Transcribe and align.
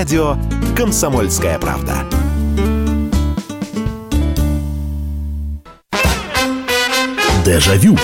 радио 0.00 0.34
«Комсомольская 0.74 1.58
правда». 1.58 2.06
Дежавю. 7.44 7.98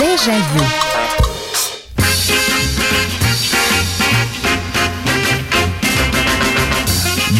Дежавю. 0.00 0.83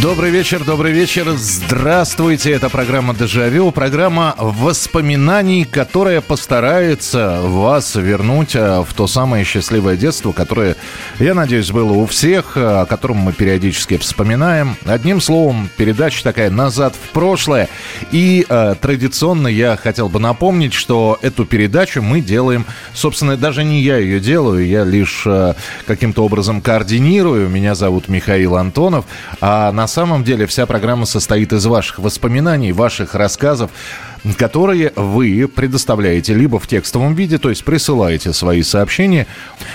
Добрый 0.05 0.31
вечер, 0.31 0.63
добрый 0.65 0.93
вечер. 0.93 1.31
Здравствуйте. 1.35 2.51
Это 2.51 2.69
программа 2.69 3.15
«Дежавю». 3.15 3.71
Программа 3.71 4.35
воспоминаний, 4.37 5.65
которая 5.65 6.21
постарается 6.21 7.41
вас 7.41 7.95
вернуть 7.95 8.55
э, 8.55 8.85
в 8.87 8.93
то 8.93 9.07
самое 9.07 9.47
счастливое 9.47 9.97
детство, 9.97 10.33
которое, 10.33 10.77
я 11.19 11.33
надеюсь, 11.33 11.71
было 11.71 11.93
у 11.93 12.05
всех, 12.05 12.59
э, 12.59 12.83
о 12.83 12.85
котором 12.85 13.17
мы 13.17 13.33
периодически 13.33 13.97
вспоминаем. 13.97 14.77
Одним 14.85 15.23
словом, 15.23 15.71
передача 15.79 16.23
такая 16.23 16.51
«Назад 16.51 16.95
в 16.95 17.13
прошлое». 17.13 17.71
И 18.13 18.45
э, 18.47 18.75
традиционно 18.79 19.49
я 19.49 19.79
хотел 19.79 20.11
бы 20.11 20.21
напомнить, 20.21 20.75
что 20.75 21.19
эту 21.23 21.47
передачу 21.47 22.03
мы 22.03 22.21
делаем, 22.21 22.67
собственно, 22.93 23.39
даже 23.39 23.65
не 23.65 23.81
я 23.81 23.97
ее 23.97 24.21
делаю, 24.21 24.67
я 24.67 24.85
лишь 24.85 25.23
э, 25.25 25.55
каким-то 25.87 26.27
образом 26.27 26.61
координирую. 26.61 27.49
Меня 27.49 27.75
зовут 27.75 28.09
Михаил 28.09 28.57
Антонов. 28.57 29.07
А 29.41 29.73
на 29.73 29.94
самом 29.95 30.25
деле 30.25 30.47
вся 30.47 30.67
программа 30.67 31.07
состоит 31.07 31.53
из 31.53 31.65
ваших 31.67 32.01
воспоминаний, 32.01 32.73
ваших 32.73 33.15
рассказов, 33.15 33.71
которые 34.37 34.93
вы 34.97 35.47
предоставляете 35.47 36.35
либо 36.35 36.59
в 36.59 36.67
текстовом 36.67 37.15
виде, 37.15 37.39
то 37.39 37.51
есть 37.51 37.65
присылаете 37.65 38.33
свои 38.33 38.63
сообщения. 38.63 39.27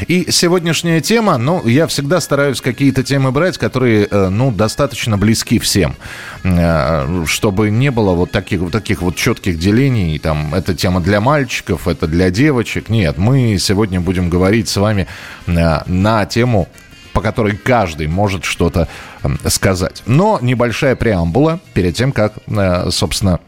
И 0.08 0.30
сегодняшняя 0.32 1.02
тема, 1.02 1.38
ну, 1.38 1.66
я 1.68 1.88
всегда 1.88 2.20
стараюсь 2.20 2.60
какие-то 2.60 3.04
темы 3.04 3.32
брать, 3.32 3.58
которые, 3.58 4.08
э, 4.10 4.30
ну, 4.30 4.52
достаточно 4.52 5.18
близки 5.18 5.58
всем, 5.60 5.96
э, 6.44 7.24
чтобы 7.26 7.70
не 7.70 7.92
было 7.92 8.14
вот 8.14 8.32
таких, 8.32 8.60
вот 8.60 8.72
таких 8.72 9.02
вот 9.02 9.16
четких 9.16 9.58
делений, 9.58 10.20
там, 10.20 10.54
это 10.54 10.74
тема 10.76 11.00
для 11.00 11.22
мальчиков, 11.22 11.88
это 11.88 12.08
для 12.08 12.30
девочек. 12.30 12.90
Нет, 12.90 13.18
мы 13.18 13.58
сегодня 13.60 14.02
будем 14.02 14.30
говорить 14.30 14.68
с 14.68 14.78
вами 14.78 15.08
э, 15.48 15.80
на 15.86 16.26
тему 16.26 16.68
по 17.20 17.22
которой 17.22 17.58
каждый 17.58 18.08
может 18.08 18.46
что-то 18.46 18.88
сказать. 19.48 20.04
Но 20.06 20.40
небольшая 20.42 20.96
преамбула 20.96 21.60
перед 21.74 21.94
тем, 21.94 22.14
как, 22.14 22.36
э, 22.48 22.90
собственно, 22.92 23.42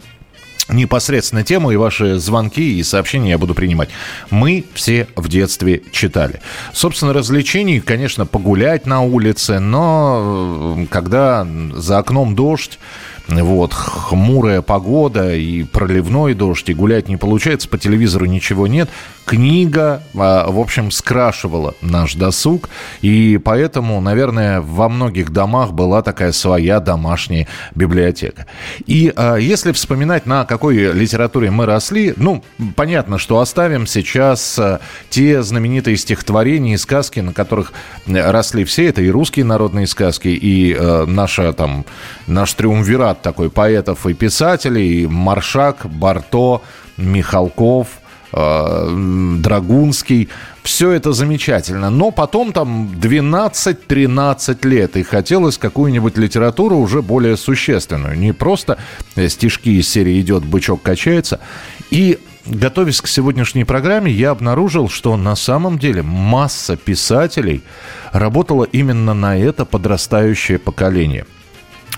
непосредственно 0.67 1.43
тему 1.43 1.71
и 1.71 1.77
ваши 1.77 2.19
звонки 2.19 2.77
и 2.77 2.83
сообщения 2.83 3.29
я 3.29 3.37
буду 3.37 3.53
принимать. 3.53 3.87
Мы 4.29 4.65
все 4.73 5.07
в 5.15 5.29
детстве 5.29 5.81
читали. 5.93 6.41
Собственно, 6.73 7.13
развлечений, 7.13 7.79
конечно, 7.79 8.25
погулять 8.25 8.85
на 8.85 9.03
улице, 9.03 9.59
но 9.59 10.85
когда 10.89 11.47
за 11.73 11.99
окном 11.99 12.35
дождь, 12.35 12.77
вот, 13.29 13.73
хмурая 13.73 14.61
погода 14.61 15.33
и 15.33 15.63
проливной 15.63 16.33
дождь, 16.33 16.67
и 16.69 16.73
гулять 16.73 17.07
не 17.07 17.15
получается, 17.15 17.69
по 17.69 17.77
телевизору 17.77 18.25
ничего 18.25 18.67
нет. 18.67 18.89
Книга, 19.25 20.03
а, 20.13 20.51
в 20.51 20.59
общем, 20.59 20.91
скрашивала 20.91 21.75
наш 21.81 22.15
досуг, 22.15 22.69
и 23.01 23.39
поэтому, 23.43 24.01
наверное, 24.01 24.61
во 24.61 24.89
многих 24.89 25.31
домах 25.31 25.71
была 25.71 26.01
такая 26.01 26.31
своя 26.31 26.79
домашняя 26.79 27.47
библиотека. 27.73 28.45
И 28.87 29.13
а, 29.15 29.37
если 29.37 29.71
вспоминать, 29.71 30.25
на 30.25 30.45
какой 30.45 30.75
литературе 30.75 31.49
мы 31.49 31.65
росли, 31.65 32.13
ну, 32.17 32.43
понятно, 32.75 33.17
что 33.19 33.39
оставим 33.39 33.87
сейчас 33.87 34.59
а, 34.59 34.81
те 35.09 35.43
знаменитые 35.43 35.97
стихотворения 35.97 36.73
и 36.73 36.77
сказки, 36.77 37.19
на 37.19 37.31
которых 37.31 37.73
росли 38.07 38.65
все, 38.65 38.87
это 38.87 39.01
и 39.01 39.09
русские 39.09 39.45
народные 39.45 39.87
сказки, 39.87 40.27
и 40.27 40.75
наша 41.07 41.53
там, 41.53 41.85
наш 42.27 42.53
триумвират 42.53 43.21
такой 43.21 43.49
поэтов 43.49 44.05
и 44.07 44.13
писателей. 44.13 45.07
Маршак, 45.07 45.85
Барто, 45.85 46.61
Михалков, 46.97 48.00
Драгунский. 48.31 50.29
Все 50.63 50.91
это 50.91 51.11
замечательно. 51.13 51.89
Но 51.89 52.11
потом 52.11 52.53
там 52.53 52.87
12-13 52.87 54.67
лет, 54.67 54.97
и 54.97 55.03
хотелось 55.03 55.57
какую-нибудь 55.57 56.17
литературу 56.17 56.77
уже 56.77 57.01
более 57.01 57.37
существенную. 57.37 58.17
Не 58.17 58.33
просто 58.33 58.77
стишки 59.27 59.69
из 59.69 59.89
серии 59.89 60.21
«Идет, 60.21 60.45
бычок 60.45 60.81
качается». 60.81 61.39
И 61.89 62.19
готовясь 62.45 63.01
к 63.01 63.07
сегодняшней 63.07 63.65
программе, 63.65 64.11
я 64.11 64.31
обнаружил, 64.31 64.89
что 64.89 65.17
на 65.17 65.35
самом 65.35 65.77
деле 65.77 66.01
масса 66.01 66.77
писателей 66.77 67.63
работала 68.11 68.63
именно 68.63 69.13
на 69.13 69.37
это 69.37 69.65
подрастающее 69.65 70.59
поколение– 70.59 71.25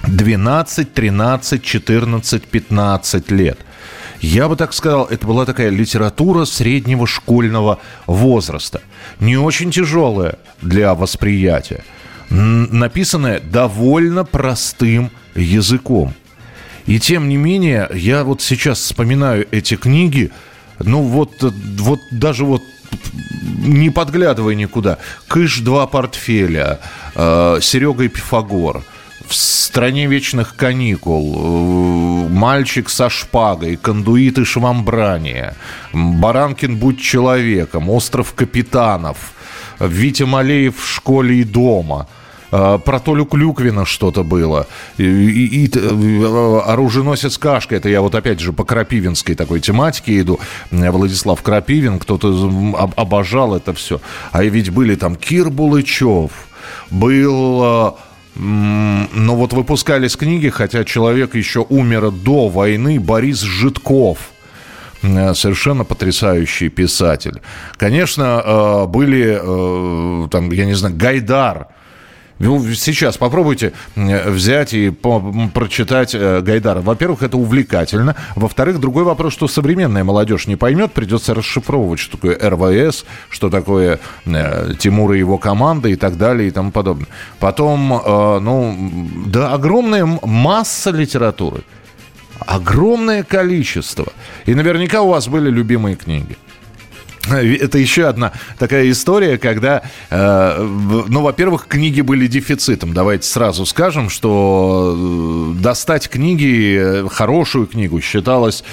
12, 0.08 0.94
13, 0.94 1.64
14, 1.64 2.44
15 2.44 3.32
лет. 3.32 3.58
Я 4.24 4.48
бы 4.48 4.56
так 4.56 4.72
сказал, 4.72 5.06
это 5.08 5.28
была 5.28 5.46
такая 5.46 5.70
литература 5.70 6.46
среднего 6.46 7.06
школьного 7.06 7.80
возраста. 8.08 8.82
Не 9.20 9.36
очень 9.36 9.70
тяжелая 9.70 10.40
для 10.62 10.96
восприятия. 10.96 11.84
Написанная 12.30 13.42
довольно 13.42 14.24
простым 14.24 15.12
языком. 15.36 16.14
И 16.86 17.02
тем 17.02 17.28
не 17.28 17.36
менее, 17.36 17.90
я 17.94 18.24
вот 18.24 18.42
сейчас 18.42 18.80
вспоминаю 18.80 19.46
эти 19.52 19.76
книги, 19.76 20.32
ну 20.80 21.02
вот, 21.02 21.32
вот 21.42 22.00
даже 22.12 22.46
вот 22.46 22.64
не 23.58 23.90
подглядывая 23.90 24.56
никуда. 24.56 25.00
Кыш 25.28 25.60
два 25.60 25.86
портфеля, 25.86 26.80
э, 27.14 27.60
Серега 27.62 28.06
и 28.06 28.08
Пифагор– 28.08 28.84
в 29.28 29.34
стране 29.36 30.08
вечных 30.08 30.56
каникул, 30.56 31.36
э, 31.36 32.30
мальчик 32.30 32.90
со 32.90 33.10
шпагой, 33.10 33.76
кондуит 33.76 34.38
и 34.38 34.44
швамбрание, 34.44 35.56
Баранкин 35.94 36.78
будь 36.78 37.02
человеком, 37.02 37.90
остров 37.90 38.34
капитанов, 38.34 39.34
Витя 39.80 40.24
Малеев 40.24 40.78
в 40.78 40.88
школе 40.88 41.38
и 41.38 41.44
дома– 41.44 42.08
э, 42.54 42.80
про 42.86 43.00
Толю 43.00 43.26
Клюквина 43.26 43.86
что-то 43.86 44.24
было. 44.24 44.68
И, 44.98 45.04
и, 45.04 45.66
и 45.66 45.72
э, 45.74 46.62
оруженосец 46.66 47.38
Кашка, 47.38 47.76
это 47.76 47.90
я 47.90 48.02
вот 48.02 48.16
опять 48.16 48.40
же 48.40 48.54
по 48.54 48.64
крапивинской 48.64 49.36
такой 49.36 49.60
тематике 49.60 50.20
иду. 50.20 50.40
Владислав 50.72 51.42
Крапивин, 51.42 52.00
кто-то 52.00 52.94
обожал 52.96 53.56
это 53.56 53.74
все. 53.74 54.00
А 54.32 54.44
ведь 54.44 54.70
были 54.70 54.96
там 54.96 55.16
Кир 55.16 55.50
Булычев, 55.50 56.32
был 56.92 57.98
но 58.36 59.36
вот 59.36 59.54
выпускались 59.54 60.16
книги, 60.16 60.50
хотя 60.50 60.84
человек 60.84 61.36
еще 61.36 61.66
умер 61.70 62.12
до 62.12 62.48
войны, 62.48 63.00
Борис 63.00 63.42
Житков 63.42 64.32
э, 65.02 65.34
совершенно 65.34 65.84
потрясающий 65.84 66.70
писатель. 66.70 67.42
Конечно, 67.78 68.42
э, 68.44 68.86
были 68.88 69.40
э, 69.40 70.28
там, 70.30 70.52
я 70.52 70.66
не 70.66 70.74
знаю, 70.74 70.96
Гайдар– 70.96 71.68
сейчас 72.40 73.18
попробуйте 73.18 73.74
взять 73.96 74.74
и 74.74 74.90
прочитать 75.54 76.14
э, 76.14 76.42
Гайдара. 76.42 76.82
Во-первых, 76.82 77.24
это 77.24 77.38
увлекательно. 77.38 78.16
Во-вторых, 78.36 78.80
другой 78.80 79.04
вопрос, 79.04 79.34
что 79.34 79.48
современная 79.48 80.04
молодежь 80.04 80.48
не 80.48 80.56
поймет, 80.56 80.92
придется 80.92 81.34
расшифровывать, 81.34 82.00
что 82.00 82.18
такое 82.18 82.38
РВС, 82.38 83.06
что 83.30 83.50
такое 83.50 84.00
э, 84.26 84.74
Тимур 84.80 85.14
и 85.14 85.20
его 85.20 85.38
команда 85.38 85.90
и 85.90 85.96
так 85.96 86.18
далее 86.18 86.48
и 86.48 86.52
тому 86.52 86.72
подобное. 86.72 87.08
Потом, 87.40 87.94
э, 87.94 88.40
ну, 88.40 88.76
да, 89.28 89.54
огромная 89.54 90.06
масса 90.06 90.92
литературы. 90.92 91.64
Огромное 92.40 93.24
количество. 93.24 94.12
И 94.46 94.54
наверняка 94.54 95.02
у 95.02 95.10
вас 95.10 95.28
были 95.28 95.50
любимые 95.50 95.96
книги. 95.96 96.36
Это 97.30 97.78
еще 97.78 98.08
одна 98.08 98.34
такая 98.58 98.92
история, 98.92 99.38
когда, 99.38 99.82
э, 100.10 101.04
ну, 101.08 101.22
во-первых, 101.22 101.68
книги 101.68 102.02
были 102.02 102.28
дефицитом. 102.28 102.94
Давайте 102.94 103.28
сразу 103.28 103.66
скажем, 103.66 104.10
что 104.10 105.54
э, 105.56 105.62
достать 105.62 106.10
книги, 106.10 106.78
э, 106.78 107.08
хорошую 107.10 107.68
книгу, 107.68 108.02
считалось 108.02 108.64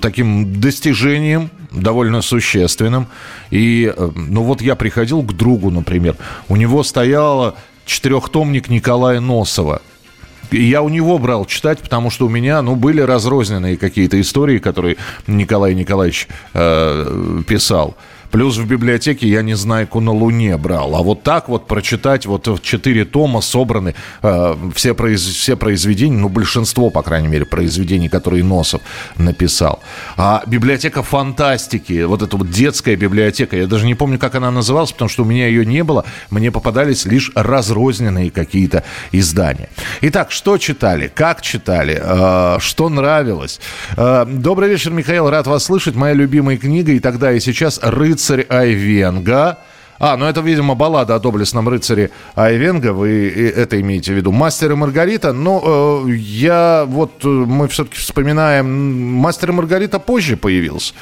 таким 0.00 0.60
достижением 0.60 1.50
довольно 1.72 2.22
существенным. 2.22 3.06
И, 3.50 3.92
э, 3.94 4.10
ну, 4.14 4.42
вот 4.42 4.62
я 4.62 4.74
приходил 4.74 5.22
к 5.22 5.34
другу, 5.34 5.70
например, 5.70 6.16
у 6.48 6.56
него 6.56 6.82
стояла 6.82 7.56
четырехтомник 7.84 8.68
Николая 8.70 9.20
Носова– 9.20 9.82
я 10.50 10.82
у 10.82 10.88
него 10.88 11.18
брал 11.18 11.44
читать, 11.44 11.80
потому 11.80 12.10
что 12.10 12.26
у 12.26 12.28
меня, 12.28 12.62
ну, 12.62 12.76
были 12.76 13.00
разрозненные 13.00 13.76
какие-то 13.76 14.20
истории, 14.20 14.58
которые 14.58 14.96
Николай 15.26 15.74
Николаевич 15.74 16.28
э, 16.54 17.42
писал. 17.46 17.96
Плюс 18.30 18.56
в 18.56 18.66
библиотеке 18.66 19.28
я 19.28 19.42
«Незнайку 19.42 20.00
на 20.00 20.12
Луне» 20.12 20.56
брал. 20.56 20.94
А 20.96 21.02
вот 21.02 21.22
так 21.22 21.48
вот 21.48 21.66
прочитать, 21.66 22.26
вот 22.26 22.60
четыре 22.62 23.04
тома 23.04 23.40
собраны, 23.40 23.94
э, 24.22 24.56
все, 24.74 24.94
произ, 24.94 25.22
все 25.22 25.56
произведения, 25.56 26.18
ну, 26.18 26.28
большинство, 26.28 26.90
по 26.90 27.02
крайней 27.02 27.28
мере, 27.28 27.44
произведений, 27.44 28.08
которые 28.08 28.44
Носов 28.44 28.82
написал. 29.16 29.80
А 30.16 30.42
библиотека 30.46 31.02
фантастики, 31.02 32.04
вот 32.04 32.22
эта 32.22 32.36
вот 32.36 32.50
детская 32.50 32.96
библиотека, 32.96 33.56
я 33.56 33.66
даже 33.66 33.86
не 33.86 33.94
помню, 33.94 34.18
как 34.18 34.34
она 34.34 34.50
называлась, 34.50 34.92
потому 34.92 35.08
что 35.08 35.22
у 35.22 35.26
меня 35.26 35.46
ее 35.46 35.64
не 35.64 35.82
было, 35.84 36.04
мне 36.30 36.50
попадались 36.50 37.06
лишь 37.06 37.30
разрозненные 37.34 38.30
какие-то 38.30 38.84
издания. 39.12 39.68
Итак, 40.02 40.30
что 40.30 40.58
читали, 40.58 41.10
как 41.14 41.42
читали, 41.42 42.00
э, 42.02 42.58
что 42.60 42.88
нравилось. 42.88 43.60
Э, 43.96 44.26
добрый 44.26 44.68
вечер, 44.68 44.90
Михаил, 44.90 45.30
рад 45.30 45.46
вас 45.46 45.64
слышать. 45.64 45.94
Моя 45.94 46.14
любимая 46.14 46.56
книга 46.56 46.92
и 46.92 46.98
тогда, 46.98 47.32
и 47.32 47.40
сейчас 47.40 47.80
«Рыцарь 47.82 48.15
Айвенга». 48.48 49.58
А, 49.98 50.16
ну 50.16 50.26
это, 50.26 50.40
видимо, 50.40 50.74
баллада 50.74 51.14
о 51.14 51.18
доблестном 51.18 51.68
рыцаре 51.68 52.10
Айвенга, 52.34 52.92
вы 52.92 53.30
это 53.56 53.80
имеете 53.80 54.12
в 54.12 54.16
виду. 54.16 54.30
«Мастер 54.30 54.72
и 54.72 54.74
Маргарита», 54.74 55.32
ну, 55.32 56.06
э, 56.06 56.10
я, 56.16 56.84
вот, 56.86 57.24
э, 57.24 57.28
мы 57.28 57.66
все-таки 57.68 57.96
вспоминаем, 57.96 59.14
«Мастер 59.14 59.50
и 59.50 59.52
Маргарита» 59.52 59.98
позже 59.98 60.36
появился. 60.36 60.92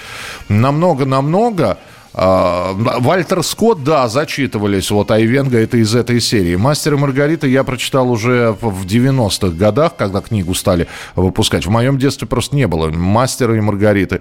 Намного-намного. 0.48 1.78
А, 2.16 2.72
Вальтер 2.74 3.42
Скотт, 3.42 3.82
да, 3.82 4.08
зачитывались. 4.08 4.90
Вот 4.90 5.10
Айвенга 5.10 5.58
это 5.58 5.78
из 5.78 5.94
этой 5.94 6.20
серии. 6.20 6.54
«Мастер 6.54 6.94
и 6.94 6.96
Маргарита» 6.96 7.46
я 7.48 7.64
прочитал 7.64 8.10
уже 8.10 8.56
в 8.60 8.86
90-х 8.86 9.56
годах, 9.56 9.96
когда 9.96 10.20
книгу 10.20 10.54
стали 10.54 10.86
выпускать. 11.16 11.66
В 11.66 11.70
моем 11.70 11.98
детстве 11.98 12.28
просто 12.28 12.54
не 12.54 12.68
было 12.68 12.88
«Мастера 12.88 13.56
и 13.56 13.60
Маргариты». 13.60 14.20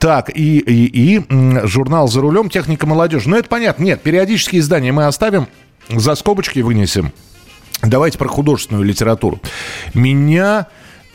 Так, 0.00 0.30
и, 0.30 0.58
и, 0.58 1.16
и 1.16 1.66
журнал 1.66 2.08
«За 2.08 2.20
рулем. 2.20 2.50
Техника 2.50 2.86
молодежи». 2.86 3.28
Ну, 3.28 3.36
это 3.36 3.48
понятно. 3.48 3.84
Нет, 3.84 4.02
периодические 4.02 4.60
издания 4.60 4.90
мы 4.90 5.06
оставим, 5.06 5.46
за 5.88 6.16
скобочки 6.16 6.58
вынесем. 6.58 7.12
Давайте 7.82 8.18
про 8.18 8.26
художественную 8.28 8.84
литературу. 8.84 9.40
Меня 9.94 10.66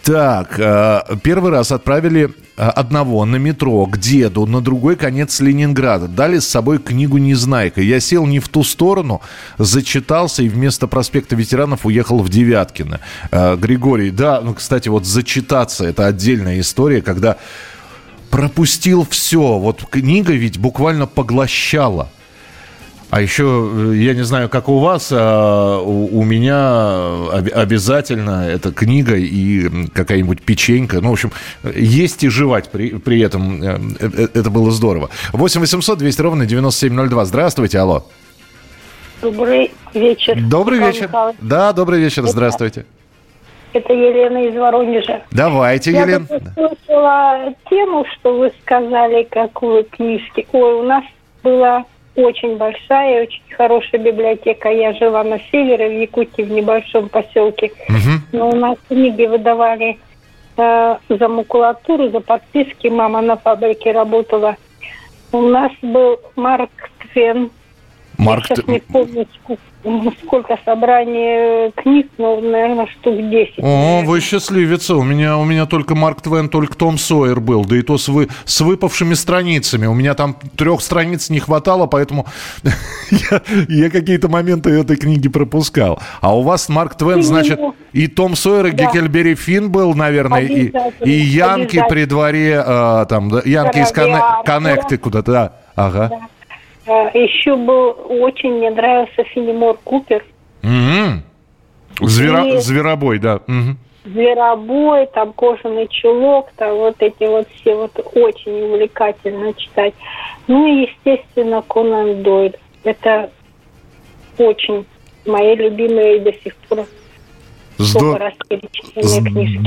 так, 0.04 0.60
э, 0.60 1.02
первый 1.24 1.52
раз 1.52 1.72
отправили 1.72 2.26
э, 2.58 2.62
одного 2.62 3.24
на 3.24 3.38
метро 3.38 3.86
к 3.86 3.98
деду 3.98 4.46
на 4.46 4.60
другой 4.60 4.98
конец 4.98 5.40
Ленинграда. 5.40 6.10
Дали 6.10 6.40
с 6.40 6.48
собой 6.48 6.80
книгу 6.80 7.18
«Незнайка». 7.18 7.80
Я 7.80 8.02
сел 8.02 8.26
не 8.26 8.40
в 8.40 8.50
ту 8.50 8.66
сторону, 8.66 9.22
зачитался 9.58 10.44
и 10.44 10.50
вместо 10.50 10.88
проспекта 10.88 11.38
ветеранов 11.38 11.86
уехал 11.86 12.20
в 12.20 12.28
Девяткино. 12.28 13.00
Э, 13.32 13.56
Григорий, 13.56 14.12
да, 14.12 14.42
ну, 14.42 14.54
кстати, 14.54 14.90
вот 14.90 15.06
зачитаться– 15.06 15.86
это 15.88 16.06
отдельная 16.06 16.60
история, 16.60 17.02
когда 17.02 17.38
пропустил 18.30 19.08
все. 19.10 19.58
Вот 19.58 19.86
книга 19.90 20.34
ведь 20.34 20.58
буквально 20.58 21.08
поглощала– 21.08 22.10
а 23.14 23.22
еще, 23.22 23.44
э, 23.44 23.96
я 23.98 24.16
не 24.16 24.24
знаю, 24.24 24.50
как 24.50 24.68
у 24.70 24.80
вас, 24.80 25.10
а 25.12 25.80
у, 25.80 26.24
меня 26.24 27.30
обязательно 27.54 28.48
эта 28.50 28.72
книга 28.72 29.16
и 29.16 29.86
какая-нибудь 29.90 30.42
печенька. 30.42 31.00
Ну, 31.00 31.10
в 31.10 31.14
общем, 31.14 31.32
есть 31.76 32.24
и 32.24 32.30
жевать 32.30 32.72
при, 32.72 32.98
при 32.98 33.22
этом. 33.22 33.62
Э, 33.62 33.80
э, 34.00 34.28
это 34.34 34.50
было 34.50 34.72
здорово. 34.72 35.12
8 35.32 35.62
800 35.62 36.00
200 36.00 36.22
ровно 36.24 36.48
9702. 36.48 37.26
Здравствуйте, 37.26 37.78
алло. 37.78 38.04
Добрый 39.22 39.72
вечер. 39.94 40.36
Добрый 40.50 40.80
вечер. 40.80 41.04
Михайлович. 41.04 41.38
Да, 41.40 41.72
добрый 41.72 42.00
вечер, 42.00 42.26
здравствуйте. 42.26 42.88
Это 43.74 43.94
Елена 43.94 44.40
из 44.48 44.56
Воронежа. 44.56 45.22
Давайте, 45.30 45.92
Я 45.92 46.02
Елена. 46.02 46.26
Я 46.32 46.40
слушала 46.56 47.54
тему, 47.70 48.06
что 48.16 48.40
вы 48.40 48.52
сказали, 48.64 49.28
какую 49.30 49.84
книжки. 49.84 50.48
Ой, 50.52 50.74
у 50.74 50.84
нас 50.84 51.04
была 51.44 51.86
очень 52.16 52.58
большая, 52.58 53.24
очень 53.24 53.42
хорошая 53.56 54.02
библиотека. 54.02 54.70
Я 54.70 54.94
жила 54.94 55.24
на 55.24 55.40
севере, 55.52 55.90
в 55.90 56.02
Якутии, 56.02 56.44
в 56.44 56.52
небольшом 56.52 57.10
поселке. 57.10 57.72
Угу. 57.90 58.38
Но 58.38 58.50
у 58.50 58.56
нас 58.56 58.78
книги 58.88 59.26
выдавали 59.26 59.98
э, 60.58 60.96
за 61.10 61.28
макулатуру, 61.28 62.10
за 62.10 62.20
подписки. 62.20 62.88
Мама 62.88 63.22
на 63.22 63.38
фабрике 63.38 63.92
работала. 63.92 64.58
У 65.32 65.42
нас 65.42 65.72
был 65.82 66.20
Марк 66.36 66.70
Твен. 67.00 67.50
Марк... 68.18 68.46
Я 68.50 68.56
сейчас 68.56 68.68
не 68.68 68.80
помню, 68.80 69.28
сколько 70.24 70.58
собраний 70.64 71.72
книг, 71.72 72.08
ну, 72.18 72.40
наверное, 72.42 72.88
штук 72.88 73.18
10. 73.18 73.56
О, 73.60 74.02
вы 74.06 74.22
счастливица. 74.22 74.96
У 74.96 75.04
меня, 75.04 75.38
у 75.38 75.44
меня 75.44 75.66
только 75.66 75.96
Марк 75.96 76.22
Твен, 76.22 76.50
только 76.50 76.78
Том 76.78 76.98
Сойер 76.98 77.40
был. 77.40 77.66
Да 77.66 77.76
и 77.76 77.82
то 77.82 77.98
с, 77.98 78.08
вы, 78.08 78.30
с 78.46 78.62
выпавшими 78.62 79.14
страницами. 79.14 79.86
У 79.86 79.94
меня 79.94 80.14
там 80.14 80.38
трех 80.56 80.82
страниц 80.82 81.30
не 81.30 81.40
хватало, 81.40 81.88
поэтому 81.88 82.26
я, 83.12 83.42
я 83.68 83.90
какие-то 83.90 84.30
моменты 84.30 84.70
этой 84.70 84.96
книги 84.96 85.28
пропускал. 85.28 86.00
А 86.22 86.38
у 86.38 86.44
вас 86.44 86.70
Марк 86.70 86.96
Твен, 86.96 87.24
значит, 87.24 87.60
и 87.92 88.08
Том 88.08 88.36
Сойер, 88.36 88.68
и 88.68 88.72
да. 88.72 88.86
Геккельбери 88.86 89.36
Финн 89.36 89.72
был, 89.72 89.94
наверное, 89.96 90.42
и, 90.42 90.72
и 91.04 91.12
Янки 91.12 91.84
при 91.90 92.06
дворе, 92.06 92.64
э, 92.66 93.06
там, 93.10 93.30
Янки 93.44 93.80
из 93.80 93.92
Коннекты 93.92 94.98
куда-то, 94.98 95.32
да. 95.32 95.54
Ага. 95.76 96.10
Да. 96.10 96.28
А, 96.86 97.10
еще 97.18 97.56
был 97.56 97.96
очень 98.22 98.54
мне 98.54 98.70
нравился 98.70 99.24
Филимор 99.24 99.78
Купер. 99.84 100.24
Угу. 100.64 102.08
Звера... 102.08 102.46
И... 102.46 102.58
Зверобой, 102.58 103.20
да. 103.20 103.36
Угу. 103.48 103.78
Зверобой, 104.06 105.08
там 105.08 105.32
кожаный 105.34 105.88
чулок, 105.88 106.50
там 106.58 106.76
вот 106.76 106.96
эти 107.00 107.24
вот 107.24 107.48
все 107.56 107.76
вот 107.76 107.92
очень 108.14 108.64
увлекательно 108.64 109.54
читать. 109.54 109.94
Ну 110.48 110.68
и, 110.68 110.88
естественно, 110.88 111.62
Конан 111.62 112.22
Дойль. 112.22 112.56
Это 112.84 113.30
очень 114.38 114.86
мои 115.26 115.56
любимые 115.56 116.20
до 116.20 116.34
сих 116.34 116.56
пор 116.56 116.86
Здор... 117.78 118.22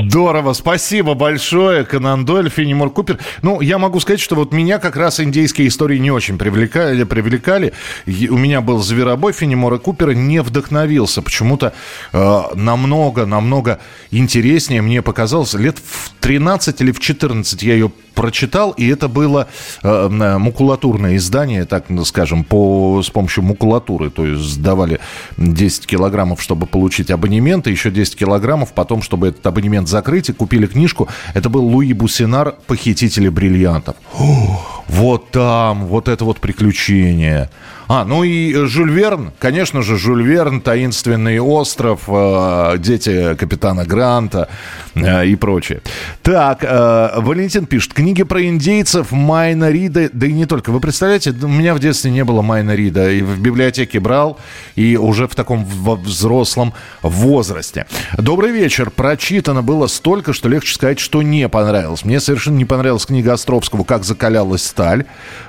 Здорово, 0.09 0.53
спасибо 0.53 1.13
большое, 1.13 1.83
Конан 1.83 2.25
Дойль, 2.25 2.49
Феннимор 2.49 2.89
Купер. 2.89 3.19
Ну, 3.41 3.61
я 3.61 3.77
могу 3.77 3.99
сказать, 3.99 4.19
что 4.19 4.35
вот 4.35 4.53
меня 4.53 4.79
как 4.79 4.95
раз 4.95 5.19
индейские 5.19 5.67
истории 5.67 5.97
не 5.97 6.11
очень 6.11 6.37
привлекали. 6.37 7.03
привлекали. 7.03 7.73
У 8.05 8.37
меня 8.37 8.61
был 8.61 8.79
Зверобой 8.79 9.33
Феннимора 9.33 9.77
Купера, 9.77 10.11
не 10.11 10.41
вдохновился. 10.41 11.21
Почему-то 11.21 11.73
э, 12.13 12.41
намного, 12.55 13.25
намного 13.25 13.79
интереснее 14.11 14.81
мне 14.81 15.01
показалось. 15.01 15.53
Лет 15.53 15.77
в 15.77 16.11
13 16.21 16.81
или 16.81 16.91
в 16.91 16.99
14 16.99 17.63
я 17.63 17.73
ее 17.73 17.91
прочитал, 18.17 18.71
и 18.71 18.87
это 18.87 19.07
было 19.07 19.47
э, 19.83 20.07
макулатурное 20.39 21.17
издание, 21.17 21.65
так 21.65 21.85
скажем, 22.05 22.43
по, 22.43 23.01
с 23.03 23.09
помощью 23.11 23.43
макулатуры. 23.43 24.09
То 24.09 24.25
есть 24.25 24.41
сдавали 24.41 24.99
10 25.37 25.85
килограммов, 25.85 26.41
чтобы 26.41 26.65
получить 26.65 27.11
абонемент, 27.11 27.67
и 27.67 27.71
еще 27.71 27.91
10 27.97 28.15
килограммов 28.15 28.73
потом, 28.73 29.01
чтобы 29.01 29.29
этот 29.29 29.45
абонемент 29.47 29.87
закрыть, 29.87 30.29
и 30.29 30.33
купили 30.33 30.67
книжку. 30.67 31.07
Это 31.33 31.49
был 31.49 31.65
Луи 31.65 31.93
Бусинар 31.93 32.55
«Похитители 32.67 33.29
бриллиантов». 33.29 33.95
вот 34.87 35.31
там, 35.31 35.87
вот 35.87 36.07
это 36.07 36.25
вот 36.25 36.39
приключение. 36.39 37.49
А, 37.89 38.03
ну 38.03 38.23
и 38.23 38.53
Жюль 38.67 38.91
Верн, 38.91 39.31
конечно 39.39 39.81
же, 39.81 39.97
Жюль 39.97 40.23
Верн, 40.23 40.59
«Таинственный 40.59 41.39
остров», 41.39 42.01
э, 42.07 42.75
«Дети 42.79 43.33
капитана 43.35 43.85
Гранта» 43.85 44.49
э, 44.93 45.25
и 45.25 45.35
прочее. 45.37 45.81
Так, 46.21 46.65
э, 46.65 47.09
Валентин 47.15 47.65
пишет, 47.65 47.93
книги 47.93 48.23
про 48.23 48.43
индейцев 48.43 49.11
Майна 49.11 49.71
Рида, 49.71 50.09
да 50.11 50.27
и 50.27 50.33
не 50.33 50.45
только. 50.45 50.71
Вы 50.71 50.81
представляете, 50.81 51.31
у 51.31 51.47
меня 51.47 51.73
в 51.73 51.79
детстве 51.79 52.11
не 52.11 52.25
было 52.25 52.41
Майна 52.41 52.75
Рида, 52.75 53.09
и 53.09 53.21
в 53.21 53.39
библиотеке 53.39 54.01
брал, 54.01 54.37
и 54.75 54.97
уже 54.97 55.27
в 55.27 55.35
таком 55.35 55.65
взрослом 55.65 56.73
возрасте. 57.01 57.86
Добрый 58.17 58.51
вечер. 58.51 58.89
Прочитано 58.89 59.61
было 59.61 59.87
столько, 59.87 60.33
что 60.33 60.49
легче 60.49 60.73
сказать, 60.73 60.99
что 60.99 61.21
не 61.21 61.47
понравилось. 61.49 62.03
Мне 62.03 62.19
совершенно 62.19 62.57
не 62.57 62.65
понравилась 62.65 63.05
книга 63.05 63.33
Островского 63.33 63.83
«Как 63.83 64.03
закалялась 64.03 64.65
сталь». 64.65 65.05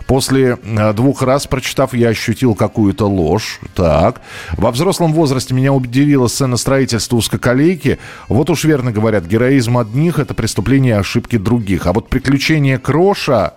После 0.07 0.57
двух 0.95 1.23
раз 1.23 1.47
прочитав, 1.47 1.95
я 1.95 2.09
ощутил 2.09 2.54
какую-то 2.54 3.07
ложь. 3.07 3.61
Так. 3.75 4.21
Во 4.52 4.71
взрослом 4.71 5.12
возрасте 5.12 5.54
меня 5.54 5.73
удивила 5.73 6.28
сцена 6.28 6.57
строительства 6.57 7.16
узкоколейки. 7.16 7.99
Вот 8.28 8.50
уж 8.50 8.64
верно 8.64 8.92
говорят, 8.92 9.25
героизм 9.25 9.78
одних– 9.78 10.18
это 10.21 10.35
преступление 10.35 10.97
и 10.97 10.99
ошибки 10.99 11.38
других. 11.38 11.87
А 11.87 11.92
вот 11.92 12.09
приключения 12.09 12.78
Кроша 12.78 13.54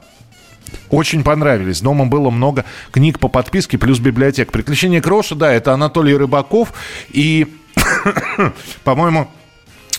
очень 0.90 1.24
понравились. 1.24 1.82
Дома 1.82 2.06
было 2.06 2.30
много 2.30 2.66
книг 2.92 3.20
по 3.20 3.28
подписке, 3.28 3.78
плюс 3.78 4.00
библиотека. 4.00 4.52
«Приключения 4.52 5.02
Кроша», 5.02 5.36
да, 5.36 5.52
это 5.52 5.74
Анатолий 5.74 6.16
Рыбаков. 6.16 6.74
И, 7.10 7.48
по-моему, 8.84 9.32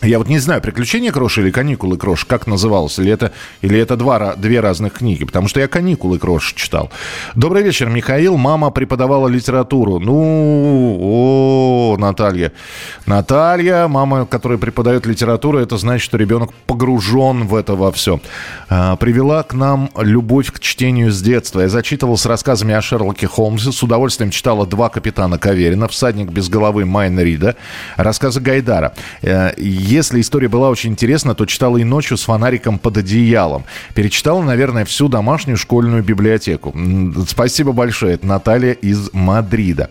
Я 0.03 0.19
вот 0.19 0.29
не 0.29 0.41
знаю, 0.41 0.61
«Приключения 0.61 1.13
Кроши» 1.13 1.43
или 1.43 1.53
«Каникулы 1.53 1.97
Кроши», 1.97 2.27
как 2.27 2.49
называлось, 2.49 2.99
или 2.99 3.13
это, 3.13 3.31
или 3.61 3.79
это 3.79 3.97
два, 3.97 4.35
две 4.35 4.59
разных 4.59 4.95
книги, 4.95 5.25
потому 5.25 5.47
что 5.47 5.61
я 5.61 5.69
«Каникулы 5.69 6.19
Кроши» 6.19 6.57
читал. 6.57 6.91
Добрый 7.37 7.63
вечер, 7.63 7.89
Михаил. 7.89 8.37
Мама 8.37 8.71
преподавала 8.71 9.29
литературу. 9.29 10.01
Ну, 10.01 10.99
о, 11.01 11.97
Наталья. 11.99 12.51
Наталья, 13.07 13.87
мама, 13.87 14.27
которая 14.27 14.59
преподает 14.59 15.07
литературу, 15.07 15.59
это 15.59 15.77
значит, 15.77 16.05
что 16.05 16.17
ребенок 16.17 16.53
погружен 16.67 17.47
в 17.47 17.55
это 17.55 17.77
во 17.77 17.93
все. 17.93 18.21
А, 18.69 18.97
привела 18.97 19.45
к 19.45 19.55
нам 19.55 19.89
любовь 19.97 20.51
к 20.51 20.59
чтению 20.59 21.13
с 21.13 21.23
детства. 21.23 21.61
Я 21.61 21.69
зачитывал 21.69 22.17
с 22.17 22.27
рассказами 22.27 22.75
о 22.75 22.83
Шерлоке 22.83 23.29
Холмсе, 23.29 23.71
с 23.71 23.81
удовольствием 23.85 24.33
читала 24.33 24.67
«Два 24.67 24.89
капитана 24.89 25.39
Каверина», 25.39 25.87
«Всадник 25.87 26.33
без 26.33 26.49
головы» 26.49 26.87
Майна 26.87 27.21
Рида, 27.21 27.55
рассказы 27.97 28.41
Гайдара. 28.41 28.95
Э, 29.23 29.53
если 29.93 30.21
история 30.21 30.49
была 30.49 30.71
очень 30.71 30.91
интересна, 30.91 31.35
то 31.35 31.45
читала 31.45 31.77
и 31.77 31.85
ночью 31.85 32.17
с 32.17 32.23
фонариком 32.23 32.79
под 32.79 32.97
одеялом. 32.97 33.65
Перечитала, 33.95 34.43
наверное, 34.43 34.85
всю 34.87 35.09
домашнюю 35.09 35.59
школьную 35.59 36.03
библиотеку. 36.03 36.75
Спасибо 37.29 37.73
большое. 37.73 38.15
Это 38.15 38.27
Наталья 38.27 38.73
из 38.73 39.13
Мадрида. 39.13 39.91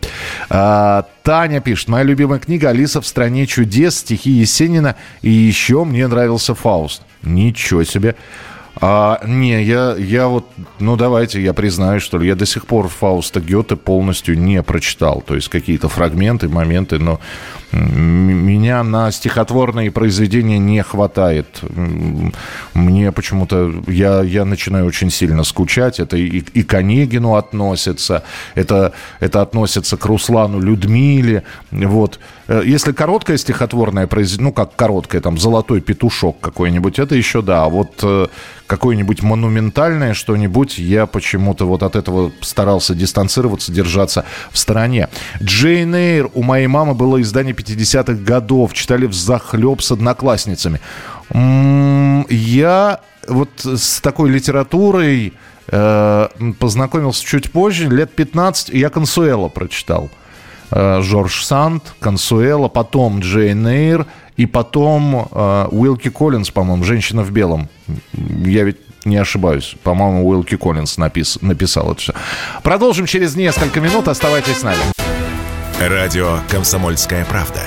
А, 0.49 1.05
Таня 1.23 1.61
пишет. 1.61 1.87
Моя 1.87 2.03
любимая 2.03 2.39
книга 2.39 2.69
«Алиса 2.69 2.99
в 2.99 3.05
стране 3.05 3.45
чудес», 3.45 3.99
стихи 3.99 4.31
Есенина. 4.31 4.95
И 5.21 5.29
еще 5.29 5.83
мне 5.83 6.07
нравился 6.07 6.55
Фауст. 6.55 7.03
Ничего 7.21 7.83
себе. 7.83 8.15
А, 8.79 9.19
не, 9.25 9.63
я, 9.63 9.95
я 9.97 10.27
вот, 10.27 10.45
ну 10.79 10.95
давайте, 10.95 11.41
я 11.41 11.53
признаю, 11.53 11.99
что 11.99 12.17
ли, 12.17 12.27
я 12.27 12.35
до 12.35 12.45
сих 12.45 12.65
пор 12.65 12.87
Фауста 12.87 13.41
Гёте 13.41 13.75
полностью 13.75 14.39
не 14.39 14.63
прочитал. 14.63 15.21
То 15.21 15.35
есть 15.35 15.49
какие-то 15.49 15.89
фрагменты, 15.89 16.47
моменты, 16.47 16.97
но 16.97 17.19
меня 17.73 18.83
на 18.83 19.11
стихотворные 19.11 19.91
произведения 19.91 20.57
не 20.57 20.83
хватает. 20.83 21.61
Мне 22.73 23.11
почему-то... 23.11 23.73
Я, 23.87 24.21
я 24.21 24.45
начинаю 24.45 24.85
очень 24.85 25.09
сильно 25.09 25.43
скучать. 25.43 25.99
Это 25.99 26.17
и, 26.17 26.39
и 26.39 26.63
к 26.63 26.73
Онегину 26.73 27.35
относится, 27.35 28.23
это, 28.55 28.93
это 29.19 29.41
относится 29.41 29.95
к 29.95 30.05
Руслану 30.05 30.59
Людмиле. 30.59 31.43
Вот. 31.71 32.19
Э, 32.51 32.63
если 32.65 32.91
короткое 32.91 33.37
стихотворное 33.37 34.07
произведение, 34.07 34.49
ну, 34.49 34.53
как 34.53 34.75
короткое, 34.75 35.21
там, 35.21 35.37
«Золотой 35.37 35.79
петушок» 35.79 36.41
какой-нибудь, 36.41 36.99
это 36.99 37.15
еще 37.15 37.41
да. 37.41 37.63
А 37.63 37.69
вот 37.69 37.99
э, 38.03 38.27
какое-нибудь 38.67 39.23
монументальное 39.23 40.13
что-нибудь, 40.13 40.77
я 40.77 41.05
почему-то 41.05 41.65
вот 41.65 41.81
от 41.81 41.95
этого 41.95 42.33
старался 42.41 42.93
дистанцироваться, 42.93 43.71
держаться 43.71 44.25
в 44.51 44.57
стороне. 44.57 45.07
Джейн 45.41 45.95
Эйр 45.95 46.29
у 46.33 46.43
моей 46.43 46.67
мамы 46.67 46.93
было 46.93 47.21
издание 47.21 47.53
50-х 47.53 48.21
годов, 48.21 48.73
читали 48.73 49.05
в 49.05 49.13
захлеб 49.13 49.81
с 49.81 49.93
одноклассницами. 49.93 50.81
Я 51.33 52.99
вот 53.29 53.49
с 53.63 54.01
такой 54.01 54.29
литературой 54.29 55.33
э, 55.67 56.27
познакомился 56.59 57.25
чуть 57.25 57.49
позже, 57.49 57.87
лет 57.87 58.13
15, 58.13 58.69
я 58.69 58.89
Консуэла 58.89 59.47
прочитал. 59.47 60.11
Э, 60.71 61.01
Жорж 61.01 61.43
Санд, 61.43 61.83
Консуэла, 61.99 62.69
потом 62.69 63.19
Джейн 63.19 63.67
Эйр, 63.67 64.05
и 64.37 64.45
потом 64.45 65.27
э, 65.29 65.67
Уилки 65.71 66.09
Коллинз, 66.09 66.49
по-моему, 66.49 66.83
«Женщина 66.83 67.23
в 67.23 67.31
белом». 67.31 67.67
Я 68.13 68.63
ведь 68.63 68.77
не 69.03 69.17
ошибаюсь. 69.17 69.75
По-моему, 69.83 70.27
Уилки 70.27 70.55
Коллинз 70.55 70.97
напис, 70.97 71.39
написал 71.41 71.91
это 71.91 72.01
все. 72.01 72.13
Продолжим 72.63 73.05
через 73.05 73.35
несколько 73.35 73.81
минут. 73.81 74.07
Оставайтесь 74.07 74.59
с 74.59 74.63
нами. 74.63 74.81
Радио 75.79 76.39
«Комсомольская 76.49 77.25
правда». 77.25 77.61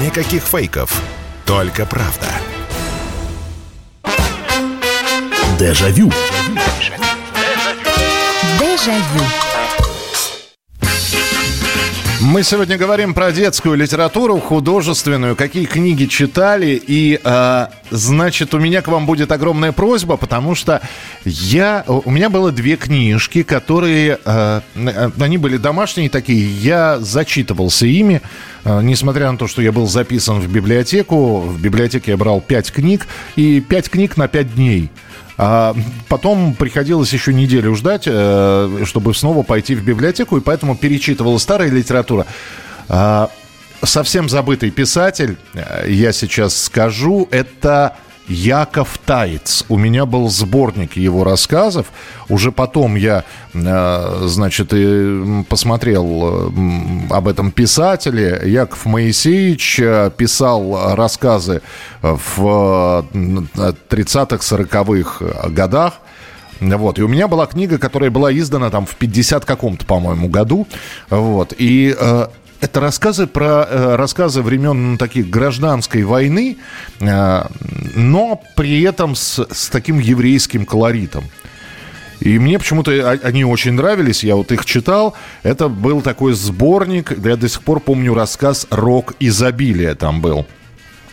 Никаких 0.00 0.42
фейков, 0.42 1.02
только 1.44 1.84
правда. 1.84 2.26
Дежавю. 5.58 6.12
Дежавю. 8.60 9.45
Мы 12.26 12.42
сегодня 12.42 12.76
говорим 12.76 13.14
про 13.14 13.30
детскую 13.30 13.76
литературу, 13.76 14.40
художественную, 14.40 15.36
какие 15.36 15.64
книги 15.64 16.06
читали. 16.06 16.82
И, 16.84 17.20
э, 17.22 17.66
значит, 17.92 18.52
у 18.52 18.58
меня 18.58 18.82
к 18.82 18.88
вам 18.88 19.06
будет 19.06 19.30
огромная 19.30 19.70
просьба, 19.70 20.16
потому 20.16 20.56
что 20.56 20.82
я, 21.24 21.84
у 21.86 22.10
меня 22.10 22.28
было 22.28 22.50
две 22.50 22.74
книжки, 22.74 23.44
которые, 23.44 24.18
э, 24.24 24.60
они 25.20 25.38
были 25.38 25.56
домашние 25.56 26.10
такие, 26.10 26.50
я 26.50 26.98
зачитывался 26.98 27.86
ими. 27.86 28.20
Э, 28.64 28.80
несмотря 28.82 29.30
на 29.30 29.38
то, 29.38 29.46
что 29.46 29.62
я 29.62 29.70
был 29.70 29.86
записан 29.86 30.40
в 30.40 30.48
библиотеку, 30.48 31.38
в 31.38 31.60
библиотеке 31.60 32.10
я 32.10 32.16
брал 32.16 32.40
пять 32.40 32.72
книг, 32.72 33.06
и 33.36 33.60
пять 33.60 33.88
книг 33.88 34.16
на 34.16 34.26
пять 34.26 34.52
дней. 34.52 34.90
А 35.38 35.74
потом 36.08 36.54
приходилось 36.54 37.12
еще 37.12 37.34
неделю 37.34 37.74
ждать, 37.74 38.04
э, 38.06 38.84
чтобы 38.84 39.14
снова 39.14 39.42
пойти 39.42 39.74
в 39.74 39.84
библиотеку, 39.84 40.38
и 40.38 40.40
поэтому 40.40 40.76
перечитывала 40.76 41.36
старая 41.38 41.70
литература. 41.70 42.26
А, 42.88 43.30
совсем 43.82 44.28
забытый 44.28 44.70
писатель, 44.70 45.36
э, 45.52 45.86
я 45.88 46.12
сейчас 46.12 46.64
скажу, 46.64 47.28
это 47.30 47.96
Яков 48.28 48.98
Таец. 49.04 49.64
У 49.68 49.76
меня 49.76 50.04
был 50.06 50.28
сборник 50.28 50.96
его 50.96 51.24
рассказов. 51.24 51.86
Уже 52.28 52.52
потом 52.52 52.96
я, 52.96 53.24
э, 53.54 54.22
значит, 54.24 54.72
посмотрел 55.48 56.52
об 57.10 57.28
этом 57.28 57.50
писателе. 57.50 58.40
Яков 58.44 58.84
Моисеевич 58.86 59.80
э, 59.80 60.10
писал 60.16 60.94
рассказы 60.96 61.62
в 62.02 63.06
30-х, 63.12 64.36
40-х 64.36 65.48
годах. 65.50 65.94
Вот. 66.60 66.98
И 66.98 67.02
у 67.02 67.08
меня 67.08 67.28
была 67.28 67.46
книга, 67.46 67.78
которая 67.78 68.10
была 68.10 68.32
издана 68.32 68.70
там 68.70 68.86
в 68.86 68.96
50 68.96 69.44
каком-то, 69.44 69.84
по-моему, 69.84 70.28
году. 70.28 70.66
Вот. 71.10 71.52
И 71.58 71.94
э, 71.98 72.26
это 72.60 72.80
рассказы 72.80 73.26
про 73.26 73.66
э, 73.68 73.96
рассказы 73.96 74.42
времен 74.42 74.98
таких 74.98 75.28
гражданской 75.28 76.02
войны, 76.04 76.56
э, 77.00 77.42
но 77.94 78.42
при 78.54 78.82
этом 78.82 79.14
с, 79.14 79.46
с 79.50 79.68
таким 79.68 79.98
еврейским 79.98 80.64
колоритом. 80.64 81.24
И 82.20 82.38
мне 82.38 82.58
почему-то 82.58 83.10
они 83.22 83.44
очень 83.44 83.72
нравились, 83.72 84.24
я 84.24 84.36
вот 84.36 84.50
их 84.50 84.64
читал. 84.64 85.14
Это 85.42 85.68
был 85.68 86.00
такой 86.00 86.32
сборник, 86.32 87.12
я 87.24 87.36
до 87.36 87.48
сих 87.48 87.62
пор 87.62 87.80
помню 87.80 88.14
рассказ 88.14 88.66
«Рок 88.70 89.14
изобилия» 89.20 89.94
там 89.94 90.20
был. 90.20 90.46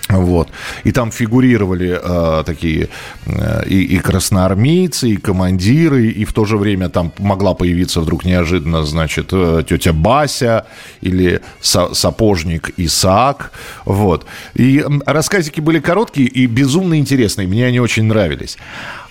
Вот. 0.10 0.50
И 0.83 0.91
там 0.91 1.12
фигурировали 1.12 2.00
э, 2.01 2.43
такие 2.45 2.89
э, 3.25 3.63
и, 3.67 3.83
и 3.83 4.00
красноармейцы, 4.00 5.10
и 5.10 5.15
командиры, 5.15 6.07
и 6.07 6.25
в 6.25 6.33
то 6.33 6.45
же 6.45 6.57
время 6.57 6.89
там 6.89 7.13
могла 7.19 7.53
появиться 7.53 8.01
вдруг 8.01 8.25
неожиданно, 8.25 8.83
значит, 8.83 9.29
э, 9.31 9.63
тетя 9.67 9.93
Бася 9.93 10.65
или 11.01 11.41
со, 11.62 11.93
сапожник 11.93 12.72
Исаак. 12.77 13.51
Вот. 13.86 14.25
И 14.55 14.86
рассказики 15.05 15.62
были 15.62 15.79
короткие 15.79 16.27
и 16.27 16.48
безумно 16.48 17.00
интересные, 17.00 17.48
мне 17.48 17.65
они 17.65 17.79
очень 17.79 18.03
нравились. 18.03 18.57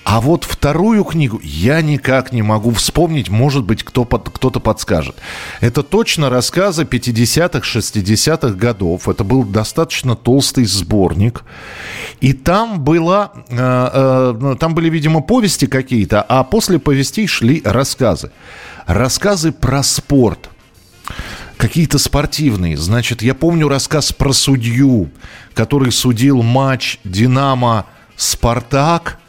А 0.05 0.21
вот 0.21 0.45
вторую 0.45 1.05
книгу 1.05 1.41
я 1.43 1.81
никак 1.81 2.33
не 2.33 2.43
могу 2.43 2.73
вспомнить, 2.73 3.29
может 3.29 3.65
быть, 3.65 3.85
кто 3.85 4.05
под, 4.05 4.31
кто-то 4.31 4.59
подскажет. 4.59 5.15
Это 5.61 5.85
точно 5.85 6.29
рассказы 6.29 6.83
50-х, 6.83 7.61
60-х 7.61 8.55
годов. 8.55 9.09
Это 9.09 9.23
был 9.23 9.45
достаточно 9.45 10.17
толстый 10.17 10.65
сборник. 10.65 11.45
И 12.21 12.33
там, 12.33 12.81
была, 12.81 13.31
э, 13.49 13.57
э, 13.57 14.57
там 14.59 14.75
были, 14.75 14.91
видимо, 14.91 15.21
повести 15.21 15.67
какие-то, 15.67 16.21
а 16.23 16.43
после 16.43 16.81
повестей 16.81 17.29
шли 17.29 17.63
рассказы. 17.65 18.33
Рассказы 18.87 19.53
про 19.53 19.85
спорт 19.85 20.51
какие-то 21.57 21.99
спортивные. 21.99 22.77
Значит, 22.77 23.23
я 23.23 23.37
помню 23.37 23.69
рассказ 23.69 24.13
про 24.13 24.33
судью, 24.33 25.11
который 25.55 25.93
судил 25.93 26.43
матч 26.43 26.99
«Динамо-Спартак», 27.05 29.22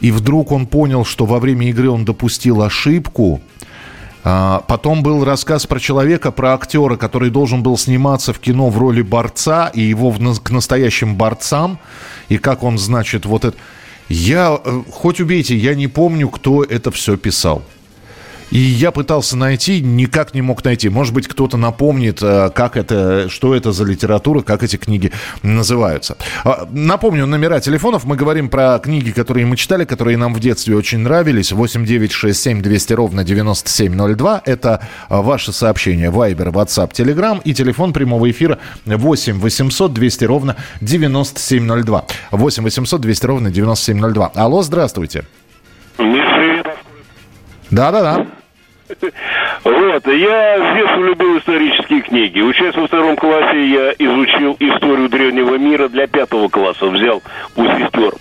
и 0.00 0.10
вдруг 0.10 0.52
он 0.52 0.66
понял, 0.66 1.04
что 1.04 1.26
во 1.26 1.38
время 1.38 1.68
игры 1.68 1.90
он 1.90 2.04
допустил 2.04 2.62
ошибку. 2.62 3.40
А, 4.24 4.64
потом 4.66 5.02
был 5.02 5.24
рассказ 5.24 5.66
про 5.66 5.78
человека, 5.78 6.32
про 6.32 6.54
актера, 6.54 6.96
который 6.96 7.30
должен 7.30 7.62
был 7.62 7.78
сниматься 7.78 8.32
в 8.32 8.40
кино 8.40 8.70
в 8.70 8.78
роли 8.78 9.02
борца, 9.02 9.70
и 9.72 9.82
его 9.82 10.12
к 10.42 10.50
настоящим 10.50 11.14
борцам, 11.14 11.78
и 12.28 12.38
как 12.38 12.62
он, 12.62 12.78
значит, 12.78 13.24
вот 13.24 13.44
это... 13.44 13.56
Я, 14.08 14.60
э, 14.64 14.82
хоть 14.92 15.20
убейте, 15.20 15.56
я 15.56 15.74
не 15.74 15.88
помню, 15.88 16.28
кто 16.28 16.62
это 16.62 16.90
все 16.92 17.16
писал. 17.16 17.62
И 18.50 18.58
я 18.58 18.92
пытался 18.92 19.36
найти, 19.36 19.80
никак 19.80 20.34
не 20.34 20.42
мог 20.42 20.64
найти. 20.64 20.88
Может 20.88 21.12
быть, 21.12 21.26
кто-то 21.26 21.56
напомнит, 21.56 22.22
э, 22.22 22.50
как 22.54 22.76
это, 22.76 23.28
что 23.28 23.54
это 23.54 23.72
за 23.72 23.84
литература, 23.84 24.40
как 24.42 24.62
эти 24.62 24.76
книги 24.76 25.12
называются. 25.42 26.16
А, 26.44 26.68
напомню, 26.70 27.26
номера 27.26 27.60
телефонов. 27.60 28.04
Мы 28.04 28.16
говорим 28.16 28.48
про 28.48 28.78
книги, 28.78 29.10
которые 29.10 29.46
мы 29.46 29.56
читали, 29.56 29.84
которые 29.84 30.16
нам 30.16 30.32
в 30.32 30.40
детстве 30.40 30.76
очень 30.76 30.98
нравились. 30.98 31.50
8 31.50 31.84
9 31.84 32.12
6 32.12 32.40
7 32.40 32.62
200 32.62 32.92
ровно 32.92 33.24
9702. 33.24 34.42
Это 34.44 34.86
а, 35.08 35.22
ваши 35.22 35.52
сообщения. 35.52 36.10
Вайбер, 36.10 36.48
WhatsApp, 36.48 36.92
Telegram 36.92 37.40
и 37.42 37.52
телефон 37.52 37.92
прямого 37.92 38.30
эфира 38.30 38.58
8 38.84 39.40
800 39.40 39.92
200 39.92 40.24
ровно 40.24 40.56
9702. 40.80 42.04
8 42.30 42.62
800 42.62 43.00
200 43.00 43.26
ровно 43.26 43.50
9702. 43.50 44.32
Алло, 44.34 44.62
здравствуйте. 44.62 45.24
Да-да-да. 47.70 48.26
Вот, 49.64 50.06
я 50.06 50.58
с 50.58 50.76
детства 50.76 51.02
любил 51.02 51.38
исторические 51.38 52.02
книги. 52.02 52.40
Учась 52.40 52.74
во 52.76 52.86
втором 52.86 53.16
классе, 53.16 53.68
я 53.68 53.92
изучил 53.98 54.56
историю 54.60 55.08
древнего 55.08 55.56
мира 55.56 55.88
для 55.88 56.06
пятого 56.06 56.48
класса. 56.48 56.86
Взял 56.86 57.22
у 57.56 57.64
сестер. 57.64 58.12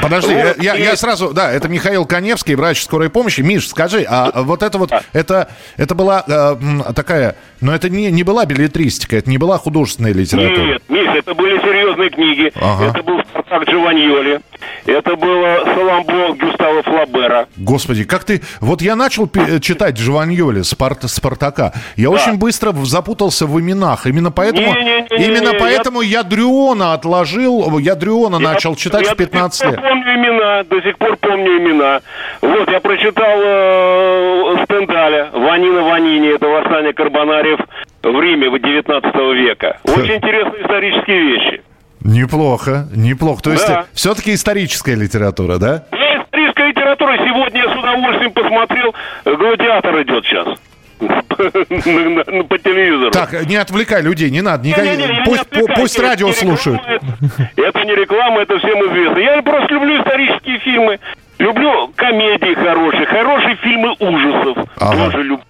Подожди, 0.00 0.34
вот, 0.34 0.62
я, 0.62 0.74
и... 0.74 0.82
я 0.82 0.96
сразу, 0.96 1.32
да, 1.32 1.52
это 1.52 1.68
Михаил 1.68 2.06
Коневский, 2.06 2.54
врач 2.54 2.82
скорой 2.82 3.10
помощи. 3.10 3.42
Миш, 3.42 3.68
скажи, 3.68 4.04
а 4.08 4.42
вот 4.42 4.62
это 4.62 4.78
вот, 4.78 4.90
это, 5.12 5.50
это 5.76 5.94
была 5.94 6.24
э, 6.26 6.92
такая, 6.94 7.36
но 7.60 7.74
это 7.74 7.88
не, 7.88 8.10
не 8.10 8.22
была 8.22 8.46
билетристика, 8.46 9.16
это 9.16 9.28
не 9.28 9.38
была 9.38 9.58
художественная 9.58 10.12
литература. 10.12 10.64
Нет, 10.64 10.82
Миш, 10.88 11.08
это 11.14 11.34
были 11.34 11.58
серьезные 11.60 12.10
книги. 12.10 12.52
Ага. 12.56 12.90
Это 12.90 13.02
был 13.02 13.20
Спартак 13.48 13.68
Джованьоли. 13.68 14.40
Это 14.86 15.16
было 15.16 15.62
Саламбо 15.64 16.34
Гюстава 16.34 16.82
Флабера. 16.82 17.46
Господи, 17.56 18.04
как 18.04 18.24
ты... 18.24 18.42
Вот 18.60 18.82
я 18.82 18.94
начал 18.94 19.28
читать 19.60 19.96
Джованьоли, 19.96 20.62
Спарт... 20.62 21.08
Спартака. 21.08 21.72
Я 21.96 22.08
да. 22.08 22.14
очень 22.14 22.38
быстро 22.38 22.72
запутался 22.72 23.46
в 23.46 23.58
именах. 23.60 24.06
Именно 24.06 24.30
поэтому, 24.30 24.66
не, 24.74 24.82
не, 24.82 25.18
не, 25.18 25.26
именно 25.26 25.52
не, 25.52 25.58
поэтому 25.58 26.00
я... 26.02 26.18
я 26.18 26.22
Дрюона 26.22 26.92
отложил. 26.92 27.78
Я 27.78 27.94
Дрюона 27.94 28.36
я, 28.36 28.52
начал 28.52 28.76
читать 28.76 29.06
я 29.06 29.14
в 29.14 29.16
15 29.16 29.64
лет. 29.64 29.74
Я 29.74 29.88
помню 29.88 30.14
имена, 30.14 30.64
до 30.64 30.82
сих 30.82 30.98
пор 30.98 31.16
помню 31.16 31.58
имена. 31.58 32.00
Вот, 32.42 32.70
я 32.70 32.80
прочитал 32.80 33.40
э, 33.42 34.64
Стендаля, 34.64 35.30
Ванина 35.32 35.82
Ванини, 35.82 36.34
это 36.34 36.46
восстание 36.46 36.92
Карбонариев 36.92 37.60
в 38.02 38.20
Риме 38.20 38.50
в 38.50 38.58
19 38.58 39.14
века. 39.34 39.78
Очень 39.84 40.16
интересные 40.16 40.62
исторические 40.62 41.20
вещи. 41.20 41.62
Неплохо, 42.00 42.86
неплохо. 42.94 43.42
То 43.42 43.52
есть 43.52 43.66
да. 43.66 43.86
все-таки 43.92 44.34
историческая 44.34 44.94
литература, 44.94 45.58
да? 45.58 45.84
Да, 45.90 46.22
историческая 46.22 46.68
литература. 46.68 47.16
Сегодня 47.18 47.62
я 47.62 47.74
с 47.74 47.78
удовольствием 47.78 48.32
посмотрел. 48.32 48.94
Гладиатор 49.24 50.02
идет 50.02 50.24
сейчас 50.24 50.48
по 52.48 52.58
телевизору. 52.58 53.10
Так, 53.10 53.46
не 53.46 53.56
отвлекай 53.56 54.02
людей, 54.02 54.30
не 54.30 54.42
надо. 54.42 54.64
Не, 54.64 54.74
не, 54.74 54.96
не, 54.96 55.14
не, 55.14 55.24
пусть 55.24 55.52
не 55.52 55.74
пусть 55.74 55.98
радио 55.98 56.32
слушают. 56.32 56.80
Это 57.56 57.84
не 57.84 57.94
реклама, 57.94 58.40
это 58.40 58.58
всем 58.58 58.78
известно. 58.88 59.18
Я 59.18 59.42
просто 59.42 59.74
люблю 59.74 60.00
исторические 60.00 60.58
фильмы. 60.60 60.98
Люблю 61.38 61.92
комедии 61.94 62.54
хорошие, 62.54 63.06
хорошие 63.06 63.54
фильмы 63.56 63.94
ужасов. 64.00 64.58
Ага. 64.76 65.04
Тоже 65.04 65.22
люблю. 65.22 65.44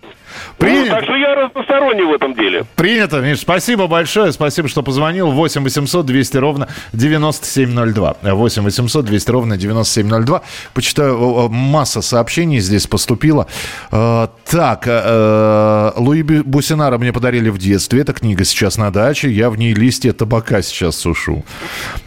Принято. 0.59 0.87
Ну, 0.87 0.95
так 0.97 1.05
что 1.05 1.15
я 1.15 1.35
разносторонний 1.37 2.05
в 2.05 2.13
этом 2.13 2.35
деле. 2.35 2.65
Принято, 2.75 3.21
Миш. 3.21 3.41
Спасибо 3.41 3.87
большое. 3.87 4.33
Спасибо, 4.33 4.69
что 4.69 4.83
позвонил. 4.83 5.31
8 5.31 5.63
800 5.63 6.05
200 6.05 6.37
ровно 6.37 6.69
9702. 6.93 8.17
8 8.23 8.63
800 8.63 9.05
200 9.05 9.31
ровно 9.31 9.57
9702. 9.57 10.43
Почитаю, 10.75 11.49
масса 11.49 12.03
сообщений 12.03 12.59
здесь 12.59 12.87
поступило. 12.87 13.47
Э, 13.93 14.27
так, 14.51 14.85
э, 14.87 15.93
Луи 15.97 16.23
Бусинара 16.23 16.99
мне 16.99 17.13
подарили 17.13 17.51
в 17.51 17.59
детстве. 17.59 18.01
Эта 18.01 18.13
книга 18.13 18.45
сейчас 18.45 18.79
на 18.79 18.91
даче. 18.91 19.31
Я 19.31 19.51
в 19.51 19.59
ней 19.59 19.75
листья 19.75 20.13
табака 20.13 20.63
сейчас 20.63 20.97
сушу. 20.97 21.45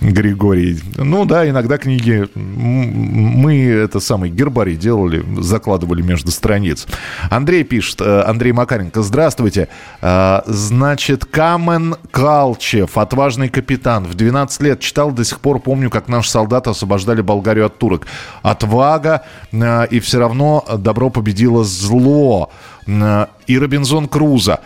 Григорий. 0.02 0.80
Ну 0.98 1.26
да, 1.26 1.48
иногда 1.48 1.78
книги... 1.78 2.28
Мы 2.36 3.66
это 3.66 4.00
самый 4.00 4.30
гербарий 4.30 4.76
делали, 4.76 5.24
закладывали 5.40 6.02
между 6.02 6.32
страниц. 6.32 6.86
Андрей 7.30 7.64
пишет. 7.64 8.02
Э, 8.02 8.24
Андрей 8.42 8.54
Макаренко. 8.54 9.04
Здравствуйте. 9.04 9.68
А, 10.02 10.42
значит, 10.48 11.26
Камен 11.26 11.96
Калчев, 12.10 12.98
отважный 12.98 13.50
капитан. 13.50 14.04
В 14.06 14.16
12 14.16 14.62
лет 14.64 14.80
читал, 14.80 15.12
до 15.12 15.24
сих 15.24 15.40
пор 15.42 15.60
помню, 15.60 15.92
как 15.92 16.08
наши 16.08 16.32
солдаты 16.32 16.72
освобождали 16.72 17.22
Болгарию 17.22 17.68
от 17.68 17.78
турок. 17.78 18.08
Отвага, 18.42 19.22
а, 19.54 19.84
и 19.84 20.00
все 20.00 20.18
равно 20.18 20.66
добро 20.80 21.12
победило 21.12 21.64
зло 21.64 22.50
а, 22.88 23.30
и 23.46 23.60
Робинзон 23.60 24.08
Круза. 24.08 24.62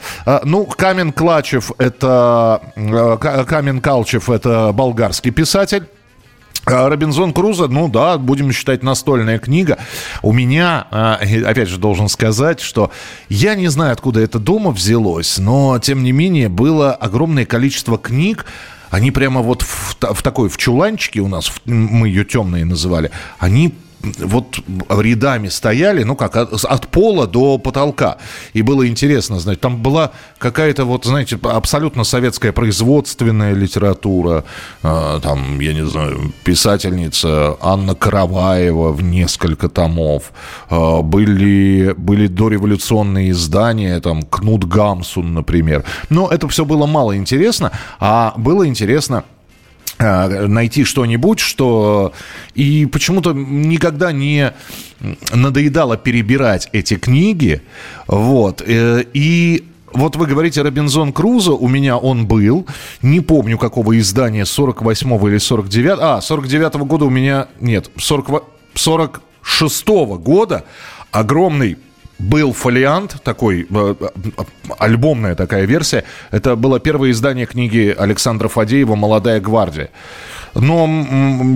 Ну, 0.46 0.65
Камен 0.67 1.12
Клачев 1.12 1.74
это 1.77 2.62
Камен 2.75 3.82
Калчев 3.82 4.29
это 4.29 4.72
болгарский 4.74 5.32
писатель. 5.32 5.86
А, 6.65 6.89
Робинзон 6.89 7.31
Крузо, 7.31 7.67
ну 7.67 7.88
да, 7.88 8.17
будем 8.17 8.51
считать 8.51 8.81
настольная 8.81 9.38
книга. 9.38 9.77
У 10.24 10.34
меня, 10.34 10.88
а, 10.89 11.19
опять 11.45 11.69
же, 11.69 11.77
должен 11.77 12.10
сказать, 12.10 12.60
что 12.60 12.91
я 13.29 13.55
не 13.55 13.67
знаю, 13.67 13.93
откуда 13.93 14.22
это 14.22 14.39
дома 14.39 14.72
взялось, 14.72 15.38
но, 15.38 15.77
тем 15.79 16.03
не 16.03 16.12
менее, 16.12 16.50
было 16.50 16.93
огромное 16.93 17.45
количество 17.45 17.98
книг, 17.98 18.45
они 18.89 19.12
прямо 19.12 19.41
вот 19.41 19.62
в, 19.62 19.95
в 20.00 20.24
такой, 20.24 20.50
в 20.50 20.57
чуланчике 20.57 21.19
у 21.19 21.27
нас, 21.27 21.51
мы 21.65 22.07
ее 22.07 22.25
темные 22.25 22.65
называли, 22.65 23.12
они 23.38 23.75
вот 24.20 24.60
рядами 24.89 25.50
стояли, 25.50 26.04
ну 26.04 26.15
как, 26.15 26.36
от, 26.36 26.63
от 26.63 26.88
пола 26.88 27.28
до 27.28 27.58
потолка. 27.58 28.18
И 28.54 28.62
было 28.62 28.88
интересно, 28.88 29.39
знаете, 29.39 29.62
там 29.62 29.82
была 29.82 30.12
какая-то 30.38 30.86
вот, 30.86 31.06
знаете, 31.06 31.39
абсолютно 31.44 32.04
советская 32.04 32.52
производственная 32.52 33.54
литература. 33.54 34.44
Э, 34.84 35.20
там, 35.22 35.60
я 35.60 35.74
не 35.74 35.86
знаю, 35.86 36.34
писательница 36.44 37.58
Анна 37.62 37.96
Караваева 37.96 38.91
в 38.91 39.02
несколько 39.04 39.70
томов. 39.70 40.32
Э, 40.70 41.02
были, 41.02 41.94
были 41.98 42.28
дореволюционные 42.28 43.32
издания, 43.32 44.00
там, 44.00 44.24
Кнут 44.24 44.65
Гамсун, 44.65 45.34
например. 45.34 45.84
Но 46.10 46.30
это 46.30 46.48
все 46.48 46.65
было 46.65 46.86
мало 46.86 47.15
интересно, 47.18 47.72
а 48.00 48.34
было 48.38 48.68
интересно 48.68 49.24
найти 49.99 50.84
что-нибудь, 50.84 51.39
что 51.39 52.13
и 52.53 52.86
почему-то 52.86 53.34
никогда 53.34 54.12
не 54.12 54.53
надоедало 55.34 55.97
перебирать 55.97 56.69
эти 56.73 56.95
книги, 56.95 57.62
вот, 58.08 58.62
э, 58.65 59.05
и 59.13 59.63
вот 59.93 60.17
вы 60.17 60.27
говорите 60.27 60.62
Робинзон 60.62 61.13
Крузо, 61.13 61.53
у 61.53 61.67
меня 61.69 61.97
он 61.97 62.27
был, 62.27 62.67
не 63.01 63.21
помню 63.21 63.58
какого 63.58 63.97
издания, 63.97 64.45
48 64.45 65.27
или 65.27 65.38
49, 65.38 65.99
а, 66.01 66.21
49 66.21 66.75
-го 66.75 66.86
года 66.86 67.05
у 67.05 67.10
меня, 67.10 67.47
нет, 67.62 67.89
40, 67.97 68.43
46 68.73 69.88
-го 69.88 70.17
года 70.17 70.65
огромный 71.12 71.77
был 72.19 72.54
фолиант, 72.54 73.21
такой, 73.23 73.67
э, 73.69 73.95
э, 73.99 74.30
альбомная 74.78 75.36
такая 75.36 75.65
версия. 75.65 76.04
Это 76.32 76.56
было 76.56 76.80
первое 76.80 77.12
издание 77.12 77.45
книги 77.45 77.93
Александра 77.97 78.47
Фадеева 78.47 78.95
«Молодая 78.95 79.39
гвардия». 79.39 79.89
Но 80.54 80.88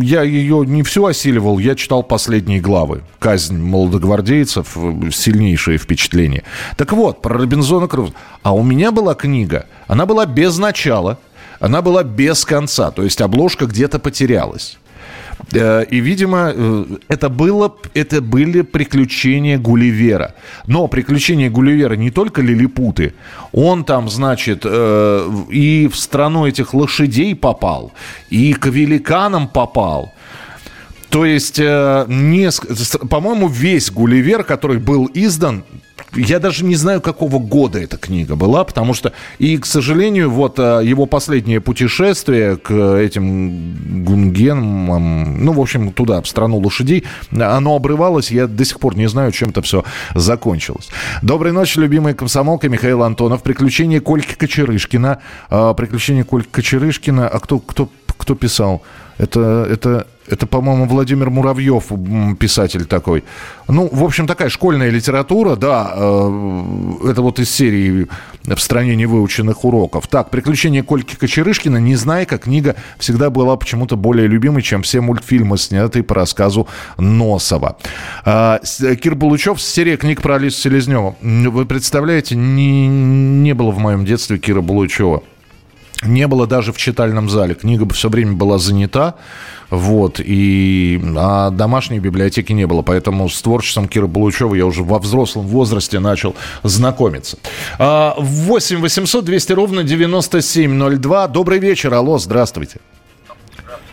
я 0.02 0.24
ее 0.24 0.66
не 0.66 0.84
всю 0.84 1.06
осиливал, 1.06 1.58
я 1.60 1.76
читал 1.76 2.04
последние 2.04 2.60
главы. 2.60 3.02
«Казнь 3.20 3.58
молодогвардейцев», 3.58 4.76
сильнейшее 5.12 5.78
впечатление. 5.78 6.44
Так 6.76 6.92
вот, 6.92 7.22
про 7.22 7.38
Робинзона 7.38 7.88
Круза. 7.88 8.14
А 8.44 8.54
у 8.54 8.62
меня 8.62 8.92
была 8.92 9.16
книга, 9.16 9.68
она 9.88 10.06
была 10.06 10.26
без 10.26 10.58
начала, 10.58 11.18
она 11.62 11.82
была 11.82 12.04
без 12.04 12.44
конца, 12.44 12.92
то 12.92 13.04
есть 13.04 13.22
обложка 13.22 13.66
где-то 13.66 14.00
потерялась. 14.00 14.78
Э, 15.54 15.86
и, 15.92 16.00
видимо, 16.00 16.52
э, 16.54 16.86
это, 17.08 17.30
было, 17.30 17.76
это 17.94 18.22
были 18.22 18.62
приключения 18.62 19.58
Гулливера. 19.58 20.36
Но 20.68 20.88
приключения 20.88 21.50
Гулливера 21.50 21.96
не 21.96 22.12
только 22.12 22.42
лилипуты. 22.42 23.14
Он 23.52 23.84
там, 23.84 24.10
значит, 24.10 24.62
э, 24.66 25.30
и 25.50 25.88
в 25.88 25.96
страну 25.96 26.46
этих 26.46 26.74
лошадей 26.74 27.36
попал, 27.36 27.92
и 28.30 28.54
к 28.54 28.68
великанам 28.68 29.48
попал. 29.48 30.14
То 31.10 31.26
есть, 31.26 31.58
по-моему, 31.58 33.48
весь 33.48 33.92
Гулливер, 33.92 34.44
который 34.44 34.78
был 34.78 35.10
издан, 35.14 35.64
я 36.16 36.40
даже 36.40 36.66
не 36.66 36.76
знаю, 36.76 37.02
какого 37.02 37.40
года 37.40 37.80
эта 37.80 37.98
книга 37.98 38.36
была, 38.36 38.64
потому 38.64 38.94
что, 38.94 39.14
и, 39.38 39.58
к 39.58 39.66
сожалению, 39.66 40.32
вот 40.32 40.58
э, 40.58 40.82
его 40.84 41.06
последнее 41.06 41.62
путешествие 41.62 42.58
к 42.58 42.72
этим 42.98 44.04
гунгенам, 44.06 45.44
ну, 45.44 45.54
в 45.54 45.60
общем, 45.60 45.92
туда, 45.92 46.22
в 46.22 46.28
страну 46.28 46.58
лошадей, 46.58 47.06
оно 47.32 47.76
обрывалось, 47.76 48.32
я 48.32 48.48
до 48.48 48.66
сих 48.66 48.80
пор 48.80 48.98
не 48.98 49.08
знаю, 49.08 49.32
чем 49.32 49.50
это 49.50 49.62
все 49.62 49.84
закончилось. 50.16 50.90
Доброй 51.22 51.52
ночи, 51.52 51.80
любимая 51.80 52.14
комсомолка 52.14 52.70
Михаил 52.70 53.04
Антонов. 53.04 53.44
Приключения 53.44 54.00
Кольки 54.02 54.34
Кочерышкина. 54.34 55.20
Приключения 55.50 56.24
Кольки 56.24 56.50
Кочерышкина. 56.50 57.28
А 57.28 57.40
кто, 57.40 57.60
кто, 57.60 57.90
кто 58.18 58.36
писал? 58.36 58.82
Это, 59.20 59.68
это, 59.70 60.08
это, 60.28 60.48
по-моему, 60.48 60.86
Владимир 60.86 61.30
Муравьев, 61.30 61.92
писатель 62.40 62.86
такой. 62.86 63.26
Ну, 63.68 63.90
в 63.92 64.02
общем, 64.06 64.28
такая 64.28 64.48
школьная 64.48 64.90
литература, 64.90 65.58
да, 65.58 65.92
э, 65.94 66.94
это 67.12 67.22
вот 67.22 67.38
из 67.40 67.52
серии 67.52 68.08
«В 68.46 68.58
стране 68.60 68.96
невыученных 68.96 69.66
уроков». 69.66 70.08
Так, 70.08 70.30
«Приключения 70.30 70.84
Кольки 70.84 71.16
Кочерышкина», 71.16 71.78
не 71.78 71.98
знаю, 71.98 72.26
как 72.28 72.44
книга 72.44 72.78
всегда 72.98 73.30
была 73.30 73.58
почему-то 73.58 73.98
более 73.98 74.28
любимой, 74.28 74.62
чем 74.62 74.84
все 74.84 75.02
мультфильмы, 75.02 75.58
снятые 75.58 76.04
по 76.04 76.16
рассказу 76.16 76.70
Носова. 76.98 77.78
А, 78.24 78.62
Кир 79.02 79.16
Булычев, 79.16 79.62
серия 79.62 79.98
книг 79.98 80.22
про 80.22 80.36
Алису 80.36 80.62
Селезневу. 80.62 81.18
Вы 81.22 81.66
представляете, 81.66 82.38
не, 82.38 82.88
не 82.88 83.54
было 83.54 83.72
в 83.72 83.80
моем 83.80 84.06
детстве 84.06 84.38
Кира 84.38 84.62
Булычева 84.62 85.24
не 86.04 86.28
было 86.28 86.48
даже 86.48 86.72
в 86.72 86.78
читальном 86.78 87.30
зале. 87.30 87.56
Книга 87.56 87.92
все 87.94 88.10
время 88.10 88.34
была 88.34 88.58
занята, 88.58 89.16
вот, 89.70 90.20
и 90.20 91.02
а 91.18 91.50
домашней 91.50 92.00
библиотеки 92.00 92.54
не 92.54 92.66
было. 92.66 92.82
Поэтому 92.82 93.30
с 93.30 93.42
творчеством 93.42 93.88
Кира 93.88 94.08
Булучева 94.08 94.56
я 94.56 94.66
уже 94.66 94.84
во 94.84 95.00
взрослом 95.00 95.48
возрасте 95.48 96.00
начал 96.00 96.36
знакомиться. 96.64 97.38
8 97.78 98.80
800 98.80 99.26
200 99.26 99.54
ровно 99.54 99.84
9702. 99.84 101.28
Добрый 101.28 101.60
вечер, 101.60 101.94
алло, 101.94 102.18
здравствуйте. 102.18 102.80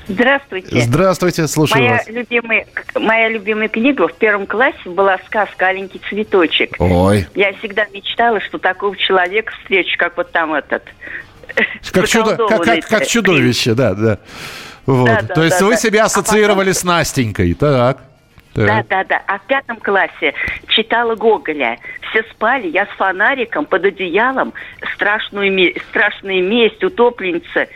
Здравствуйте. 0.09 0.81
Здравствуйте, 0.83 1.49
слушаю 1.49 1.83
моя 1.83 1.97
вас. 1.97 2.07
Любимая, 2.07 2.67
моя 2.95 3.29
любимая 3.29 3.69
книга 3.69 4.07
в 4.07 4.15
первом 4.15 4.47
классе 4.47 4.79
была 4.89 5.19
сказка 5.27 5.67
«Аленький 5.67 6.01
цветочек». 6.09 6.77
Ой. 6.79 7.27
Я 7.35 7.53
всегда 7.55 7.87
мечтала, 7.93 8.41
что 8.41 8.59
такого 8.59 8.97
человека 8.97 9.53
встречу, 9.61 9.97
как 9.99 10.17
вот 10.17 10.31
там 10.31 10.55
этот 10.55 10.85
как, 11.93 12.09
чудо, 12.09 12.37
как, 12.37 12.63
как, 12.63 12.87
как 12.87 13.07
чудовище, 13.07 13.75
да, 13.75 13.95
да. 13.95 14.19
Вот. 14.87 15.07
Да, 15.07 15.23
да, 15.23 15.35
То 15.35 15.43
есть 15.45 15.59
да, 15.59 15.67
вы 15.67 15.73
да. 15.73 15.77
себя 15.79 16.05
ассоциировали 16.05 16.71
а 16.71 16.73
потом... 16.73 16.81
с 16.81 16.85
Настенькой, 16.85 17.55
так. 17.55 17.99
Так. 18.55 18.67
Да, 18.67 18.85
да, 18.89 19.05
да. 19.05 19.23
А 19.27 19.39
в 19.39 19.43
пятом 19.43 19.77
классе 19.77 20.33
читала 20.69 21.15
Гоголя. 21.15 21.79
Все 22.09 22.23
спали, 22.31 22.69
я 22.69 22.87
с 22.87 22.89
фонариком 22.97 23.67
под 23.67 23.85
одеялом. 23.85 24.55
Страшную, 24.95 25.75
страшная 25.91 26.41
месть, 26.41 26.83
утопленница. 26.83 27.67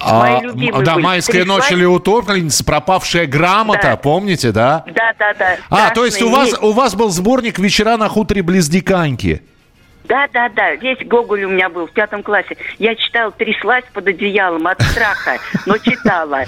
А, 0.00 0.40
да, 0.40 0.52
были. 0.52 1.00
«Майская 1.00 1.42
Пришла... 1.42 1.56
ночь» 1.56 1.72
или 1.72 1.84
«Утопленница», 1.84 2.64
«Пропавшая 2.64 3.26
грамота», 3.26 3.82
да. 3.82 3.96
помните, 3.96 4.52
да? 4.52 4.84
Да, 4.86 5.12
да, 5.18 5.34
да. 5.34 5.56
А, 5.70 5.90
то 5.90 6.04
есть 6.04 6.22
у 6.22 6.30
вас, 6.30 6.56
у 6.60 6.72
вас 6.72 6.94
был 6.94 7.10
сборник 7.10 7.58
«Вечера 7.58 7.96
на 7.96 8.08
хуторе 8.08 8.42
близ 8.42 8.68
Диканьки». 8.68 9.42
Да, 10.08 10.26
да, 10.32 10.48
да. 10.48 10.74
Весь 10.74 11.06
Гоголь 11.06 11.44
у 11.44 11.50
меня 11.50 11.68
был 11.68 11.86
в 11.86 11.92
пятом 11.92 12.22
классе. 12.22 12.56
Я 12.78 12.94
читала 12.94 13.30
«Тряслась 13.30 13.84
под 13.92 14.08
одеялом» 14.08 14.66
от 14.66 14.80
страха, 14.82 15.38
но 15.66 15.76
читала. 15.78 16.44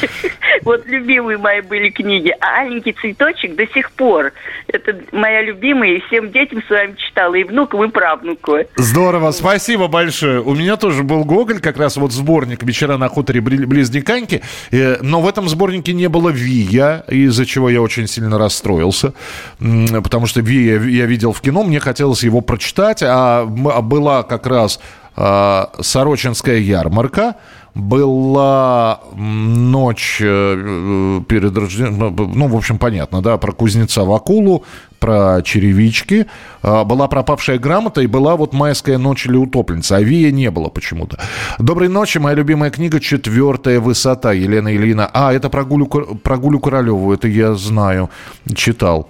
Вот 0.62 0.86
любимые 0.86 1.38
мои 1.38 1.60
были 1.60 1.90
книги. 1.90 2.34
А 2.40 2.60
«Аленький 2.60 2.92
цветочек» 2.92 3.54
до 3.54 3.66
сих 3.66 3.90
пор. 3.92 4.32
Это 4.68 4.96
моя 5.12 5.42
любимая. 5.42 5.96
И 5.96 6.00
всем 6.00 6.30
детям 6.30 6.62
с 6.66 6.70
вами 6.70 6.94
читала. 6.96 7.34
И 7.34 7.44
внукам, 7.44 7.84
и 7.84 7.88
правнуку. 7.88 8.58
Здорово. 8.76 9.30
Спасибо 9.32 9.88
большое. 9.88 10.40
У 10.40 10.54
меня 10.54 10.76
тоже 10.76 11.02
был 11.02 11.24
Гоголь, 11.24 11.60
как 11.60 11.78
раз 11.78 11.96
вот 11.96 12.12
сборник 12.12 12.62
«Вечера 12.62 12.96
на 12.96 13.08
хуторе 13.08 13.40
близ 13.40 13.90
Диканьки». 13.90 14.42
Э, 14.70 14.98
но 15.00 15.20
в 15.20 15.28
этом 15.28 15.48
сборнике 15.48 15.92
не 15.92 16.08
было 16.08 16.30
Вия, 16.30 17.04
из-за 17.08 17.46
чего 17.46 17.70
я 17.70 17.80
очень 17.80 18.06
сильно 18.06 18.38
расстроился. 18.38 19.14
Потому 19.58 20.26
что 20.26 20.40
Вия 20.40 20.80
я 20.80 21.06
видел 21.06 21.32
в 21.32 21.40
кино, 21.40 21.62
мне 21.62 21.80
хотелось 21.80 22.22
его 22.22 22.40
прочитать. 22.40 23.02
А, 23.02 23.42
а 23.42 23.82
была 23.82 24.22
как 24.22 24.46
раз 24.46 24.80
а, 25.16 25.70
Сорочинская 25.80 26.58
ярмарка– 26.58 27.36
была 27.74 29.00
ночь 29.14 30.20
э, 30.20 31.20
перед 31.28 31.56
Рождеством, 31.56 32.16
ну, 32.34 32.48
в 32.48 32.56
общем, 32.56 32.78
понятно, 32.78 33.22
да, 33.22 33.36
про 33.38 33.52
кузнеца 33.52 34.04
Вакулу, 34.04 34.64
про 35.00 35.40
черевички, 35.42 36.26
а, 36.62 36.84
была 36.84 37.08
пропавшая 37.08 37.58
грамота 37.58 38.02
и 38.02 38.06
была 38.06 38.36
вот 38.36 38.52
«Майская 38.52 38.98
ночь» 38.98 39.26
или 39.26 39.36
«Утопленница». 39.36 39.96
А 39.96 40.02
Вия 40.02 40.30
не 40.30 40.50
было 40.50 40.68
почему-то. 40.68 41.18
«Доброй 41.58 41.88
ночи», 41.88 42.18
моя 42.18 42.36
любимая 42.36 42.70
книга 42.70 43.00
«Четвертая 43.00 43.80
высота» 43.80 44.32
Елена 44.32 44.76
Ильина. 44.76 45.10
А, 45.12 45.32
это 45.32 45.48
про 45.48 45.64
Гулю, 45.64 46.60
Королеву, 46.60 47.12
это 47.12 47.26
я 47.26 47.54
знаю, 47.54 48.10
читал. 48.54 49.08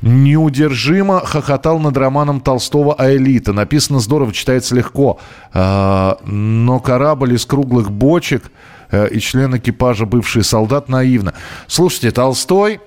Неудержимо 0.00 1.20
хохотал 1.20 1.80
над 1.80 1.96
романом 1.96 2.40
Толстого 2.40 2.94
«Аэлита». 2.94 3.52
Написано 3.52 3.98
здорово, 3.98 4.32
читается 4.32 4.76
легко. 4.76 5.18
А, 5.52 6.18
но 6.24 6.78
корабль 6.78 7.34
из 7.34 7.44
круглых 7.44 7.90
бочек 7.90 8.52
э, 8.90 9.08
и 9.08 9.18
член 9.18 9.56
экипажа 9.56 10.06
бывший 10.06 10.44
солдат 10.44 10.88
наивно. 10.88 11.34
Слушайте, 11.66 12.12
Толстой 12.12 12.80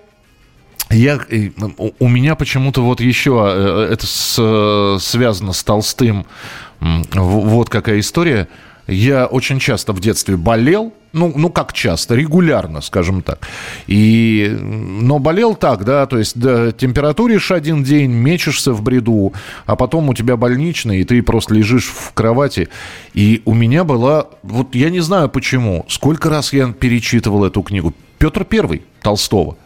я, 0.89 1.19
у 1.99 2.07
меня 2.07 2.35
почему-то 2.35 2.81
вот 2.81 3.01
еще 3.01 3.43
э, 3.47 3.89
это 3.93 4.05
с, 4.05 4.97
связано 5.03 5.53
с 5.53 5.63
Толстым. 5.63 6.25
Вот 6.79 7.69
какая 7.69 7.99
история. 7.99 8.47
Я 8.87 9.25
очень 9.25 9.57
часто 9.57 9.93
в 9.93 9.99
детстве 9.99 10.37
болел, 10.37 10.93
ну, 11.11 11.33
ну 11.35 11.49
как 11.49 11.73
часто, 11.73 12.13
регулярно, 12.13 12.81
скажем 12.81 13.23
так. 13.23 13.47
И, 13.87 14.55
но 14.61 15.17
болел 15.17 15.55
так, 15.55 15.85
да, 15.85 16.05
то 16.05 16.19
есть 16.19 16.37
да, 16.37 16.71
температуришь 16.71 17.49
один 17.49 17.83
день, 17.83 18.11
мечешься 18.11 18.73
в 18.73 18.83
бреду, 18.83 19.33
а 19.65 19.75
потом 19.75 20.09
у 20.09 20.13
тебя 20.13 20.37
больничный, 20.37 20.99
и 20.99 21.03
ты 21.03 21.23
просто 21.23 21.55
лежишь 21.55 21.87
в 21.87 22.13
кровати. 22.13 22.69
И 23.15 23.41
у 23.45 23.55
меня 23.55 23.85
была, 23.85 24.27
вот 24.43 24.75
я 24.75 24.91
не 24.91 24.99
знаю 24.99 25.29
почему, 25.29 25.85
сколько 25.89 26.29
раз 26.29 26.53
я 26.53 26.71
перечитывал 26.71 27.43
эту 27.43 27.63
книгу. 27.63 27.91
Петр 28.19 28.45
Первый 28.45 28.83
Толстого 29.01 29.57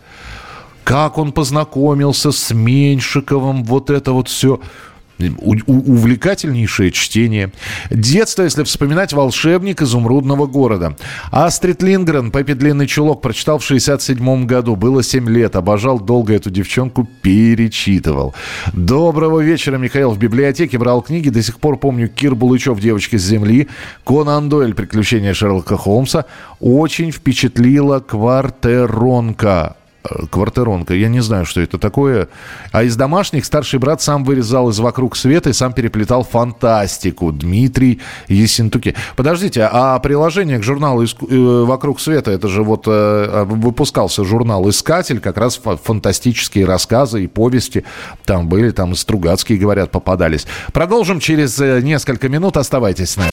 как 0.90 1.20
он 1.20 1.34
познакомился 1.34 2.32
с 2.32 2.52
Меньшиковым, 2.52 3.64
вот 3.64 3.92
это 3.92 4.12
вот 4.12 4.28
все 4.28 4.60
увлекательнейшее 5.20 6.92
чтение. 6.92 7.52
Детство, 7.92 8.42
если 8.42 8.64
вспоминать, 8.64 9.14
волшебник 9.14 9.84
изумрудного 9.84 10.48
города. 10.48 10.98
Астрид 11.30 11.84
Лингрен, 11.84 12.32
Пеппи 12.32 12.54
Длинный 12.54 12.88
Чулок, 12.88 13.22
прочитал 13.22 13.60
в 13.60 13.64
67 13.66 14.48
году. 14.48 14.76
Было 14.76 15.04
7 15.04 15.30
лет. 15.30 15.56
Обожал 15.56 16.00
долго 16.00 16.34
эту 16.34 16.50
девчонку, 16.50 17.08
перечитывал. 17.22 18.34
Доброго 18.74 19.42
вечера, 19.42 19.78
Михаил. 19.78 20.10
В 20.10 20.18
библиотеке 20.18 20.80
брал 20.80 21.04
книги. 21.04 21.30
До 21.30 21.44
сих 21.44 21.60
пор 21.60 21.78
помню 21.78 22.08
Кир 22.08 22.34
Булычев 22.34 22.80
«Девочки 22.80 23.18
с 23.18 23.24
земли», 23.24 23.68
Конан 24.06 24.50
Дойль 24.50 24.74
«Приключения 24.74 25.36
Шерлока 25.36 25.78
Холмса». 25.78 26.26
Очень 26.60 27.12
впечатлила 27.12 28.00
«Квартеронка». 28.00 29.76
Э, 30.04 30.26
квартиронка. 30.32 30.94
Я 30.94 31.10
не 31.10 31.20
знаю, 31.20 31.46
что 31.46 31.60
это 31.60 31.78
такое. 31.78 32.30
А 32.72 32.84
из 32.84 32.96
домашних 32.96 33.44
старший 33.44 33.80
брат 33.80 34.02
сам 34.02 34.24
вырезал 34.24 34.70
из 34.70 34.80
«Вокруг 34.80 35.18
света» 35.18 35.50
и 35.50 35.54
сам 35.54 35.74
переплетал 35.74 36.24
фантастику. 36.24 37.34
Дмитрий 37.34 38.00
Есентуки. 38.30 38.96
Подождите, 39.18 39.68
а 39.70 40.00
приложение 40.00 40.60
к 40.60 40.64
журналу 40.64 41.04
э, 41.04 41.64
«Вокруг 41.66 42.00
света», 42.00 42.32
это 42.32 42.48
же 42.48 42.64
вот 42.64 42.84
э, 42.88 43.44
выпускался 43.44 44.24
журнал 44.24 44.70
«Искатель», 44.70 45.20
как 45.20 45.38
раз 45.38 45.60
фантастические 45.84 46.66
рассказы 46.66 47.26
и 47.26 47.28
повести 47.28 47.84
там 48.24 48.48
были, 48.48 48.72
там 48.72 48.94
и 48.94 48.96
Стругацкие, 48.96 49.60
говорят, 49.60 49.92
попадались. 49.92 50.48
Продолжим 50.72 51.20
через 51.20 51.60
несколько 51.60 52.30
минут. 52.30 52.58
Оставайтесь 52.58 53.12
с 53.12 53.18
нами. 53.18 53.32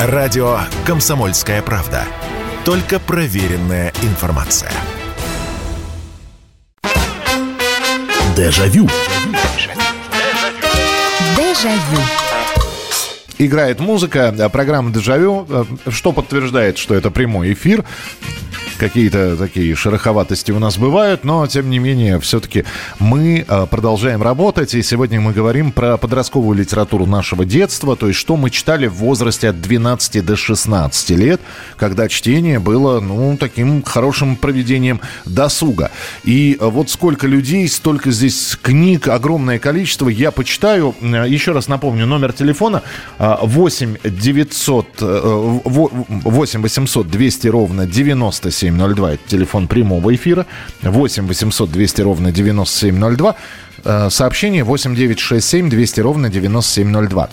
Радио 0.00 0.58
«Комсомольская 0.84 1.62
правда». 1.62 2.04
Только 2.64 2.98
проверенная 2.98 3.92
информация. 4.02 4.72
Дежавю. 8.36 8.86
Дежавю. 11.36 12.02
Играет 13.38 13.80
музыка, 13.80 14.34
э, 14.36 14.48
программа 14.50 14.92
«Дежавю», 14.92 15.46
э, 15.48 15.64
что 15.90 16.12
подтверждает, 16.12 16.76
что 16.76 16.94
это 16.94 17.10
прямой 17.10 17.54
эфир 17.54 17.82
какие-то 18.76 19.36
такие 19.36 19.74
шероховатости 19.74 20.52
у 20.52 20.58
нас 20.58 20.78
бывают, 20.78 21.24
но, 21.24 21.46
тем 21.46 21.70
не 21.70 21.78
менее, 21.78 22.20
все-таки 22.20 22.64
мы 22.98 23.44
э, 23.46 23.66
продолжаем 23.70 24.22
работать, 24.22 24.74
и 24.74 24.82
сегодня 24.82 25.20
мы 25.20 25.32
говорим 25.32 25.72
про 25.72 25.96
подростковую 25.96 26.56
литературу 26.58 27.06
нашего 27.06 27.44
детства, 27.44 27.96
то 27.96 28.08
есть 28.08 28.18
что 28.18 28.36
мы 28.36 28.50
читали 28.50 28.86
в 28.86 28.94
возрасте 28.94 29.48
от 29.48 29.60
12 29.60 30.24
до 30.24 30.36
16 30.36 31.10
лет, 31.10 31.40
когда 31.76 32.08
чтение 32.08 32.58
было, 32.58 33.00
ну, 33.00 33.36
таким 33.38 33.82
хорошим 33.82 34.36
проведением 34.36 35.00
досуга. 35.24 35.90
И 36.24 36.56
э, 36.58 36.64
вот 36.66 36.90
сколько 36.90 37.26
людей, 37.26 37.68
столько 37.68 38.10
здесь 38.10 38.56
книг, 38.60 39.08
огромное 39.08 39.58
количество, 39.58 40.08
я 40.08 40.30
почитаю. 40.30 40.94
Э, 41.00 41.24
еще 41.28 41.52
раз 41.52 41.68
напомню, 41.68 42.06
номер 42.06 42.32
телефона 42.32 42.82
8 43.18 43.96
900, 44.04 44.86
8 45.00 46.60
800 46.62 47.08
200 47.08 47.48
ровно 47.48 47.86
97 47.86 48.65
9702. 48.70 49.12
Это 49.12 49.28
телефон 49.28 49.68
прямого 49.68 50.14
эфира. 50.14 50.46
8 50.82 51.26
800 51.26 51.70
200 51.70 52.00
ровно 52.02 52.32
9702. 52.32 53.36
Э, 53.84 54.08
сообщение 54.10 54.64
8967 54.64 55.70
200 55.70 56.00
ровно 56.00 56.28
9702. 56.28 57.28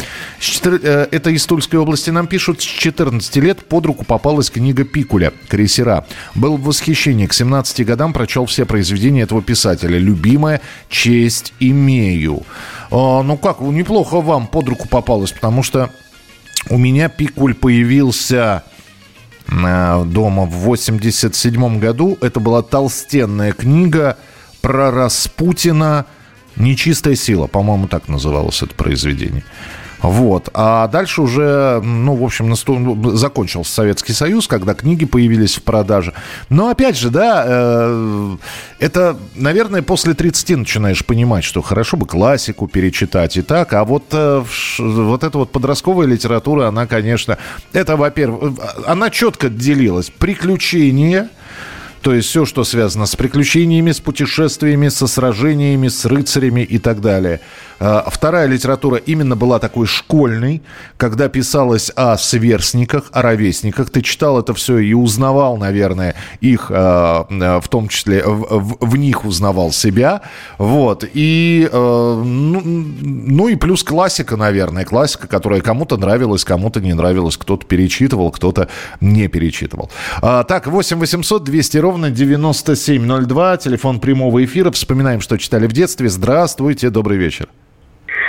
Э, 0.66 1.08
это 1.12 1.30
из 1.30 1.46
Тульской 1.46 1.80
области 1.80 2.10
нам 2.10 2.28
пишут. 2.28 2.62
С 2.62 2.66
14 2.66 3.36
лет 3.38 3.66
под 3.66 3.86
руку 3.86 4.06
попалась 4.06 4.50
книга 4.50 4.84
Пикуля 4.84 5.34
«Крейсера». 5.48 6.06
Был 6.36 6.58
в 6.58 6.64
восхищении. 6.64 7.26
К 7.26 7.34
17 7.34 7.86
годам 7.86 8.14
прочел 8.14 8.46
все 8.46 8.66
произведения 8.66 9.22
этого 9.22 9.42
писателя. 9.42 9.98
«Любимая 9.98 10.62
честь 10.90 11.54
имею». 11.60 12.44
А, 12.92 13.24
ну 13.24 13.38
как, 13.38 13.62
неплохо 13.62 14.22
вам 14.22 14.48
под 14.48 14.70
руку 14.70 14.88
попалось, 14.88 15.32
потому 15.32 15.64
что 15.64 15.90
у 16.70 16.78
меня 16.78 17.10
Пикуль 17.10 17.56
появился 17.56 18.64
дома 19.48 20.46
в 20.46 20.52
87 20.52 21.80
году. 21.80 22.18
Это 22.22 22.40
была 22.40 22.62
толстенная 22.62 23.52
книга 23.52 24.18
про 24.62 24.92
Распутина 24.92 26.06
«Нечистая 26.56 27.16
сила», 27.16 27.48
по-моему, 27.48 27.88
так 27.88 28.08
называлось 28.08 28.62
это 28.62 28.74
произведение. 28.76 29.44
Вот. 30.04 30.50
А 30.54 30.90
дальше 30.90 31.22
уже, 31.22 31.80
ну, 31.82 32.16
в 32.16 32.24
общем, 32.24 32.50
насту... 32.50 33.16
закончился 33.16 33.74
Советский 33.74 34.12
Союз, 34.12 34.50
когда 34.50 34.74
книги 34.74 35.06
появились 35.06 35.56
в 35.56 35.64
продаже. 35.64 36.14
Но 36.50 36.68
опять 36.68 36.98
же, 36.98 37.10
да, 37.10 37.46
э, 37.48 38.38
это, 38.80 39.18
наверное, 39.36 39.82
после 39.82 40.14
30 40.14 40.58
начинаешь 40.58 41.06
понимать, 41.06 41.46
что 41.46 41.62
хорошо 41.62 41.96
бы 41.96 42.06
классику 42.06 42.68
перечитать 42.68 43.38
и 43.38 43.42
так. 43.42 43.72
А 43.72 43.86
вот, 43.86 44.04
э, 44.12 44.44
вот 44.78 45.24
эта 45.24 45.38
вот 45.38 45.54
подростковая 45.54 46.06
литература, 46.06 46.68
она, 46.68 46.86
конечно, 46.86 47.38
это, 47.72 47.96
во-первых, 47.96 48.60
она 48.86 49.10
четко 49.10 49.48
делилась. 49.48 50.10
Приключения, 50.10 51.30
то 52.02 52.14
есть 52.14 52.28
все, 52.28 52.44
что 52.44 52.66
связано 52.66 53.06
с 53.06 53.16
приключениями, 53.16 53.94
с 53.94 54.02
путешествиями, 54.02 54.90
со 54.90 55.08
сражениями, 55.08 55.88
с 55.88 56.04
рыцарями 56.04 56.60
и 56.60 56.78
так 56.78 57.00
далее– 57.00 57.40
вторая 57.80 58.48
литература 58.48 58.98
именно 58.98 59.36
была 59.36 59.60
такой 59.60 59.88
школьной, 59.88 60.62
когда 60.98 61.28
писалось 61.30 61.92
о 61.96 62.18
сверстниках, 62.18 63.06
о 63.12 63.22
ровесниках. 63.22 63.90
Ты 63.90 64.02
читал 64.02 64.40
это 64.40 64.54
все 64.54 64.78
и 64.78 64.94
узнавал, 64.94 65.58
наверное, 65.58 66.16
их, 66.42 66.68
а, 66.70 67.28
а, 67.30 67.60
в 67.60 67.68
том 67.68 67.88
числе 67.88 68.24
в, 68.26 68.78
в 68.80 68.98
них 68.98 69.26
узнавал 69.26 69.72
себя. 69.72 70.22
Вот. 70.58 71.06
И, 71.14 71.70
ну, 71.72 72.62
ну 72.64 73.48
и 73.48 73.56
плюс 73.56 73.84
классика, 73.84 74.38
наверное. 74.38 74.86
Классика, 74.86 75.28
которая 75.28 75.62
кому-то 75.62 75.98
нравилась, 75.98 76.44
кому-то 76.44 76.82
не 76.82 76.94
нравилась. 76.94 77.38
Кто-то 77.38 77.66
перечитывал, 77.66 78.32
кто-то 78.32 78.70
не 79.02 79.28
перечитывал. 79.28 79.90
Так, 80.22 80.68
8 80.68 80.98
800 80.98 81.44
200 81.44 81.78
ровно 81.78 82.10
9702. 82.10 83.58
Телефон 83.58 84.00
прямого 84.00 84.44
эфира. 84.44 84.72
Вспоминаем, 84.72 85.22
что 85.22 85.38
читали 85.38 85.68
в 85.68 85.74
детстве. 85.74 86.10
Здравствуйте, 86.10 86.90
добрый 86.90 87.18
вечер. 87.18 87.48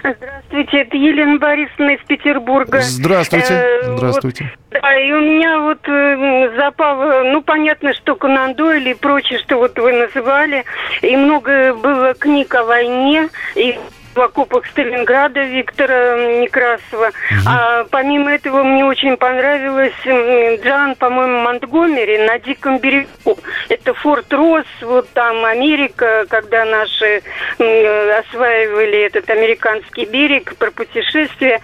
Здравствуйте, 0.04 0.80
это 0.82 0.96
Елена 0.98 1.38
Борисовна 1.38 1.90
из 1.92 2.04
Петербурга. 2.06 2.80
Здравствуйте. 2.82 3.54
Э, 3.54 3.96
Здравствуйте. 3.96 4.52
Вот, 4.70 4.82
да, 4.82 5.00
и 5.00 5.12
у 5.12 5.20
меня 5.20 5.60
вот 5.60 5.88
э, 5.88 6.52
запало, 6.56 7.22
ну, 7.24 7.40
понятно, 7.40 7.94
что 7.94 8.14
Конан 8.14 8.54
Дойль 8.54 8.86
и 8.86 8.94
прочее, 8.94 9.38
что 9.38 9.56
вот 9.56 9.78
вы 9.78 9.92
называли, 9.92 10.64
и 11.00 11.16
много 11.16 11.74
было 11.74 12.12
книг 12.12 12.54
о 12.54 12.64
войне, 12.64 13.30
и 13.54 13.78
окопах 14.20 14.66
Сталинграда 14.66 15.42
Виктора 15.44 16.16
Некрасова. 16.40 17.08
Угу. 17.08 17.40
А 17.46 17.84
помимо 17.90 18.32
этого 18.32 18.62
мне 18.62 18.84
очень 18.84 19.16
понравилось 19.16 19.92
Джан, 20.04 20.94
по-моему, 20.96 21.40
Монтгомери 21.40 22.18
на 22.18 22.38
Диком 22.38 22.78
берегу. 22.78 23.38
Это 23.68 23.94
Форт 23.94 24.32
Росс, 24.32 24.66
вот 24.82 25.08
там 25.10 25.44
Америка, 25.44 26.26
когда 26.28 26.64
наши 26.64 27.22
осваивали 27.58 29.06
этот 29.06 29.28
американский 29.30 30.04
берег, 30.06 30.56
про 30.56 30.70
путешествие. 30.70 31.60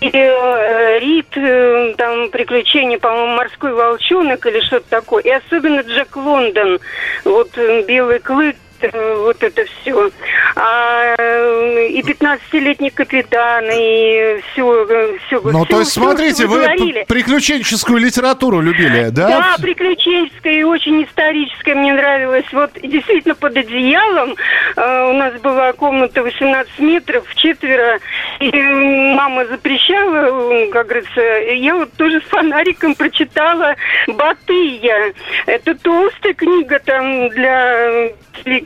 И 0.00 0.10
э, 0.12 0.98
Рид, 1.00 1.36
э, 1.36 1.94
там 1.96 2.30
приключения, 2.30 2.98
по-моему, 2.98 3.34
морской 3.34 3.72
волчонок 3.72 4.46
или 4.46 4.60
что-то 4.60 4.88
такое. 4.88 5.22
И 5.24 5.30
особенно 5.30 5.80
Джек 5.80 6.14
Лондон, 6.14 6.78
вот 7.24 7.50
Белый 7.56 8.20
клык, 8.20 8.54
вот 8.92 9.42
это 9.42 9.64
все. 9.64 10.10
А, 10.56 11.14
э, 11.18 11.88
и 11.88 12.02
15-летний 12.02 12.90
капитан, 12.90 13.64
и 13.72 14.40
все. 14.52 14.86
все 15.26 15.40
ну, 15.42 15.64
все, 15.64 15.68
то 15.68 15.78
есть, 15.78 15.90
все, 15.90 16.00
смотрите, 16.00 16.46
вы, 16.46 16.60
вы 16.60 17.04
приключенческую 17.06 17.98
литературу 17.98 18.60
любили, 18.60 19.08
да? 19.10 19.28
Да, 19.28 19.56
приключенческая 19.60 20.54
и 20.54 20.62
очень 20.62 21.04
историческая 21.04 21.74
мне 21.74 21.92
нравилась. 21.92 22.46
Вот 22.52 22.70
действительно 22.82 23.34
под 23.34 23.56
одеялом 23.56 24.34
э, 24.76 25.10
у 25.10 25.12
нас 25.14 25.34
была 25.40 25.72
комната 25.72 26.22
18 26.22 26.78
метров, 26.78 27.24
четверо, 27.34 27.98
и 28.40 28.50
мама 28.52 29.46
запрещала, 29.46 30.70
как 30.70 30.86
говорится, 30.86 31.20
я 31.20 31.74
вот 31.74 31.92
тоже 31.94 32.20
с 32.20 32.24
фонариком 32.24 32.94
прочитала 32.94 33.76
«Батыя». 34.06 35.12
Это 35.46 35.74
толстая 35.74 36.34
книга 36.34 36.78
там 36.84 37.28
для 37.30 38.10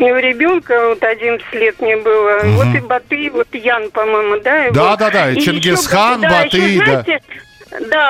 летнего 0.03 0.19
ребенка, 0.19 0.89
вот 0.89 1.03
11 1.03 1.53
лет 1.55 1.81
мне 1.81 1.97
было. 1.97 2.39
Угу. 2.39 2.49
Вот 2.53 2.75
и 2.75 2.81
Баты, 2.81 3.31
вот 3.33 3.49
Ян, 3.53 3.91
по-моему, 3.91 4.41
да? 4.43 4.71
Да, 4.71 4.97
да, 4.97 5.11
да, 5.11 5.35
Чингисхан, 5.35 6.21
Баты, 6.21 6.31
да. 6.31 6.43
Еще, 6.43 6.85
знаете, 6.85 7.21
да, 7.29 7.35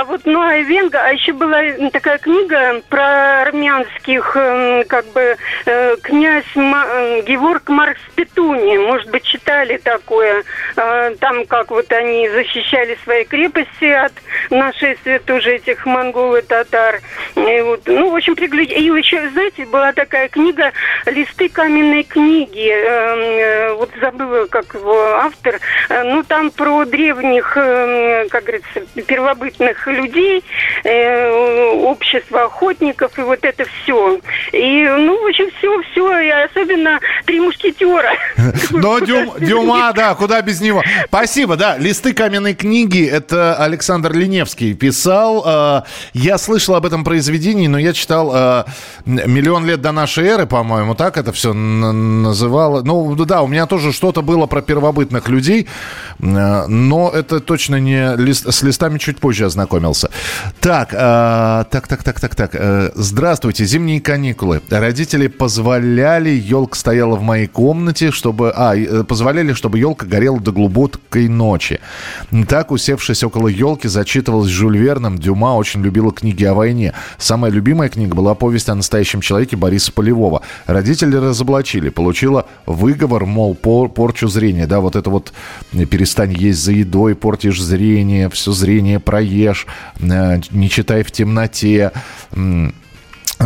вот 0.06 0.26
Ноа 0.26 0.58
Венга, 0.58 1.00
а 1.04 1.12
еще 1.12 1.32
была 1.32 1.60
такая 1.92 2.18
книга 2.18 2.82
про 2.88 3.42
армянских, 3.42 4.36
эм, 4.36 4.84
как 4.84 5.06
бы, 5.06 5.36
э, 5.66 5.96
князь 6.02 6.44
э, 6.54 7.22
Геворг 7.22 7.68
Маркс 7.68 8.00
Петуни, 8.14 8.78
может 8.78 9.10
быть, 9.10 9.22
читали 9.22 9.78
такое, 9.78 10.44
э, 10.76 11.14
там 11.20 11.46
как 11.46 11.70
вот 11.70 11.90
они 11.92 12.28
защищали 12.28 12.98
свои 13.04 13.24
крепости 13.24 13.84
от 13.84 14.12
нашествия 14.50 15.18
тоже 15.20 15.56
этих 15.56 15.86
монгол 15.86 16.36
татар. 16.42 17.00
И 17.36 17.60
вот, 17.62 17.82
ну, 17.86 18.10
в 18.10 18.16
общем, 18.16 18.34
пригляд... 18.34 18.70
И 18.70 18.82
еще, 18.82 19.28
знаете, 19.30 19.66
была 19.66 19.92
такая 19.92 20.28
книга 20.28 20.72
«Листы 21.06 21.48
каменной 21.48 22.02
книги», 22.02 22.70
эм, 22.70 23.76
вот 23.76 23.90
забыла, 24.00 24.46
как 24.46 24.74
его 24.74 25.14
автор, 25.14 25.60
ну, 25.88 26.22
там 26.22 26.50
про 26.50 26.84
древних, 26.84 27.56
эм, 27.56 28.28
как 28.28 28.44
говорится, 28.44 28.80
первобытных 29.06 29.51
первобытных 29.52 29.86
людей, 29.86 30.44
э, 30.84 31.70
общество 31.84 32.44
охотников 32.44 33.18
и 33.18 33.22
вот 33.22 33.38
это 33.42 33.64
все. 33.64 34.20
И, 34.52 34.84
ну, 34.84 35.22
в 35.22 35.28
общем, 35.28 35.46
все, 35.58 35.80
все, 35.92 36.18
и 36.18 36.28
особенно 36.28 36.98
три 37.24 37.40
мушкетера. 37.40 38.12
Но 38.70 38.98
Дюм, 39.00 39.34
Дюма, 39.38 39.92
да, 39.94 40.14
куда 40.14 40.40
без 40.42 40.60
него. 40.60 40.82
Спасибо, 41.06 41.56
да. 41.56 41.76
Листы 41.78 42.12
каменной 42.14 42.54
книги, 42.54 43.06
это 43.06 43.54
Александр 43.56 44.12
Леневский 44.12 44.74
писал. 44.74 45.44
Э, 45.46 45.82
я 46.12 46.38
слышал 46.38 46.74
об 46.74 46.86
этом 46.86 47.04
произведении, 47.04 47.66
но 47.66 47.78
я 47.78 47.92
читал 47.92 48.32
э, 48.34 48.64
«Миллион 49.06 49.66
лет 49.66 49.80
до 49.80 49.92
нашей 49.92 50.26
эры», 50.26 50.46
по-моему, 50.46 50.94
так 50.94 51.16
это 51.16 51.32
все 51.32 51.52
называло. 51.52 52.82
Ну, 52.82 53.14
да, 53.24 53.42
у 53.42 53.46
меня 53.46 53.66
тоже 53.66 53.92
что-то 53.92 54.22
было 54.22 54.46
про 54.46 54.62
первобытных 54.62 55.28
людей, 55.28 55.66
э, 56.20 56.66
но 56.66 57.10
это 57.10 57.40
точно 57.40 57.76
не 57.76 58.16
лист, 58.16 58.52
с 58.52 58.62
листами 58.62 58.98
чуть 58.98 59.18
позже 59.18 59.41
позже 59.42 59.46
ознакомился. 59.46 60.08
Так, 60.60 60.92
э, 60.92 61.64
так, 61.70 61.88
так, 61.88 62.02
так, 62.02 62.20
так, 62.20 62.34
так. 62.34 62.50
Э, 62.54 62.90
здравствуйте, 62.94 63.64
зимние 63.64 64.00
каникулы. 64.00 64.60
Родители 64.70 65.28
позволяли, 65.28 66.30
елка 66.30 66.78
стояла 66.78 67.16
в 67.16 67.22
моей 67.22 67.46
комнате, 67.46 68.10
чтобы... 68.10 68.52
А, 68.56 68.74
э, 68.76 69.04
позволяли, 69.04 69.54
чтобы 69.54 69.78
елка 69.78 70.06
горела 70.06 70.40
до 70.40 70.52
глубокой 70.52 71.28
ночи. 71.28 71.80
Так, 72.48 72.70
усевшись 72.70 73.24
около 73.24 73.48
елки, 73.48 73.88
зачитывалась 73.88 74.50
Жюль 74.50 74.78
Верном. 74.78 75.18
Дюма 75.18 75.56
очень 75.56 75.82
любила 75.82 76.12
книги 76.12 76.44
о 76.44 76.54
войне. 76.54 76.92
Самая 77.18 77.52
любимая 77.52 77.88
книга 77.88 78.14
была 78.14 78.34
повесть 78.34 78.68
о 78.68 78.74
настоящем 78.74 79.20
человеке 79.20 79.56
Бориса 79.56 79.92
Полевого. 79.92 80.42
Родители 80.66 81.16
разоблачили. 81.16 81.90
Получила 81.90 82.46
выговор, 82.66 83.26
мол, 83.26 83.54
пор, 83.54 83.88
порчу 83.88 84.28
зрения. 84.28 84.66
Да, 84.66 84.80
вот 84.80 84.96
это 84.96 85.10
вот 85.10 85.32
перестань 85.90 86.32
есть 86.32 86.62
за 86.64 86.72
едой, 86.72 87.14
портишь 87.14 87.60
зрение, 87.60 88.28
все 88.28 88.52
зрение 88.52 88.98
проедет 89.00 89.21
ешь, 89.22 89.66
э, 90.00 90.40
не 90.50 90.68
читай 90.68 91.02
в 91.02 91.10
темноте. 91.10 91.92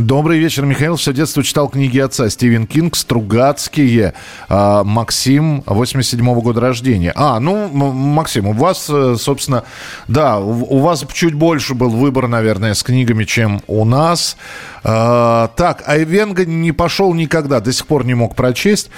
Добрый 0.01 0.39
вечер, 0.39 0.67
Михаил. 0.67 0.97
Все 0.97 1.15
детство 1.15 1.43
читал 1.43 1.69
книги 1.69 1.99
отца. 1.99 2.29
Стивен 2.29 2.67
Кинг, 2.67 2.97
Стругацкие, 2.97 4.13
а, 4.49 4.85
Максим, 4.85 5.63
87-го 5.65 6.43
года 6.43 6.61
рождения. 6.61 7.13
А, 7.15 7.41
ну, 7.41 7.69
Максим, 7.69 8.47
у 8.49 8.53
вас, 8.53 8.89
э, 8.91 9.17
собственно, 9.19 9.65
да, 10.07 10.39
у 10.39 10.81
вас 10.81 11.05
чуть 11.13 11.33
больше 11.33 11.75
был 11.75 11.89
выбор, 11.89 12.29
наверное, 12.29 12.75
с 12.75 12.83
книгами, 12.83 13.25
чем 13.25 13.63
у 13.69 13.87
нас. 13.87 14.37
А, 14.85 15.49
так, 15.57 15.83
Айвенга 15.87 16.45
не 16.45 16.73
пошел 16.73 17.15
никогда, 17.15 17.61
до 17.61 17.73
сих 17.73 17.87
пор 17.87 18.05
не 18.05 18.15
мог 18.15 18.35
прочесть. 18.35 18.91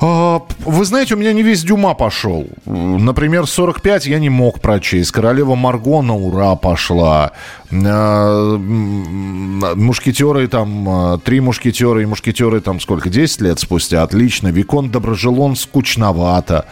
А, 0.00 0.42
вы 0.60 0.84
знаете, 0.84 1.14
у 1.14 1.18
меня 1.18 1.32
не 1.32 1.42
весь 1.42 1.62
Дюма 1.62 1.94
пошел. 1.94 2.46
Например, 2.66 3.46
45 3.46 4.06
я 4.06 4.18
не 4.18 4.28
мог 4.28 4.60
прочесть. 4.60 5.10
Королева 5.10 5.54
Марго 5.54 6.02
на 6.02 6.14
ура 6.14 6.54
пошла. 6.56 7.32
Э, 7.70 8.56
мушкетеры 8.58 10.46
там, 10.48 11.14
э, 11.14 11.18
три 11.24 11.40
мушкетера 11.40 12.00
и 12.00 12.06
мушкетеры 12.06 12.60
там 12.60 12.80
сколько, 12.80 13.08
10 13.10 13.40
лет 13.40 13.58
спустя, 13.58 14.02
отлично. 14.02 14.48
Викон 14.48 14.90
Доброжелон 14.90 15.56
скучновато. 15.56 16.66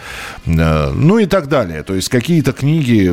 Э, 0.47 0.91
ну 0.95 1.19
и 1.19 1.27
так 1.27 1.49
далее. 1.49 1.83
То 1.83 1.95
есть 1.95 2.09
какие-то 2.09 2.53
книги 2.53 3.09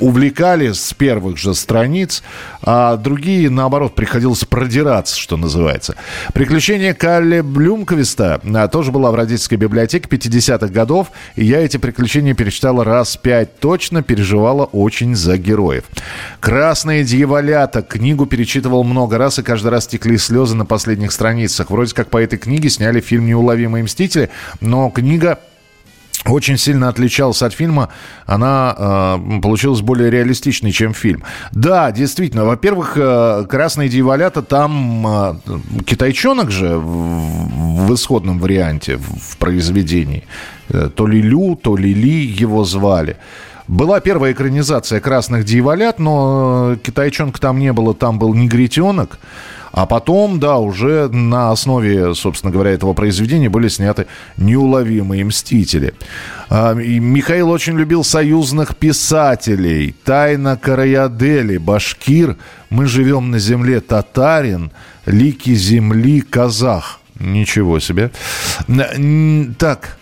увлекали 0.00 0.72
с 0.72 0.92
первых 0.94 1.38
же 1.38 1.54
страниц, 1.54 2.22
а 2.62 2.96
другие, 2.96 3.50
наоборот, 3.50 3.94
приходилось 3.94 4.44
продираться, 4.44 5.18
что 5.18 5.36
называется. 5.36 5.94
«Приключения 6.34 6.94
Калле 6.94 7.42
Блюмквиста» 7.42 8.40
тоже 8.72 8.92
была 8.92 9.10
в 9.10 9.14
родительской 9.14 9.58
библиотеке 9.58 10.08
50-х 10.08 10.68
годов, 10.68 11.12
и 11.36 11.44
я 11.44 11.60
эти 11.60 11.76
приключения 11.76 12.34
перечитала 12.34 12.84
раз 12.84 13.16
пять 13.16 13.58
точно, 13.60 14.02
переживала 14.02 14.64
очень 14.64 15.14
за 15.14 15.36
героев. 15.38 15.84
«Красные 16.48 17.04
дьяволята». 17.04 17.82
Книгу 17.82 18.24
перечитывал 18.24 18.82
много 18.82 19.18
раз, 19.18 19.38
и 19.38 19.42
каждый 19.42 19.68
раз 19.68 19.86
текли 19.86 20.16
слезы 20.16 20.56
на 20.56 20.64
последних 20.64 21.12
страницах. 21.12 21.70
Вроде 21.70 21.94
как 21.94 22.08
по 22.08 22.16
этой 22.16 22.38
книге 22.38 22.70
сняли 22.70 23.02
фильм 23.02 23.26
«Неуловимые 23.26 23.84
мстители», 23.84 24.30
но 24.62 24.88
книга 24.88 25.40
очень 26.24 26.56
сильно 26.56 26.88
отличалась 26.88 27.42
от 27.42 27.52
фильма, 27.52 27.90
она 28.24 28.74
э, 28.78 29.40
получилась 29.42 29.82
более 29.82 30.10
реалистичной, 30.10 30.72
чем 30.72 30.94
фильм. 30.94 31.22
Да, 31.52 31.92
действительно, 31.92 32.46
во-первых, 32.46 32.94
э, 32.96 33.44
«Красные 33.46 33.90
дьяволята» 33.90 34.40
там 34.40 35.06
э, 35.06 35.34
китайчонок 35.84 36.50
же 36.50 36.78
в, 36.78 37.86
в 37.86 37.94
исходном 37.94 38.38
варианте, 38.38 38.96
в, 38.96 39.36
произведении. 39.36 40.24
Э, 40.70 40.88
то 40.94 41.06
ли 41.06 41.20
Лю, 41.20 41.56
то 41.56 41.76
ли 41.76 41.92
Ли 41.92 42.24
его 42.24 42.64
звали. 42.64 43.18
Была 43.68 44.00
первая 44.00 44.32
экранизация 44.32 44.98
«Красных 44.98 45.44
дьяволят», 45.44 45.98
но 45.98 46.76
китайчонка 46.82 47.38
там 47.38 47.58
не 47.58 47.72
было, 47.72 47.94
там 47.94 48.18
был 48.18 48.32
негритенок. 48.32 49.18
А 49.70 49.84
потом, 49.84 50.40
да, 50.40 50.58
уже 50.58 51.08
на 51.08 51.50
основе, 51.50 52.14
собственно 52.14 52.50
говоря, 52.50 52.70
этого 52.70 52.94
произведения 52.94 53.50
были 53.50 53.68
сняты 53.68 54.06
«Неуловимые 54.38 55.22
мстители». 55.26 55.92
А, 56.48 56.74
и 56.74 56.98
Михаил 56.98 57.50
очень 57.50 57.76
любил 57.76 58.02
союзных 58.02 58.74
писателей. 58.74 59.94
«Тайна 60.02 60.56
Караядели», 60.56 61.58
«Башкир», 61.58 62.38
«Мы 62.70 62.86
живем 62.86 63.30
на 63.30 63.38
земле», 63.38 63.80
«Татарин», 63.80 64.72
«Лики 65.04 65.54
земли», 65.54 66.22
«Казах». 66.22 67.00
Ничего 67.20 67.80
себе. 67.80 68.10
Так, 69.58 69.98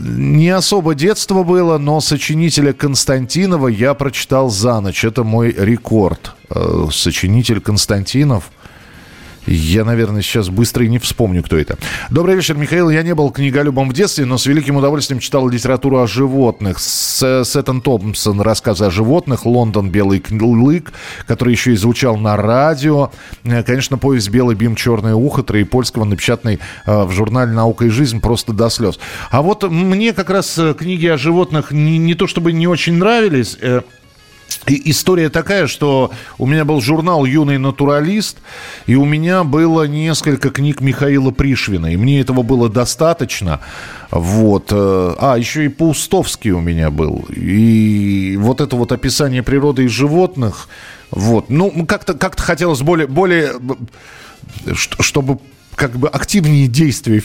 не 0.00 0.48
особо 0.50 0.94
детство 0.94 1.44
было, 1.44 1.78
но 1.78 2.00
сочинителя 2.00 2.72
Константинова 2.72 3.68
я 3.68 3.94
прочитал 3.94 4.50
за 4.50 4.80
ночь. 4.80 5.04
Это 5.04 5.22
мой 5.22 5.54
рекорд. 5.56 6.34
А, 6.50 6.88
сочинитель 6.90 7.60
Константинов– 7.60 8.50
я, 9.48 9.84
наверное, 9.84 10.22
сейчас 10.22 10.48
быстро 10.48 10.84
и 10.84 10.88
не 10.88 10.98
вспомню, 10.98 11.42
кто 11.42 11.56
это. 11.56 11.78
Добрый 12.10 12.36
вечер, 12.36 12.56
Михаил. 12.56 12.90
Я 12.90 13.02
не 13.02 13.14
был 13.14 13.30
книголюбом 13.30 13.88
в 13.88 13.92
детстве, 13.92 14.24
но 14.24 14.38
с 14.38 14.46
великим 14.46 14.76
удовольствием 14.76 15.20
читал 15.20 15.48
литературу 15.48 15.98
о 15.98 16.06
животных. 16.06 16.78
С, 16.78 17.44
Сеттон 17.44 17.80
Томпсон 17.80 18.40
рассказы 18.40 18.84
о 18.84 18.90
животных, 18.90 19.46
Лондон 19.46 19.90
Белый 19.90 20.20
клык, 20.20 20.92
который 21.26 21.52
еще 21.52 21.72
и 21.72 21.76
звучал 21.76 22.16
на 22.16 22.36
радио. 22.36 23.10
Э, 23.44 23.62
конечно, 23.62 23.98
повесть 23.98 24.30
Белый 24.30 24.54
бим, 24.54 24.76
черное 24.76 25.14
ухо 25.14 25.42
Троепольского, 25.42 26.04
напечатанный 26.04 26.58
э, 26.86 27.02
в 27.04 27.12
журнале 27.12 27.52
«Наука 27.52 27.86
и 27.86 27.88
жизнь» 27.88 28.20
просто 28.20 28.52
до 28.52 28.68
слез. 28.68 28.98
А 29.30 29.42
вот 29.42 29.68
мне 29.68 30.12
как 30.12 30.30
раз 30.30 30.58
э, 30.58 30.74
книги 30.74 31.06
о 31.06 31.16
животных 31.16 31.72
не, 31.72 31.98
не 31.98 32.14
то 32.14 32.26
чтобы 32.26 32.52
не 32.52 32.66
очень 32.66 32.94
нравились, 32.94 33.56
и 34.66 34.90
история 34.90 35.28
такая, 35.30 35.66
что 35.66 36.12
у 36.36 36.46
меня 36.46 36.64
был 36.64 36.80
журнал 36.80 37.24
«Юный 37.24 37.58
натуралист», 37.58 38.38
и 38.86 38.94
у 38.96 39.04
меня 39.04 39.44
было 39.44 39.86
несколько 39.86 40.50
книг 40.50 40.80
Михаила 40.80 41.30
Пришвина, 41.30 41.86
и 41.86 41.96
мне 41.96 42.20
этого 42.20 42.42
было 42.42 42.68
достаточно. 42.68 43.60
Вот. 44.10 44.68
Э, 44.70 45.14
а, 45.18 45.36
еще 45.36 45.66
и 45.66 45.68
Паустовский 45.68 46.50
у 46.50 46.60
меня 46.60 46.90
был. 46.90 47.26
И 47.34 48.36
вот 48.38 48.60
это 48.60 48.76
вот 48.76 48.92
описание 48.92 49.42
природы 49.42 49.84
и 49.84 49.88
животных, 49.88 50.68
вот. 51.10 51.48
Ну, 51.48 51.86
как-то 51.86 52.14
как 52.14 52.38
хотелось 52.38 52.82
более, 52.82 53.06
более, 53.06 53.52
чтобы 54.76 55.38
как 55.74 55.92
бы 55.92 56.08
активнее 56.08 56.66
действия 56.66 57.22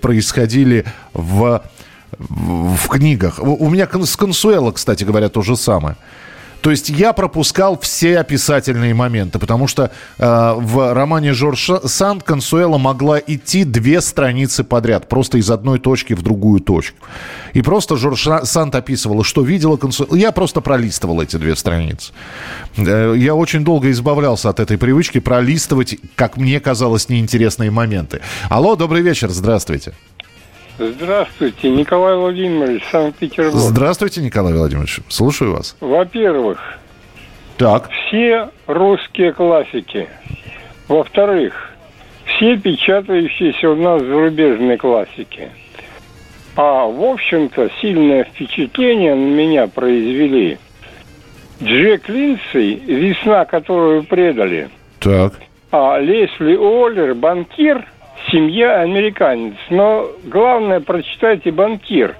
происходили 0.00 0.84
в, 1.14 1.62
в 2.18 2.88
книгах. 2.88 3.38
У 3.38 3.70
меня 3.70 3.88
с 3.88 4.16
Консуэло, 4.16 4.72
кстати 4.72 5.04
говоря, 5.04 5.28
то 5.28 5.42
же 5.42 5.56
самое. 5.56 5.96
То 6.62 6.70
есть 6.70 6.88
я 6.88 7.12
пропускал 7.12 7.78
все 7.80 8.18
описательные 8.20 8.94
моменты, 8.94 9.40
потому 9.40 9.66
что 9.66 9.90
э, 10.18 10.54
в 10.56 10.94
романе 10.94 11.32
Жорж 11.32 11.70
Санд 11.84 12.22
Консуэла 12.22 12.78
могла 12.78 13.18
идти 13.18 13.64
две 13.64 14.00
страницы 14.00 14.62
подряд, 14.62 15.08
просто 15.08 15.38
из 15.38 15.50
одной 15.50 15.80
точки 15.80 16.14
в 16.14 16.22
другую 16.22 16.60
точку. 16.60 16.96
И 17.52 17.62
просто 17.62 17.96
Жорж 17.96 18.28
Санд 18.44 18.76
описывала, 18.76 19.24
что 19.24 19.42
видела 19.42 19.76
Консуэла. 19.76 20.14
Я 20.14 20.30
просто 20.30 20.60
пролистывал 20.60 21.20
эти 21.20 21.36
две 21.36 21.56
страницы. 21.56 22.12
Э, 22.76 23.14
я 23.16 23.34
очень 23.34 23.64
долго 23.64 23.90
избавлялся 23.90 24.48
от 24.48 24.60
этой 24.60 24.78
привычки 24.78 25.18
пролистывать, 25.18 25.98
как 26.14 26.36
мне 26.36 26.60
казалось, 26.60 27.08
неинтересные 27.08 27.72
моменты. 27.72 28.20
Алло, 28.48 28.76
добрый 28.76 29.02
вечер, 29.02 29.30
здравствуйте. 29.30 29.94
Здравствуйте, 30.90 31.70
Николай 31.70 32.16
Владимирович, 32.16 32.82
Санкт-Петербург. 32.90 33.56
Здравствуйте, 33.56 34.20
Николай 34.20 34.52
Владимирович. 34.52 35.00
Слушаю 35.08 35.54
вас. 35.54 35.76
Во-первых, 35.80 36.58
так. 37.56 37.88
все 37.90 38.50
русские 38.66 39.32
классики. 39.32 40.08
Во-вторых, 40.88 41.70
все 42.24 42.56
печатающиеся 42.56 43.70
у 43.70 43.76
нас 43.76 44.02
зарубежные 44.02 44.76
классики. 44.76 45.50
А, 46.56 46.86
в 46.86 47.02
общем-то, 47.02 47.70
сильное 47.80 48.24
впечатление 48.24 49.14
на 49.14 49.26
меня 49.26 49.66
произвели 49.68 50.58
Джек 51.62 52.08
Линдси 52.08 52.82
«Весна, 52.86 53.44
которую 53.44 54.04
предали». 54.04 54.68
Так. 55.00 55.34
А 55.70 55.98
Лесли 55.98 56.56
Оллер 56.56 57.14
«Банкир» 57.14 57.86
семья 58.30 58.80
американец. 58.80 59.56
Но 59.70 60.10
главное, 60.24 60.80
прочитайте 60.80 61.50
«Банкир». 61.50 62.16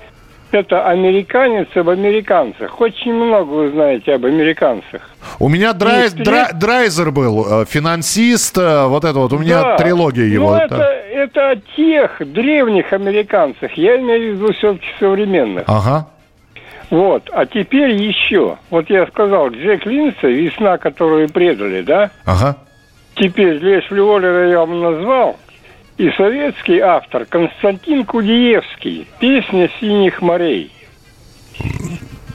Это 0.50 0.86
американец 0.86 1.68
об 1.74 1.88
американцах. 1.88 2.78
Очень 2.78 3.14
много 3.14 3.50
вы 3.50 3.70
знаете 3.70 4.12
об 4.12 4.26
американцах. 4.26 5.08
У 5.38 5.48
меня 5.48 5.72
драй, 5.72 6.10
драй, 6.10 6.52
Драйзер 6.52 7.10
был, 7.10 7.62
э, 7.62 7.64
финансист, 7.64 8.58
э, 8.58 8.86
вот 8.86 9.04
это 9.04 9.18
вот, 9.18 9.32
у 9.32 9.38
меня 9.38 9.62
да. 9.62 9.76
трилогия 9.78 10.26
его. 10.26 10.50
Ну, 10.50 10.56
это, 10.56 10.76
это 10.76 11.50
о 11.50 11.56
тех 11.74 12.20
древних 12.20 12.92
американцах, 12.92 13.72
я 13.78 13.98
имею 13.98 14.34
в 14.34 14.36
виду 14.36 14.52
все-таки 14.52 14.86
современных. 15.00 15.64
Ага. 15.68 16.08
Вот, 16.90 17.30
а 17.32 17.46
теперь 17.46 17.92
еще, 17.92 18.58
вот 18.68 18.90
я 18.90 19.06
сказал, 19.06 19.48
Джек 19.48 19.86
Линса, 19.86 20.26
«Весна, 20.26 20.76
которую 20.76 21.30
предали», 21.30 21.80
да? 21.80 22.10
Ага. 22.26 22.58
Теперь 23.14 23.56
Лесли 23.56 24.00
Уоллера 24.00 24.50
я 24.50 24.58
вам 24.58 24.82
назвал, 24.82 25.38
и 25.98 26.10
советский 26.12 26.80
автор 26.80 27.24
Константин 27.26 28.04
Кудиевский 28.04 29.06
«Песня 29.20 29.70
синих 29.80 30.20
морей». 30.22 30.72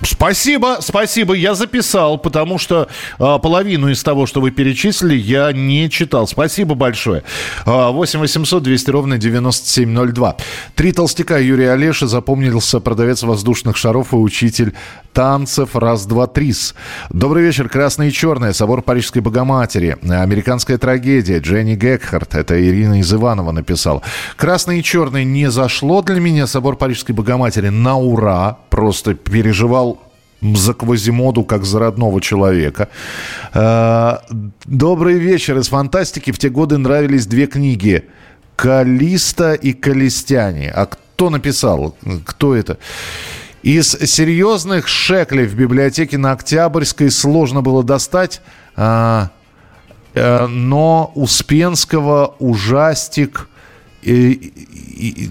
Спасибо, 0.07 0.77
спасибо, 0.79 1.33
я 1.33 1.53
записал, 1.53 2.17
потому 2.17 2.57
что 2.57 2.87
э, 3.19 3.39
половину 3.41 3.89
из 3.89 4.01
того, 4.03 4.25
что 4.25 4.39
вы 4.39 4.51
перечислили, 4.51 5.15
я 5.15 5.51
не 5.51 5.89
читал. 5.89 6.27
Спасибо 6.27 6.75
большое. 6.75 7.23
Э, 7.65 7.91
8 7.91 8.19
800 8.19 8.63
200 8.63 8.89
ровно 8.89 9.17
9702. 9.17 10.37
Три 10.75 10.91
толстяка 10.93 11.37
Юрия 11.39 11.71
Олеша 11.71 12.07
запомнился 12.07 12.79
продавец 12.79 13.23
воздушных 13.23 13.75
шаров 13.75 14.13
и 14.13 14.15
учитель 14.15 14.73
танцев 15.11 15.75
раз, 15.75 16.05
два, 16.05 16.27
трис. 16.27 16.75
Добрый 17.09 17.43
вечер, 17.43 17.67
красное 17.67 18.09
и 18.09 18.11
черное, 18.11 18.53
собор 18.53 18.83
Парижской 18.83 19.21
Богоматери, 19.21 19.97
американская 20.07 20.77
трагедия, 20.77 21.39
Дженни 21.39 21.75
Гекхарт, 21.75 22.35
это 22.35 22.63
Ирина 22.63 22.99
из 22.99 23.11
Иванова 23.11 23.51
написала. 23.51 24.03
Красное 24.35 24.77
и 24.77 24.83
черное 24.83 25.23
не 25.23 25.49
зашло 25.49 26.03
для 26.03 26.19
меня, 26.19 26.45
собор 26.45 26.77
Парижской 26.77 27.15
Богоматери 27.15 27.69
на 27.69 27.97
ура, 27.97 28.59
просто 28.77 29.15
переживал 29.15 29.97
за 30.39 30.73
Квазимоду 30.75 31.43
как 31.43 31.65
за 31.65 31.79
родного 31.79 32.21
человека. 32.21 32.89
Э, 33.55 34.17
добрый 34.65 35.15
вечер. 35.15 35.57
Из 35.57 35.69
фантастики 35.69 36.31
в 36.31 36.37
те 36.37 36.49
годы 36.49 36.77
нравились 36.77 37.25
две 37.25 37.47
книги. 37.47 38.03
Калиста 38.55 39.55
и 39.55 39.73
Калистяне. 39.73 40.69
А 40.69 40.85
кто 40.85 41.31
написал? 41.31 41.95
Кто 42.23 42.55
это? 42.55 42.77
Из 43.63 43.93
серьезных 43.93 44.87
шеклей 44.87 45.47
в 45.47 45.55
библиотеке 45.55 46.19
на 46.19 46.33
Октябрьской 46.33 47.09
сложно 47.09 47.63
было 47.63 47.83
достать, 47.83 48.41
а, 48.75 49.31
а, 50.13 50.47
но 50.47 51.11
Успенского 51.15 52.35
ужастик 52.37 53.49
И, 54.07 54.53
и, 54.97 55.29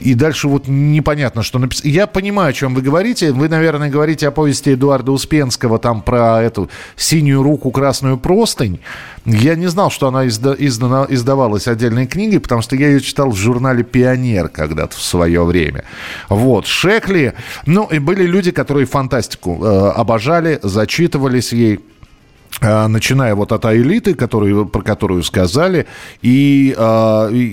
и 0.00 0.14
дальше 0.14 0.48
вот 0.48 0.68
непонятно, 0.68 1.42
что 1.42 1.58
написано. 1.58 1.88
Я 1.88 2.06
понимаю, 2.06 2.50
о 2.50 2.52
чем 2.52 2.74
вы 2.74 2.82
говорите. 2.82 3.32
Вы, 3.32 3.48
наверное, 3.48 3.88
говорите 3.88 4.28
о 4.28 4.30
повести 4.30 4.74
Эдуарда 4.74 5.12
Успенского 5.12 5.78
там 5.78 6.02
про 6.02 6.42
эту 6.42 6.68
синюю 6.94 7.42
руку, 7.42 7.70
красную 7.70 8.18
простынь. 8.18 8.80
Я 9.24 9.54
не 9.54 9.66
знал, 9.68 9.90
что 9.90 10.08
она 10.08 10.28
изда, 10.28 10.54
издана, 10.58 11.06
издавалась 11.08 11.68
отдельной 11.68 12.06
книгой, 12.06 12.40
потому 12.40 12.60
что 12.60 12.76
я 12.76 12.88
ее 12.88 13.00
читал 13.00 13.30
в 13.30 13.36
журнале 13.36 13.82
«Пионер» 13.82 14.48
когда-то 14.48 14.94
в 14.94 15.02
свое 15.02 15.42
время. 15.42 15.84
Вот. 16.28 16.66
Шекли. 16.66 17.32
Ну, 17.64 17.86
и 17.86 17.98
были 17.98 18.24
люди, 18.24 18.50
которые 18.50 18.84
фантастику 18.84 19.64
э, 19.64 19.90
обожали, 19.96 20.60
зачитывались 20.62 21.54
ей. 21.54 21.80
А, 22.60 22.88
начиная 22.88 23.34
вот 23.34 23.52
от 23.52 23.64
элиты, 23.66 24.14
которую, 24.14 24.66
про 24.66 24.82
которую 24.82 25.22
сказали, 25.22 25.86
и 26.22 26.74
э, 26.76 26.82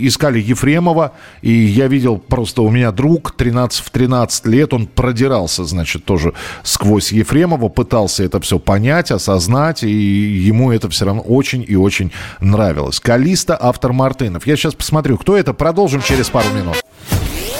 искали 0.01 0.39
Ефремова, 0.39 1.13
и 1.41 1.51
я 1.51 1.87
видел 1.87 2.17
просто 2.17 2.63
у 2.63 2.69
меня 2.71 2.91
друг 2.91 3.35
13 3.35 3.85
в 3.85 3.89
13 3.91 4.47
лет, 4.47 4.73
он 4.73 4.87
продирался, 4.87 5.63
значит, 5.63 6.05
тоже 6.05 6.33
сквозь 6.63 7.11
Ефремова, 7.11 7.69
пытался 7.69 8.23
это 8.23 8.39
все 8.39 8.57
понять, 8.57 9.11
осознать, 9.11 9.83
и 9.83 9.89
ему 9.89 10.71
это 10.71 10.89
все 10.89 11.05
равно 11.05 11.21
очень 11.21 11.63
и 11.67 11.75
очень 11.75 12.11
нравилось. 12.39 12.99
Калиста, 12.99 13.57
автор 13.59 13.93
Мартынов. 13.93 14.47
Я 14.47 14.55
сейчас 14.55 14.73
посмотрю, 14.73 15.17
кто 15.17 15.37
это, 15.37 15.53
продолжим 15.53 16.01
через 16.01 16.29
пару 16.29 16.49
минут. 16.49 16.77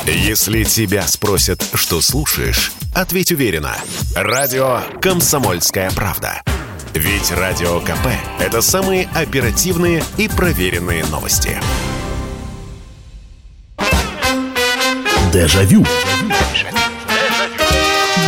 Если 0.06 0.64
тебя 0.64 1.04
спросят, 1.04 1.64
что 1.74 2.02
слушаешь, 2.02 2.72
ответь 2.94 3.32
уверенно. 3.32 3.76
Радио 4.16 4.80
«Комсомольская 5.02 5.92
правда». 5.92 6.42
Ведь 6.96 7.30
Радио 7.30 7.82
КП– 7.82 8.08
это 8.40 8.62
самые 8.62 9.10
оперативные 9.14 10.02
и 10.16 10.30
проверенные 10.30 11.04
новости. 11.04 11.60
Дежавю. 15.34 15.86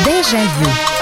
Дежавю. 0.04 0.97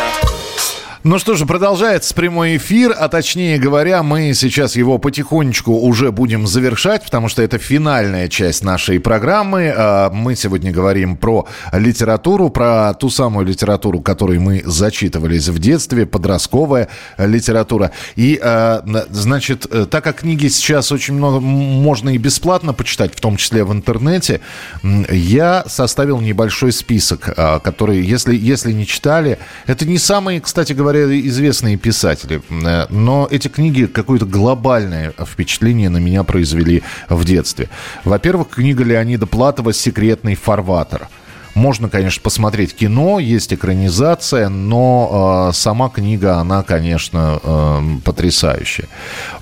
Ну 1.07 1.19
что 1.19 1.35
же, 1.35 1.45
продолжается 1.45 2.15
прямой 2.15 2.57
эфир, 2.57 2.91
а 2.97 3.09
точнее 3.09 3.59
говоря, 3.59 4.01
мы 4.01 4.33
сейчас 4.33 4.75
его 4.75 4.97
потихонечку 4.97 5.71
уже 5.71 6.11
будем 6.11 6.47
завершать, 6.47 7.03
потому 7.03 7.29
что 7.29 7.43
это 7.43 7.59
финальная 7.59 8.27
часть 8.27 8.63
нашей 8.63 8.99
программы. 8.99 9.71
А, 9.77 10.09
мы 10.09 10.35
сегодня 10.35 10.71
говорим 10.71 11.15
про 11.15 11.45
литературу, 11.71 12.49
про 12.49 12.95
ту 12.95 13.11
самую 13.11 13.45
литературу, 13.45 14.01
которой 14.01 14.39
мы 14.39 14.63
зачитывались 14.65 15.47
в 15.47 15.59
детстве, 15.59 16.07
подростковая 16.07 16.87
литература. 17.19 17.91
И, 18.15 18.39
а, 18.41 18.83
значит, 19.11 19.67
так 19.91 20.03
как 20.03 20.21
книги 20.21 20.47
сейчас 20.47 20.91
очень 20.91 21.13
много 21.13 21.39
можно 21.39 22.09
и 22.09 22.17
бесплатно 22.17 22.73
почитать, 22.73 23.13
в 23.15 23.21
том 23.21 23.37
числе 23.37 23.63
в 23.63 23.71
интернете, 23.71 24.41
я 24.81 25.65
составил 25.67 26.19
небольшой 26.19 26.71
список, 26.71 27.31
а, 27.37 27.59
который, 27.59 28.01
если, 28.01 28.35
если 28.35 28.71
не 28.71 28.87
читали, 28.87 29.37
это 29.67 29.85
не 29.85 29.99
самые, 29.99 30.41
кстати 30.41 30.73
говоря, 30.73 30.94
говоря, 31.03 31.27
известные 31.27 31.77
писатели. 31.77 32.41
Э, 32.49 32.85
но 32.89 33.27
эти 33.29 33.47
книги 33.47 33.85
какое-то 33.85 34.25
глобальное 34.25 35.13
впечатление 35.25 35.89
на 35.89 35.97
меня 35.97 36.23
произвели 36.23 36.83
в 37.09 37.23
детстве. 37.25 37.69
Во-первых, 38.03 38.49
книга 38.49 38.83
Леонида 38.83 39.25
Платова 39.27 39.73
«Секретный 39.73 40.35
фарватер». 40.35 41.07
Можно, 41.55 41.87
конечно, 41.87 42.21
посмотреть 42.21 42.75
кино, 42.75 43.17
есть 43.17 43.53
экранизация, 43.53 44.49
но 44.49 45.47
э, 45.49 45.53
сама 45.53 45.87
книга, 45.87 46.35
она, 46.35 46.63
конечно, 46.63 47.39
э, 47.41 47.81
потрясающая. 48.03 48.89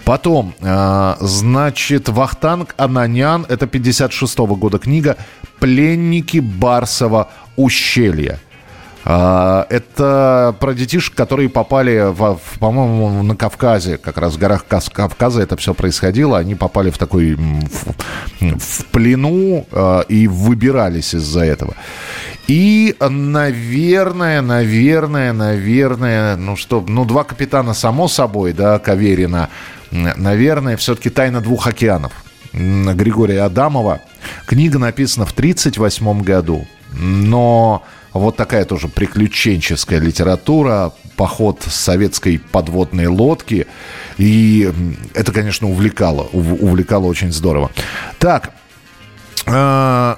Потом, 0.05 0.53
э, 0.61 1.15
значит, 1.19 2.09
Вахтанг 2.09 2.75
Ананян, 2.77 3.47
это 3.49 3.65
56 3.65 4.37
-го 4.37 4.55
года 4.55 4.77
книга 4.77 5.17
«Пленники 5.59 6.37
Барсова 6.37 7.31
ущелья». 7.55 8.39
А, 9.05 9.65
это 9.69 10.55
про 10.59 10.73
детишек, 10.73 11.13
которые 11.13 11.49
попали, 11.49 12.11
в, 12.11 12.39
по-моему, 12.59 13.23
на 13.23 13.35
Кавказе, 13.35 13.97
как 13.97 14.17
раз 14.17 14.35
в 14.35 14.37
горах 14.37 14.65
Кавказа 14.65 15.41
это 15.41 15.57
все 15.57 15.73
происходило. 15.73 16.37
Они 16.37 16.55
попали 16.55 16.89
в 16.89 16.97
такой 16.97 17.35
в, 17.35 17.85
в 18.39 18.85
плену 18.91 19.65
э, 19.71 20.03
и 20.07 20.27
выбирались 20.27 21.13
из-за 21.13 21.41
этого. 21.41 21.75
И, 22.47 22.95
наверное, 22.99 24.41
наверное, 24.41 25.33
наверное, 25.33 26.35
ну 26.35 26.55
что, 26.55 26.83
ну 26.87 27.05
два 27.05 27.23
капитана 27.23 27.73
само 27.73 28.07
собой, 28.07 28.53
да, 28.53 28.79
Каверина, 28.79 29.49
наверное, 29.91 30.75
все-таки 30.75 31.09
«Тайна 31.09 31.39
двух 31.39 31.67
океанов» 31.67 32.11
Григория 32.53 33.41
Адамова. 33.41 34.01
Книга 34.45 34.77
написана 34.77 35.25
в 35.25 35.31
1938 35.31 36.21
году, 36.21 36.67
но 36.93 37.83
вот 38.20 38.38
такая 38.38 38.66
тоже 38.66 38.88
приключенческая 38.88 39.99
литература, 39.99 40.93
поход 41.16 41.64
с 41.68 41.74
советской 41.74 42.39
подводной 42.39 43.07
лодки. 43.07 43.68
И 44.18 44.72
это, 45.14 45.32
конечно, 45.32 45.70
увлекало. 45.70 46.30
Увлекало 46.32 47.05
очень 47.05 47.32
здорово. 47.32 47.72
Так, 48.20 48.51
а, 49.45 50.18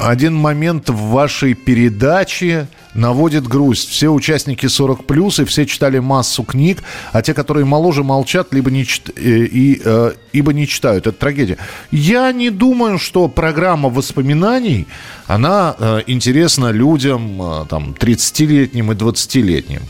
один 0.00 0.34
момент 0.34 0.88
в 0.88 1.10
вашей 1.10 1.54
передаче 1.54 2.68
наводит 2.94 3.46
грусть. 3.46 3.90
Все 3.90 4.08
участники 4.08 4.66
40 4.66 5.04
плюс 5.04 5.38
и 5.38 5.44
все 5.44 5.66
читали 5.66 5.98
массу 5.98 6.42
книг, 6.42 6.82
а 7.12 7.22
те, 7.22 7.34
которые 7.34 7.64
моложе, 7.64 8.02
молчат, 8.02 8.52
либо 8.52 8.70
не, 8.70 8.84
чит... 8.84 9.10
Э, 9.16 9.20
и, 9.20 9.80
э, 9.84 10.12
ибо 10.32 10.52
не 10.52 10.66
читают. 10.66 11.06
Это 11.06 11.16
трагедия. 11.16 11.58
Я 11.90 12.32
не 12.32 12.50
думаю, 12.50 12.98
что 12.98 13.28
программа 13.28 13.88
воспоминаний, 13.88 14.86
она 15.26 15.76
э, 15.78 16.00
интересна 16.06 16.70
людям 16.70 17.40
э, 17.40 17.66
там, 17.68 17.94
30-летним 17.98 18.92
и 18.92 18.94
20-летним. 18.94 19.82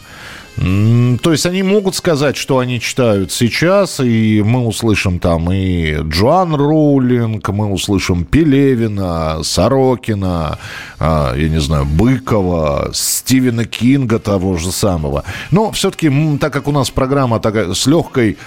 То 0.56 1.32
есть 1.32 1.44
они 1.44 1.62
могут 1.62 1.94
сказать, 1.96 2.36
что 2.36 2.58
они 2.58 2.80
читают 2.80 3.30
сейчас, 3.30 4.00
и 4.00 4.42
мы 4.42 4.66
услышим 4.66 5.18
там 5.18 5.52
и 5.52 5.96
Джоан 6.00 6.54
Роулинг, 6.54 7.46
мы 7.50 7.70
услышим 7.70 8.24
Пелевина, 8.24 9.42
Сорокина, 9.42 10.58
а, 10.98 11.34
я 11.36 11.48
не 11.50 11.60
знаю, 11.60 11.84
Быкова, 11.84 12.90
Стивена 12.94 13.64
Кинга 13.64 14.18
того 14.18 14.56
же 14.56 14.72
самого. 14.72 15.24
Но 15.50 15.70
все-таки, 15.72 16.10
так 16.38 16.54
как 16.54 16.68
у 16.68 16.72
нас 16.72 16.88
программа 16.88 17.38
такая 17.38 17.74
с 17.74 17.86
легкой 17.86 18.38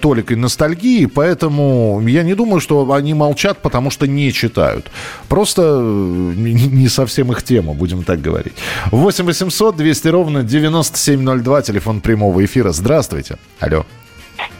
толикой 0.00 0.36
ностальгии, 0.36 1.06
поэтому 1.06 2.02
я 2.06 2.22
не 2.22 2.34
думаю, 2.34 2.60
что 2.60 2.92
они 2.92 3.14
молчат, 3.14 3.58
потому 3.58 3.90
что 3.90 4.06
не 4.06 4.32
читают. 4.32 4.90
Просто 5.28 5.62
э, 5.62 5.82
не 6.36 6.88
совсем 6.88 7.32
их 7.32 7.42
тема, 7.42 7.74
будем 7.74 8.04
так 8.04 8.20
говорить. 8.20 8.54
8 8.90 9.24
800 9.24 9.76
200 9.76 10.08
ровно 10.08 10.42
9702, 10.42 11.62
телефон 11.62 12.00
прямого 12.00 12.44
эфира. 12.44 12.72
Здравствуйте. 12.72 13.36
Алло. 13.60 13.84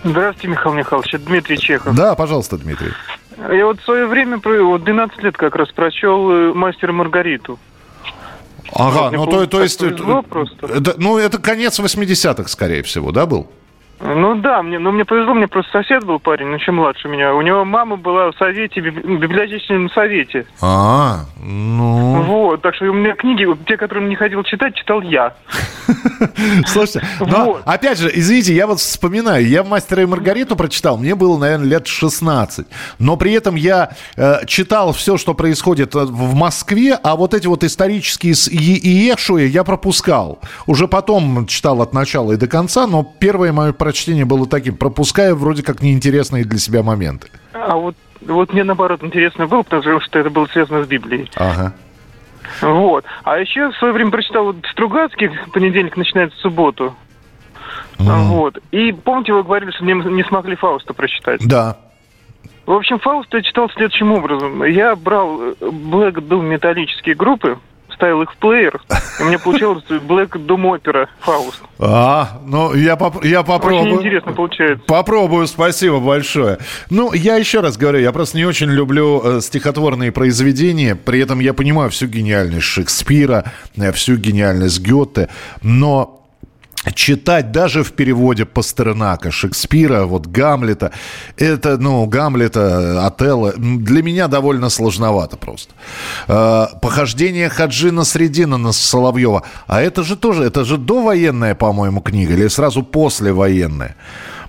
Здравствуйте, 0.04 0.48
Михаил 0.48 0.74
Михайлович. 0.74 1.14
Это 1.14 1.26
Дмитрий 1.26 1.59
Чехов. 1.59 1.94
Да, 1.94 2.14
пожалуйста, 2.14 2.59
Дмитрий. 2.59 2.92
Я 3.52 3.66
вот 3.66 3.80
в 3.80 3.84
свое 3.84 4.07
время, 4.07 4.40
вот 4.42 4.84
12 4.84 5.22
лет 5.22 5.36
как 5.36 5.57
раз 5.57 5.70
прочел 5.70 6.30
э, 6.30 6.52
«Мастера 6.54 6.92
Маргариту». 6.92 7.59
Ага, 8.72 9.16
ну 9.16 9.26
то, 9.26 9.46
то 9.46 9.62
есть... 9.62 9.80
Это, 9.80 10.94
ну, 10.96 11.18
это 11.18 11.38
конец 11.38 11.78
80-х, 11.78 12.48
скорее 12.48 12.82
всего, 12.82 13.12
да, 13.12 13.26
был? 13.26 13.48
Ну 14.01 14.34
да, 14.36 14.62
мне, 14.62 14.78
ну 14.78 14.92
мне 14.92 15.05
повезло, 15.05 15.32
мне 15.32 15.49
просто 15.49 15.72
сосед 15.72 16.05
был 16.05 16.18
парень, 16.18 16.49
ну 16.49 16.59
чем 16.59 16.76
младше 16.76 17.09
меня. 17.09 17.34
У 17.34 17.40
него 17.40 17.64
мама 17.64 17.97
была 17.97 18.30
в 18.30 18.36
совете, 18.36 18.82
в 18.82 18.84
библиотечном 18.84 19.90
совете. 19.90 20.47
А, 20.61 21.20
ну. 21.42 22.22
Вот, 22.22 22.62
так 22.62 22.74
что 22.74 22.86
у 22.86 22.92
меня 22.92 23.14
книги, 23.14 23.47
те, 23.66 23.76
которые 23.76 24.07
не 24.09 24.16
хотел 24.16 24.42
читать, 24.42 24.74
читал 24.74 25.01
я. 25.01 25.32
Слушайте, 26.66 27.07
но 27.20 27.61
опять 27.64 27.99
же, 27.99 28.11
извините, 28.12 28.55
я 28.55 28.66
вот 28.66 28.80
вспоминаю, 28.80 29.47
я 29.47 29.64
«Мастера 29.64 30.03
и 30.03 30.07
Маргариту» 30.07 30.57
прочитал, 30.57 30.99
мне 30.99 31.14
было, 31.14 31.38
наверное, 31.38 31.66
лет 31.66 31.86
16. 31.86 32.66
Но 32.99 33.16
при 33.16 33.32
этом 33.32 33.55
я 33.55 33.90
э, 34.16 34.44
читал 34.47 34.92
все, 34.92 35.16
что 35.16 35.34
происходит 35.34 35.94
э, 35.94 36.05
в 36.05 36.34
Москве, 36.34 36.99
а 37.03 37.16
вот 37.16 37.32
эти 37.32 37.47
вот 37.47 37.64
исторические 37.64 38.34
иешуи 38.34 39.47
я 39.47 39.64
пропускал. 39.64 40.40
Уже 40.66 40.88
потом 40.88 41.47
читал 41.47 41.80
от 41.80 41.92
начала 41.94 42.32
и 42.32 42.36
до 42.36 42.47
конца, 42.47 42.86
но 42.86 43.03
первое 43.18 43.53
мое 43.53 43.72
прочтение 43.87 44.24
было 44.24 44.49
таким, 44.49 44.76
пропуская 44.76 45.32
вроде 45.32 45.62
как 45.62 45.80
неинтересные 45.80 46.45
для 46.45 46.59
себя 46.59 46.82
моменты. 46.82 47.28
А 47.53 47.76
вот, 47.76 47.95
вот 48.20 48.53
мне 48.53 48.64
наоборот 48.64 49.05
интересно 49.05 49.47
было, 49.47 49.62
потому 49.62 50.01
что 50.01 50.18
это 50.18 50.28
было 50.28 50.47
связано 50.47 50.82
с 50.82 50.89
Библией. 50.89 51.30
Ага. 51.37 51.72
Вот. 52.62 53.05
А 53.22 53.39
еще 53.39 53.70
в 53.70 53.76
свое 53.76 53.93
время 53.93 54.11
прочитал 54.11 54.47
вот 54.47 54.57
Стругацких, 54.72 55.30
понедельник 55.53 55.97
начинается 55.97 56.37
в 56.37 56.41
субботу. 56.41 56.97
Mm. 57.99 58.24
Вот. 58.24 58.59
И 58.72 58.91
помните, 58.91 59.32
вы 59.32 59.45
говорили, 59.45 59.70
что 59.70 59.84
не, 59.84 59.93
не 59.93 60.24
смогли 60.24 60.57
Фауста 60.57 60.93
прочитать? 60.93 61.47
Да. 61.47 61.76
В 62.66 62.72
общем, 62.72 62.99
Фауст 62.99 63.32
я 63.34 63.43
читал 63.43 63.70
следующим 63.70 64.11
образом. 64.11 64.64
Я 64.64 64.97
брал, 64.97 65.55
black 65.61 66.20
doom 66.22 66.43
металлические 66.43 67.14
группы, 67.14 67.57
вставил 67.97 68.22
их 68.22 68.30
в 68.32 68.36
плеер, 68.36 68.80
и 69.18 69.22
мне 69.24 69.38
получилось 69.38 69.82
Black 69.88 70.30
Doom 70.32 70.78
Opera 70.80 71.09
Фауст. 71.20 71.62
А, 71.78 72.40
ну 72.47 72.74
я, 72.74 72.97
поп- 72.97 73.24
я 73.24 73.42
попробую. 73.42 73.82
Очень 73.94 73.99
интересно 74.01 74.32
получается. 74.32 74.84
Попробую, 74.86 75.47
спасибо 75.47 75.99
большое. 75.99 76.59
Ну, 76.90 77.12
я 77.12 77.36
еще 77.36 77.61
раз 77.61 77.76
говорю, 77.76 77.99
я 77.99 78.12
просто 78.12 78.36
не 78.36 78.44
очень 78.44 78.68
люблю 78.70 79.20
э, 79.24 79.40
стихотворные 79.40 80.12
произведения, 80.12 80.94
при 80.94 81.20
этом 81.20 81.40
я 81.40 81.53
понимаю 81.55 81.90
всю 81.90 82.07
гениальность 82.07 82.66
Шекспира, 82.66 83.53
э, 83.76 83.92
всю 83.92 84.16
гениальность 84.16 84.80
Гёте, 84.80 85.28
но 85.62 86.16
читать 86.95 87.53
даже 87.53 87.82
в 87.82 87.93
переводе 87.93 88.45
Пастернака, 88.45 89.30
Шекспира, 89.30 90.05
вот 90.05 90.26
Гамлета, 90.26 90.91
это, 91.37 91.76
ну, 91.78 92.07
Гамлета, 92.07 93.07
Отелло, 93.07 93.53
для 93.57 94.03
меня 94.03 94.28
довольно 94.28 94.70
сложновато 94.70 95.37
просто. 95.37 95.74
Э, 96.28 96.66
похождение 96.80 97.49
Хаджина 97.49 98.05
Средина 98.05 98.57
на 98.57 98.72
Соловьева, 98.72 99.43
а 99.66 99.80
это 99.82 100.03
же 100.03 100.16
тоже, 100.16 100.45
это 100.45 100.64
же 100.64 100.76
довоенная, 100.78 101.55
по-моему, 101.55 102.01
книга, 102.01 102.34
или 102.34 102.49
сразу 102.49 102.82
послевоенная. 102.82 103.97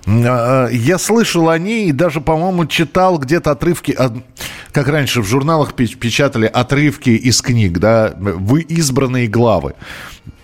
Э, 0.06 0.68
Я 0.72 0.98
слышал 0.98 1.48
о 1.50 1.58
ней 1.58 1.88
и 1.88 1.92
даже, 1.92 2.20
по-моему, 2.20 2.66
читал 2.66 3.18
где-то 3.18 3.50
отрывки, 3.50 3.92
от- 3.92 4.12
как 4.78 4.88
раньше 4.92 5.22
в 5.22 5.26
журналах 5.26 5.74
печ- 5.74 5.96
печатали 5.96 6.46
отрывки 6.46 7.10
из 7.10 7.42
книг, 7.42 7.78
да, 7.78 8.14
вы 8.16 8.60
избранные 8.60 9.26
главы. 9.26 9.74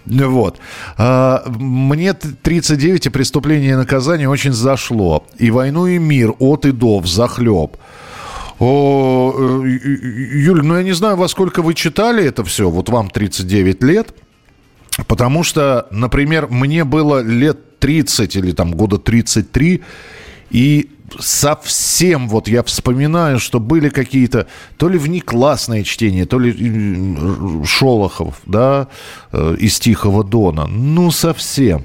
Вот. 0.06 0.58
А, 0.98 1.44
Мне 1.46 2.12
т- 2.14 2.28
39 2.42 3.06
и 3.06 3.10
преступление 3.10 3.70
и 3.72 3.76
наказание 3.76 4.28
очень 4.28 4.52
зашло. 4.52 5.24
И 5.38 5.50
войну, 5.52 5.86
и 5.86 5.98
мир 5.98 6.34
от 6.40 6.66
и 6.66 6.72
до, 6.72 6.98
в 6.98 7.06
захлеб. 7.06 7.76
О, 8.58 9.32
э, 9.64 9.68
Юль, 9.68 10.62
ну 10.64 10.76
я 10.76 10.82
не 10.82 10.92
знаю, 10.94 11.16
во 11.16 11.28
сколько 11.28 11.62
вы 11.62 11.74
читали 11.74 12.24
это 12.24 12.42
все. 12.44 12.68
Вот 12.68 12.88
вам 12.88 13.08
39 13.08 13.82
лет. 13.84 14.14
Потому 15.06 15.44
что, 15.44 15.86
например, 15.92 16.48
мне 16.50 16.82
было 16.84 17.22
лет 17.22 17.78
30 17.78 18.36
или 18.36 18.52
там 18.52 18.72
года 18.72 18.98
33, 18.98 19.82
и 20.50 20.90
совсем 21.18 22.28
вот 22.28 22.48
я 22.48 22.62
вспоминаю, 22.62 23.38
что 23.38 23.60
были 23.60 23.88
какие-то 23.88 24.46
то 24.76 24.88
ли 24.88 24.98
внеклассные 24.98 25.84
чтения, 25.84 26.26
то 26.26 26.38
ли 26.38 26.50
м, 26.50 27.64
Шолохов, 27.64 28.40
да, 28.46 28.88
э, 29.32 29.56
из 29.58 29.78
Тихого 29.78 30.24
Дона. 30.24 30.66
Ну, 30.66 31.10
совсем. 31.10 31.84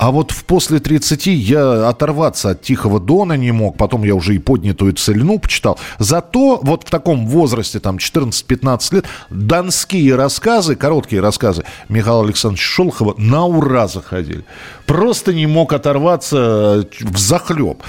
А 0.00 0.10
вот 0.12 0.30
в 0.30 0.44
после 0.46 0.80
30 0.80 1.26
я 1.26 1.86
оторваться 1.86 2.48
от 2.50 2.62
Тихого 2.62 2.98
Дона 2.98 3.34
не 3.34 3.52
мог. 3.52 3.76
Потом 3.76 4.02
я 4.02 4.14
уже 4.14 4.34
и 4.34 4.38
поднятую 4.38 4.94
цельну 4.94 5.38
почитал. 5.38 5.78
Зато 5.98 6.58
вот 6.62 6.84
в 6.84 6.90
таком 6.90 7.26
возрасте, 7.26 7.80
там 7.80 7.98
14-15 7.98 8.94
лет, 8.94 9.04
донские 9.28 10.14
рассказы, 10.16 10.74
короткие 10.74 11.20
рассказы 11.20 11.64
Михаила 11.90 12.24
Александровича 12.24 12.64
Шолохова 12.64 13.14
на 13.18 13.44
ура 13.44 13.88
заходили. 13.88 14.42
Просто 14.86 15.34
не 15.34 15.46
мог 15.46 15.74
оторваться 15.74 16.88
в 17.00 17.18
захлеб, 17.18 17.82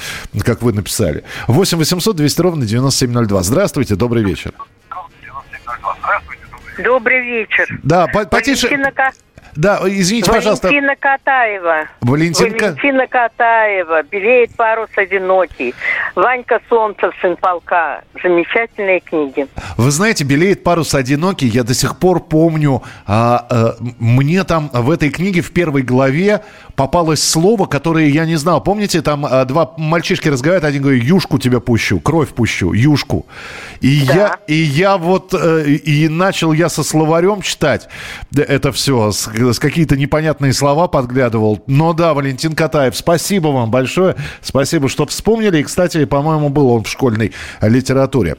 как 0.44 0.62
вы 0.64 0.74
написали. 0.74 1.24
8 1.48 1.78
800 1.78 2.14
200 2.18 2.42
ровно 2.42 2.66
9702. 2.66 3.42
Здравствуйте, 3.44 3.96
добрый 3.96 4.26
вечер. 4.26 4.52
Добрый 6.84 7.22
вечер. 7.24 7.80
Да, 7.84 8.08
по- 8.08 8.26
потише. 8.26 8.68
Валентина, 8.68 8.92
Да, 9.56 9.82
извините, 9.86 10.32
пожалуйста. 10.32 10.68
Валентина 10.68 10.96
Катаева. 10.96 11.88
Валентинка? 12.02 12.66
Валентина 12.66 13.08
Катаева. 13.08 14.04
Белеет 14.04 14.56
парус 14.56 14.90
одинокий. 14.96 15.74
Ванька 16.16 16.60
Солнцев, 16.70 17.14
сын 17.22 17.36
полка. 17.38 18.02
Замечательные 18.22 19.00
книги. 19.00 19.48
Вы 19.78 19.92
знаете, 19.92 20.24
«Белеет 20.24 20.64
парус 20.64 20.94
одинокий», 20.94 21.48
я 21.48 21.64
до 21.64 21.74
сих 21.74 21.98
пор 21.98 22.20
помню, 22.22 22.84
а, 23.08 23.46
а, 23.50 23.76
мне 24.00 24.44
там 24.44 24.70
в 24.74 24.92
этой 24.92 25.10
книге 25.10 25.42
в 25.42 25.52
первой 25.52 25.82
главе 25.82 26.42
попалось 26.76 27.24
слово, 27.24 27.66
которое 27.66 28.08
я 28.08 28.26
не 28.26 28.36
знал. 28.36 28.62
Помните, 28.62 29.02
там 29.02 29.26
а, 29.26 29.46
два 29.46 29.74
мальчишки 29.78 30.28
разговаривают, 30.30 30.66
один 30.66 30.84
говорит, 30.84 31.04
юшку 31.04 31.40
тебя 31.40 31.60
пущу, 31.60 32.00
кровь 32.00 32.30
пущу, 32.30 32.74
юшку. 32.74 33.26
И, 33.80 33.88
я, 33.88 34.38
и 34.48 34.54
я 34.54 34.98
вот, 34.98 35.34
э, 35.34 35.68
и 35.68 36.08
начал 36.08 36.54
я 36.54 36.70
со 36.70 36.84
словарем 36.84 37.42
читать 37.42 37.88
это 38.36 38.72
все, 38.72 39.12
с 39.12 39.28
какие-то 39.60 39.98
непонятные 39.98 40.54
слова 40.54 40.88
подглядывал. 40.88 41.64
Но 41.68 41.94
да, 41.94 42.14
Валентин 42.14 42.54
Катаев, 42.54 42.96
спасибо 42.96 43.48
вам 43.48 43.72
большое, 43.72 44.16
спасибо, 44.42 44.90
что 44.90 45.06
вспомнили. 45.06 45.60
И, 45.60 45.64
кстати, 45.64 46.06
по-моему, 46.06 46.50
был 46.50 46.70
он 46.70 46.84
в 46.84 46.90
школьной 46.90 47.34
литературе. 47.62 48.38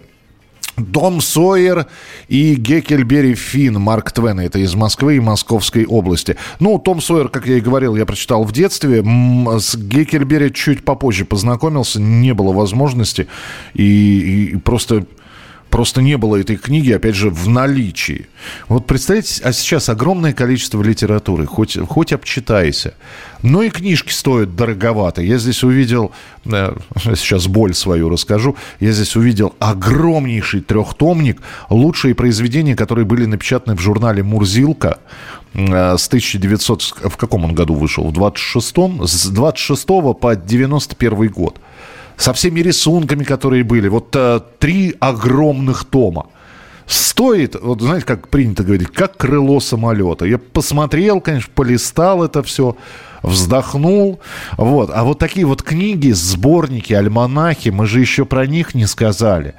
Том 0.92 1.20
Сойер 1.20 1.86
и 2.28 2.55
Геккельбери 2.55 3.34
Финн, 3.34 3.78
Марк 3.80 4.11
Твен, 4.12 4.40
это 4.40 4.59
из 4.59 4.74
Москвы 4.74 5.16
и 5.16 5.20
Московской 5.20 5.84
области. 5.84 6.36
Ну, 6.61 6.78
Том 6.78 7.03
Сойер, 7.03 7.28
как 7.28 7.46
я 7.46 7.59
и 7.59 7.61
говорил, 7.61 7.94
я 7.94 8.07
прочитал 8.07 8.44
в 8.44 8.53
детстве. 8.53 9.05
С 9.59 9.76
Геккельбери 9.76 10.53
чуть 10.53 10.84
попозже 10.84 11.24
познакомился, 11.24 12.00
не 12.00 12.32
было 12.32 12.53
возможности. 12.53 13.28
И, 13.74 14.53
и 14.53 14.57
просто 14.57 15.05
Просто 15.73 16.03
не 16.03 16.18
было 16.18 16.37
этой 16.37 16.57
книги, 16.57 16.93
опять 16.93 17.14
же, 17.14 17.31
в 17.31 17.49
наличии. 17.49 18.27
Вот 18.68 18.87
представьте, 18.87 19.43
а 19.43 19.55
сейчас 19.55 19.89
огромное 19.89 20.35
количество 20.35 20.83
литературы, 20.83 21.47
хоть, 21.47 21.79
хоть 21.89 22.12
обчитайся. 22.12 22.93
Но 23.41 23.62
и 23.62 23.70
книжки 23.70 24.12
стоят 24.12 24.55
дороговато. 24.55 25.23
Я 25.23 25.39
здесь 25.39 25.64
увидел, 25.64 26.12
э, 26.45 26.77
сейчас 26.99 27.47
боль 27.47 27.73
свою 27.73 28.11
расскажу, 28.11 28.55
я 28.81 28.93
здесь 28.93 29.16
увидел 29.16 29.55
огромнейший 29.61 30.61
трехтомник, 30.61 31.41
лучшие 31.70 32.14
произведения, 32.14 32.77
которые 32.77 33.07
были 33.07 33.25
напечатаны 33.25 33.75
в 33.75 33.81
журнале 33.81 34.23
«Мурзилка» 34.23 34.99
э, 35.55 35.97
с 35.97 36.07
1900, 36.07 36.83
в 36.83 37.16
каком 37.16 37.47
он 37.47 37.55
году 37.55 37.73
вышел? 37.73 38.05
В 38.05 38.12
26-м? 38.12 39.07
С 39.09 39.27
26 39.27 39.87
по 40.20 40.37
91 40.37 41.29
год 41.29 41.59
со 42.23 42.33
всеми 42.33 42.61
рисунками, 42.61 43.25
которые 43.25 43.64
были. 43.64 43.89
Вот 43.89 44.14
э, 44.14 44.41
три 44.61 44.95
огромных 45.01 45.85
тома. 45.85 46.27
Стоит, 46.87 47.57
вот 47.61 47.81
знаете, 47.81 48.07
как 48.07 48.29
принято 48.29 48.62
говорить, 48.62 48.93
как 48.93 49.16
крыло 49.16 49.61
самолета. 49.61 50.25
Я 50.25 50.39
посмотрел, 50.39 51.20
конечно, 51.20 51.51
полистал 51.55 52.23
это 52.23 52.43
все, 52.43 52.77
вздохнул. 53.23 54.20
Вот. 54.57 54.91
А 54.95 55.03
вот 55.03 55.18
такие 55.18 55.47
вот 55.47 55.62
книги, 55.62 56.12
сборники, 56.12 56.93
альманахи, 56.93 57.70
мы 57.70 57.87
же 57.87 58.01
еще 58.01 58.25
про 58.25 58.47
них 58.47 58.75
не 58.75 58.87
сказали. 58.87 59.55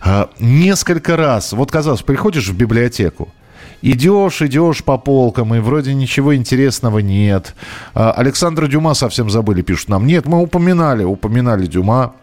А, 0.00 0.30
несколько 0.38 1.16
раз, 1.16 1.52
вот 1.52 1.70
казалось, 1.70 2.02
приходишь 2.02 2.48
в 2.48 2.56
библиотеку, 2.56 3.28
Идешь, 3.82 4.42
идешь 4.42 4.82
по 4.82 4.98
полкам, 4.98 5.54
и 5.54 5.60
вроде 5.60 5.94
ничего 5.94 6.34
интересного 6.34 6.98
нет. 6.98 7.54
А, 7.94 8.12
Александра 8.12 8.66
Дюма 8.66 8.94
совсем 8.94 9.30
забыли, 9.30 9.62
пишут 9.62 9.88
нам. 9.88 10.06
Нет, 10.06 10.26
мы 10.26 10.40
упоминали, 10.40 11.04
упоминали 11.04 11.66
Дюма. 11.66 12.14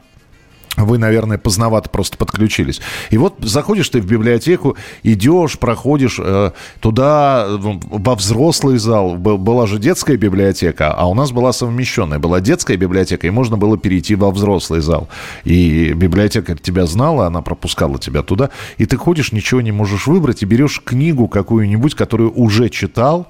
Вы, 0.78 0.98
наверное, 0.98 1.38
поздновато 1.38 1.90
просто 1.90 2.18
подключились. 2.18 2.82
И 3.10 3.18
вот 3.18 3.36
заходишь 3.40 3.90
ты 3.90 4.02
в 4.02 4.06
библиотеку, 4.06 4.76
идешь, 5.04 5.58
проходишь 5.58 6.20
э, 6.20 6.52
туда, 6.82 7.46
э, 7.48 7.58
во 7.62 8.16
взрослый 8.16 8.78
зал. 8.78 9.16
Была 9.16 9.68
же 9.68 9.80
детская 9.80 10.18
библиотека, 10.18 10.94
а 10.94 11.08
у 11.08 11.14
нас 11.14 11.32
была 11.32 11.54
совмещенная. 11.54 12.20
Была 12.20 12.42
детская 12.42 12.76
библиотека, 12.76 13.26
и 13.26 13.30
можно 13.30 13.58
было 13.58 13.78
перейти 13.78 14.16
во 14.16 14.32
взрослый 14.32 14.82
зал. 14.82 15.08
И 15.46 15.94
библиотекарь 15.94 16.60
тебя 16.60 16.86
знала, 16.86 17.28
она 17.28 17.42
пропускала 17.42 17.98
тебя 17.98 18.22
туда. 18.22 18.50
И 18.78 18.86
ты 18.86 18.98
ходишь, 18.98 19.32
ничего 19.32 19.62
не 19.62 19.72
можешь 19.72 20.08
выбрать, 20.08 20.44
и 20.44 20.46
берешь 20.46 20.82
книгу 20.84 21.30
какую-нибудь, 21.30 21.96
которую 21.96 22.34
уже 22.34 22.70
читал. 22.70 23.28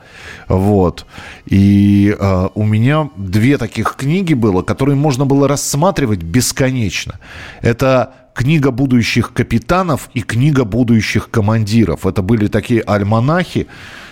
Вот. 0.48 1.06
И 1.46 2.16
э, 2.18 2.48
у 2.56 2.66
меня 2.66 3.10
две 3.16 3.60
таких 3.60 3.96
книги 3.96 4.34
было, 4.34 4.64
которые 4.64 4.96
можно 4.96 5.28
было 5.28 5.48
рассматривать 5.48 6.24
бесконечно. 6.24 7.20
Это 7.62 8.14
книга 8.34 8.72
будущих 8.72 9.34
капитанов 9.34 10.10
и 10.14 10.22
книга 10.22 10.66
будущих 10.66 11.30
командиров. 11.30 12.06
Это 12.06 12.22
были 12.22 12.48
такие 12.48 12.82
альманахи. 12.82 13.68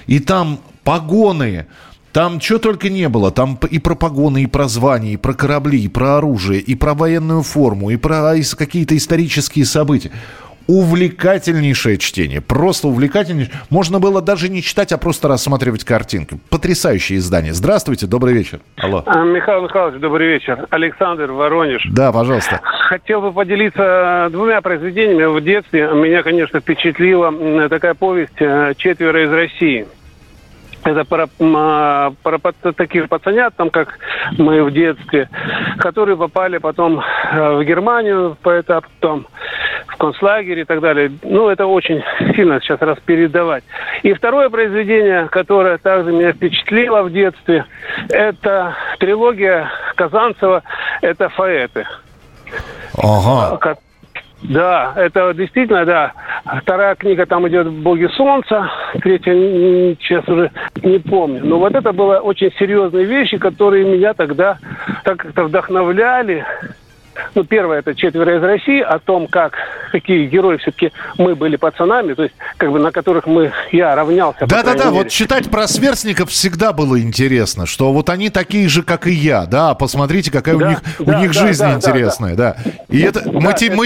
И 0.08 0.20
там 0.20 0.60
погоны, 0.84 1.66
там 2.14 2.40
что 2.40 2.60
только 2.60 2.90
не 2.90 3.10
было. 3.10 3.32
Там 3.32 3.60
и 3.70 3.80
про 3.80 3.96
погоны, 3.96 4.44
и 4.44 4.46
про 4.46 4.68
звания, 4.68 5.14
и 5.14 5.18
про 5.18 5.34
корабли, 5.34 5.82
и 5.84 5.88
про 5.88 6.18
оружие, 6.18 6.62
и 6.62 6.76
про 6.76 6.94
военную 6.94 7.42
форму, 7.42 7.90
и 7.90 7.98
про 7.98 8.36
какие-то 8.58 8.96
исторические 8.96 9.66
события. 9.66 10.12
Увлекательнейшее 10.68 11.98
чтение. 11.98 12.40
Просто 12.40 12.88
увлекательнейшее. 12.88 13.56
Можно 13.70 14.00
было 14.00 14.22
даже 14.22 14.50
не 14.50 14.62
читать, 14.62 14.92
а 14.92 14.98
просто 14.98 15.28
рассматривать 15.28 15.84
картинки. 15.84 16.40
Потрясающее 16.50 17.20
издание. 17.20 17.54
Здравствуйте, 17.54 18.08
добрый 18.08 18.34
вечер. 18.34 18.60
Алло. 18.78 19.04
А, 19.06 19.24
Михаил 19.24 19.64
Михайлович, 19.64 20.00
добрый 20.00 20.28
вечер. 20.28 20.66
Александр 20.70 21.32
Воронеж. 21.32 21.86
Да, 21.92 22.12
пожалуйста. 22.12 22.62
Хотел 22.64 23.22
бы 23.22 23.34
поделиться 23.34 24.30
двумя 24.32 24.62
произведениями. 24.62 25.26
В 25.26 25.42
детстве 25.42 25.90
меня, 25.94 26.24
конечно, 26.24 26.60
впечатлила 26.62 27.68
такая 27.68 27.94
повесть 27.94 28.40
э, 28.40 28.74
«Четверо 28.78 29.26
из 29.26 29.32
России». 29.32 29.88
Это 30.86 31.06
про, 31.06 31.30
а, 31.40 32.14
про 32.24 32.38
пац- 32.38 32.74
таких 32.74 33.08
пацанят, 33.08 33.56
там, 33.56 33.70
как 33.70 34.00
мы 34.38 34.64
в 34.64 34.72
детстве, 34.72 35.30
которые 35.78 36.18
попали 36.18 36.58
потом 36.58 37.00
э, 37.00 37.54
в 37.56 37.64
Германию 37.64 38.38
по 38.42 38.60
этапу, 38.60 38.88
в 39.00 39.00
концлагерь 40.04 40.60
и 40.60 40.64
так 40.66 40.82
далее. 40.82 41.10
Ну, 41.24 41.48
это 41.48 41.66
очень 41.66 42.04
сильно 42.36 42.60
сейчас 42.60 42.82
раз 42.82 42.98
передавать. 43.06 43.64
И 44.02 44.12
второе 44.12 44.50
произведение, 44.50 45.30
которое 45.32 45.78
также 45.78 46.12
меня 46.12 46.34
впечатлило 46.34 47.04
в 47.04 47.12
детстве, 47.14 47.64
это 48.10 48.76
трилогия 49.00 49.72
Казанцева, 49.96 50.62
это 51.02 51.30
«Фаэты». 51.30 51.86
Ага. 53.02 53.78
Да, 54.42 54.92
это 54.98 55.34
действительно, 55.34 55.86
да. 55.86 56.12
Вторая 56.62 56.96
книга, 56.96 57.26
там 57.26 57.48
идет 57.48 57.72
«Боги 57.72 58.08
солнца», 58.08 58.70
третья, 59.02 59.32
сейчас 60.02 60.28
уже 60.28 60.52
не 60.84 61.00
помню. 61.00 61.40
Но 61.46 61.60
вот 61.60 61.74
это 61.76 61.94
было 61.94 62.18
очень 62.18 62.52
серьезные 62.60 63.06
вещи, 63.06 63.38
которые 63.38 63.86
меня 63.86 64.14
тогда 64.14 64.58
так 65.06 65.20
как-то 65.20 65.44
вдохновляли. 65.44 66.46
Ну, 67.36 67.44
первое, 67.44 67.80
это 67.80 67.96
«Четверо 67.96 68.38
из 68.38 68.44
России», 68.44 68.82
о 68.82 69.00
том, 69.00 69.28
как, 69.28 69.54
какие 69.92 70.28
герои 70.28 70.58
все-таки 70.58 70.92
мы 71.18 71.36
были 71.36 71.56
пацанами, 71.56 72.14
то 72.14 72.24
есть, 72.24 72.36
как 72.58 72.72
бы, 72.72 72.80
на 72.80 72.92
которых 72.92 73.28
мы, 73.28 73.52
я 73.72 73.96
равнялся. 73.96 74.46
Да-да-да, 74.46 74.92
вот 74.92 75.10
читать 75.10 75.50
про 75.50 75.68
сверстников 75.68 76.30
всегда 76.30 76.74
было 76.74 77.00
интересно, 77.00 77.66
что 77.66 77.92
вот 77.94 78.10
они 78.10 78.30
такие 78.30 78.68
же, 78.68 78.84
как 78.84 79.08
и 79.08 79.12
я, 79.12 79.46
да, 79.46 79.74
посмотрите, 79.74 80.32
какая 80.32 80.56
да, 80.56 80.66
у 80.66 80.70
них, 80.70 80.82
да, 81.00 81.18
у 81.18 81.22
них 81.22 81.34
да, 81.34 81.48
жизнь 81.48 81.64
да, 81.64 81.74
интересная, 81.74 82.36
да. 82.36 82.58
да. 82.64 82.72
И 82.90 83.02
это 83.02 83.22
да, 83.22 83.32
мотив, 83.40 83.74
это... 83.74 83.78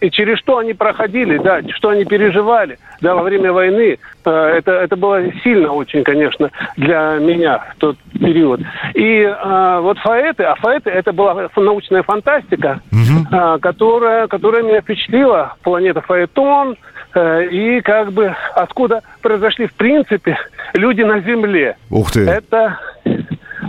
и 0.00 0.10
через 0.10 0.38
что 0.38 0.58
они 0.58 0.74
проходили, 0.74 1.38
да, 1.38 1.60
что 1.74 1.90
они 1.90 2.04
переживали, 2.04 2.78
да, 3.00 3.14
во 3.14 3.22
время 3.22 3.52
войны. 3.52 3.98
Э, 4.24 4.30
это, 4.58 4.72
это 4.72 4.96
было 4.96 5.22
сильно 5.42 5.72
очень, 5.72 6.04
конечно, 6.04 6.50
для 6.76 7.18
меня 7.20 7.58
в 7.58 7.76
тот 7.78 7.96
период. 8.18 8.60
И 8.94 9.22
э, 9.22 9.78
вот 9.80 9.98
фаэты, 9.98 10.44
а 10.44 10.54
фаэты 10.56 10.90
это 10.90 11.12
была 11.12 11.48
научная 11.56 12.02
фантастика, 12.02 12.80
угу. 12.92 13.36
э, 13.36 13.58
которая, 13.60 14.26
которая 14.28 14.62
меня 14.62 14.80
впечатлила. 14.80 15.54
Планета 15.62 16.00
Фаэтон, 16.00 16.76
э, 17.14 17.46
и 17.46 17.80
как 17.80 18.12
бы 18.12 18.34
откуда 18.54 19.02
произошли, 19.22 19.66
в 19.66 19.74
принципе, 19.74 20.38
люди 20.74 21.02
на 21.02 21.20
Земле. 21.20 21.76
Ух 21.90 22.10
ты! 22.12 22.28
Это, 22.28 22.78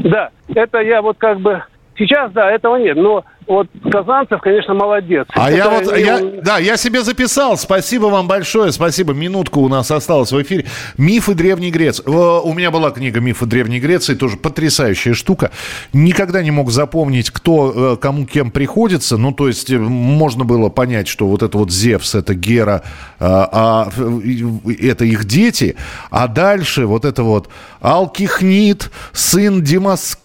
да, 0.04 0.30
это 0.54 0.80
я 0.82 1.02
вот 1.02 1.18
как 1.18 1.40
бы... 1.40 1.64
Сейчас, 2.00 2.32
да, 2.32 2.50
этого 2.50 2.78
нет, 2.78 2.96
но 2.96 3.26
вот 3.46 3.68
Казанцев, 3.92 4.40
конечно, 4.42 4.74
молодец. 4.74 5.28
А 5.34 5.50
Это 5.52 5.58
я 5.58 5.70
вот, 5.70 5.98
не... 5.98 6.02
я, 6.04 6.42
да, 6.44 6.58
я 6.60 6.78
себе 6.78 7.02
записал. 7.02 7.58
Спасибо 7.58 8.06
вам 8.06 8.28
большое, 8.28 8.72
спасибо. 8.72 9.14
Минутку 9.14 9.60
у 9.60 9.68
нас 9.68 9.92
осталось 9.92 10.32
в 10.32 10.42
эфире. 10.42 10.66
Мифы 10.98 11.34
Древней 11.34 11.72
Греции. 11.72 12.04
У 12.06 12.54
меня 12.54 12.72
была 12.72 12.92
книга 12.92 13.20
Мифы 13.20 13.48
Древней 13.48 13.82
Греции, 13.82 14.14
тоже 14.14 14.38
потрясающая 14.38 15.14
штука. 15.14 15.52
Никогда 15.92 16.42
не 16.42 16.52
мог 16.52 16.70
запомнить, 16.70 17.32
кто 17.32 17.94
э, 17.94 17.98
кому 17.98 18.26
кем 18.26 18.52
приходится. 18.52 19.18
Ну, 19.18 19.34
то 19.34 19.48
есть 19.48 19.72
э, 19.72 19.78
можно 19.78 20.46
было 20.46 20.70
понять, 20.70 21.10
что 21.10 21.28
вот 21.28 21.44
это 21.44 21.58
вот 21.58 21.70
Зевс, 21.70 22.16
это 22.16 22.36
Гера, 22.36 22.84
а, 23.20 23.90
это 24.80 25.04
их 25.06 25.26
дети. 25.26 25.76
А 26.12 26.28
дальше 26.28 26.86
вот 26.86 27.04
это 27.04 27.24
вот 27.24 27.50
Алкихнит, 27.82 28.90
сын 29.12 29.64
Димаска 29.64 30.22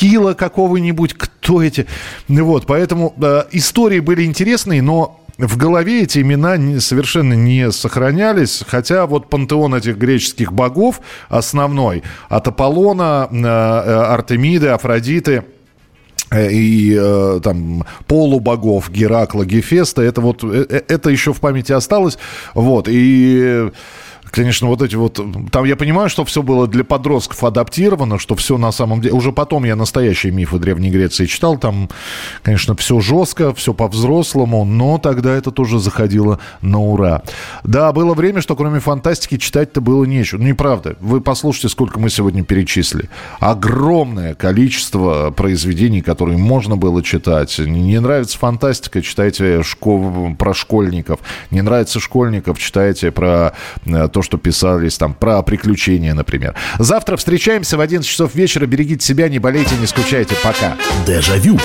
Скилла 0.00 0.32
какого-нибудь, 0.32 1.12
кто 1.12 1.62
эти. 1.62 1.86
Вот, 2.26 2.64
поэтому 2.66 3.14
э, 3.20 3.42
истории 3.52 4.00
были 4.00 4.24
интересные, 4.24 4.80
но 4.80 5.20
в 5.36 5.58
голове 5.58 6.04
эти 6.04 6.20
имена 6.20 6.56
не, 6.56 6.80
совершенно 6.80 7.34
не 7.34 7.70
сохранялись, 7.70 8.62
хотя 8.66 9.04
вот 9.04 9.28
пантеон 9.28 9.74
этих 9.74 9.98
греческих 9.98 10.54
богов 10.54 11.02
основной, 11.28 12.02
от 12.30 12.48
Аполлона, 12.48 13.28
э, 13.30 13.36
э 13.36 13.46
Артемиды, 14.14 14.68
Афродиты, 14.68 15.44
э, 16.30 16.50
и 16.50 16.96
э, 16.98 17.40
там 17.44 17.84
полубогов 18.06 18.90
Геракла, 18.90 19.44
Гефеста, 19.44 20.00
это 20.00 20.22
вот 20.22 20.42
э, 20.44 20.82
это 20.88 21.10
еще 21.10 21.34
в 21.34 21.40
памяти 21.40 21.72
осталось, 21.72 22.16
вот 22.54 22.88
и 22.88 23.70
Конечно, 24.30 24.68
вот 24.68 24.82
эти 24.82 24.94
вот... 24.94 25.20
Там 25.50 25.64
я 25.64 25.76
понимаю, 25.76 26.08
что 26.08 26.24
все 26.24 26.42
было 26.42 26.66
для 26.66 26.84
подростков 26.84 27.42
адаптировано, 27.44 28.18
что 28.18 28.34
все 28.34 28.58
на 28.58 28.72
самом 28.72 29.00
деле... 29.00 29.14
Уже 29.14 29.32
потом 29.32 29.64
я 29.64 29.76
настоящие 29.76 30.32
мифы 30.32 30.58
Древней 30.58 30.90
Греции 30.90 31.26
читал. 31.26 31.58
Там, 31.58 31.88
конечно, 32.42 32.76
все 32.76 33.00
жестко, 33.00 33.54
все 33.54 33.74
по-взрослому, 33.74 34.64
но 34.64 34.98
тогда 34.98 35.34
это 35.34 35.50
тоже 35.50 35.78
заходило 35.78 36.38
на 36.60 36.80
ура. 36.80 37.22
Да, 37.64 37.92
было 37.92 38.14
время, 38.14 38.40
что 38.40 38.56
кроме 38.56 38.80
фантастики 38.80 39.36
читать-то 39.36 39.80
было 39.80 40.04
нечего. 40.04 40.40
Ну, 40.40 40.48
неправда. 40.48 40.96
Вы 41.00 41.20
послушайте, 41.20 41.68
сколько 41.68 41.98
мы 41.98 42.10
сегодня 42.10 42.44
перечислили. 42.44 43.08
Огромное 43.40 44.34
количество 44.34 45.30
произведений, 45.30 46.02
которые 46.02 46.38
можно 46.38 46.76
было 46.76 47.02
читать. 47.02 47.58
Не 47.58 47.98
нравится 48.00 48.38
фантастика, 48.38 49.02
читайте 49.02 49.62
школ... 49.62 50.34
про 50.38 50.54
школьников. 50.54 51.20
Не 51.50 51.62
нравится 51.62 52.00
школьников, 52.00 52.58
читайте 52.58 53.10
про 53.10 53.54
э, 53.84 54.08
то, 54.08 54.19
то, 54.20 54.22
что 54.22 54.36
писались 54.36 54.98
там 54.98 55.14
про 55.14 55.42
приключения, 55.42 56.12
например. 56.12 56.54
Завтра 56.78 57.16
встречаемся 57.16 57.78
в 57.78 57.80
11 57.80 58.08
часов 58.08 58.34
вечера. 58.34 58.66
Берегите 58.66 59.04
себя, 59.04 59.30
не 59.30 59.38
болейте, 59.38 59.74
не 59.76 59.86
скучайте. 59.86 60.34
Пока. 60.42 60.76
Дежавю. 61.06 61.58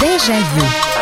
Дежавю. 0.00 0.93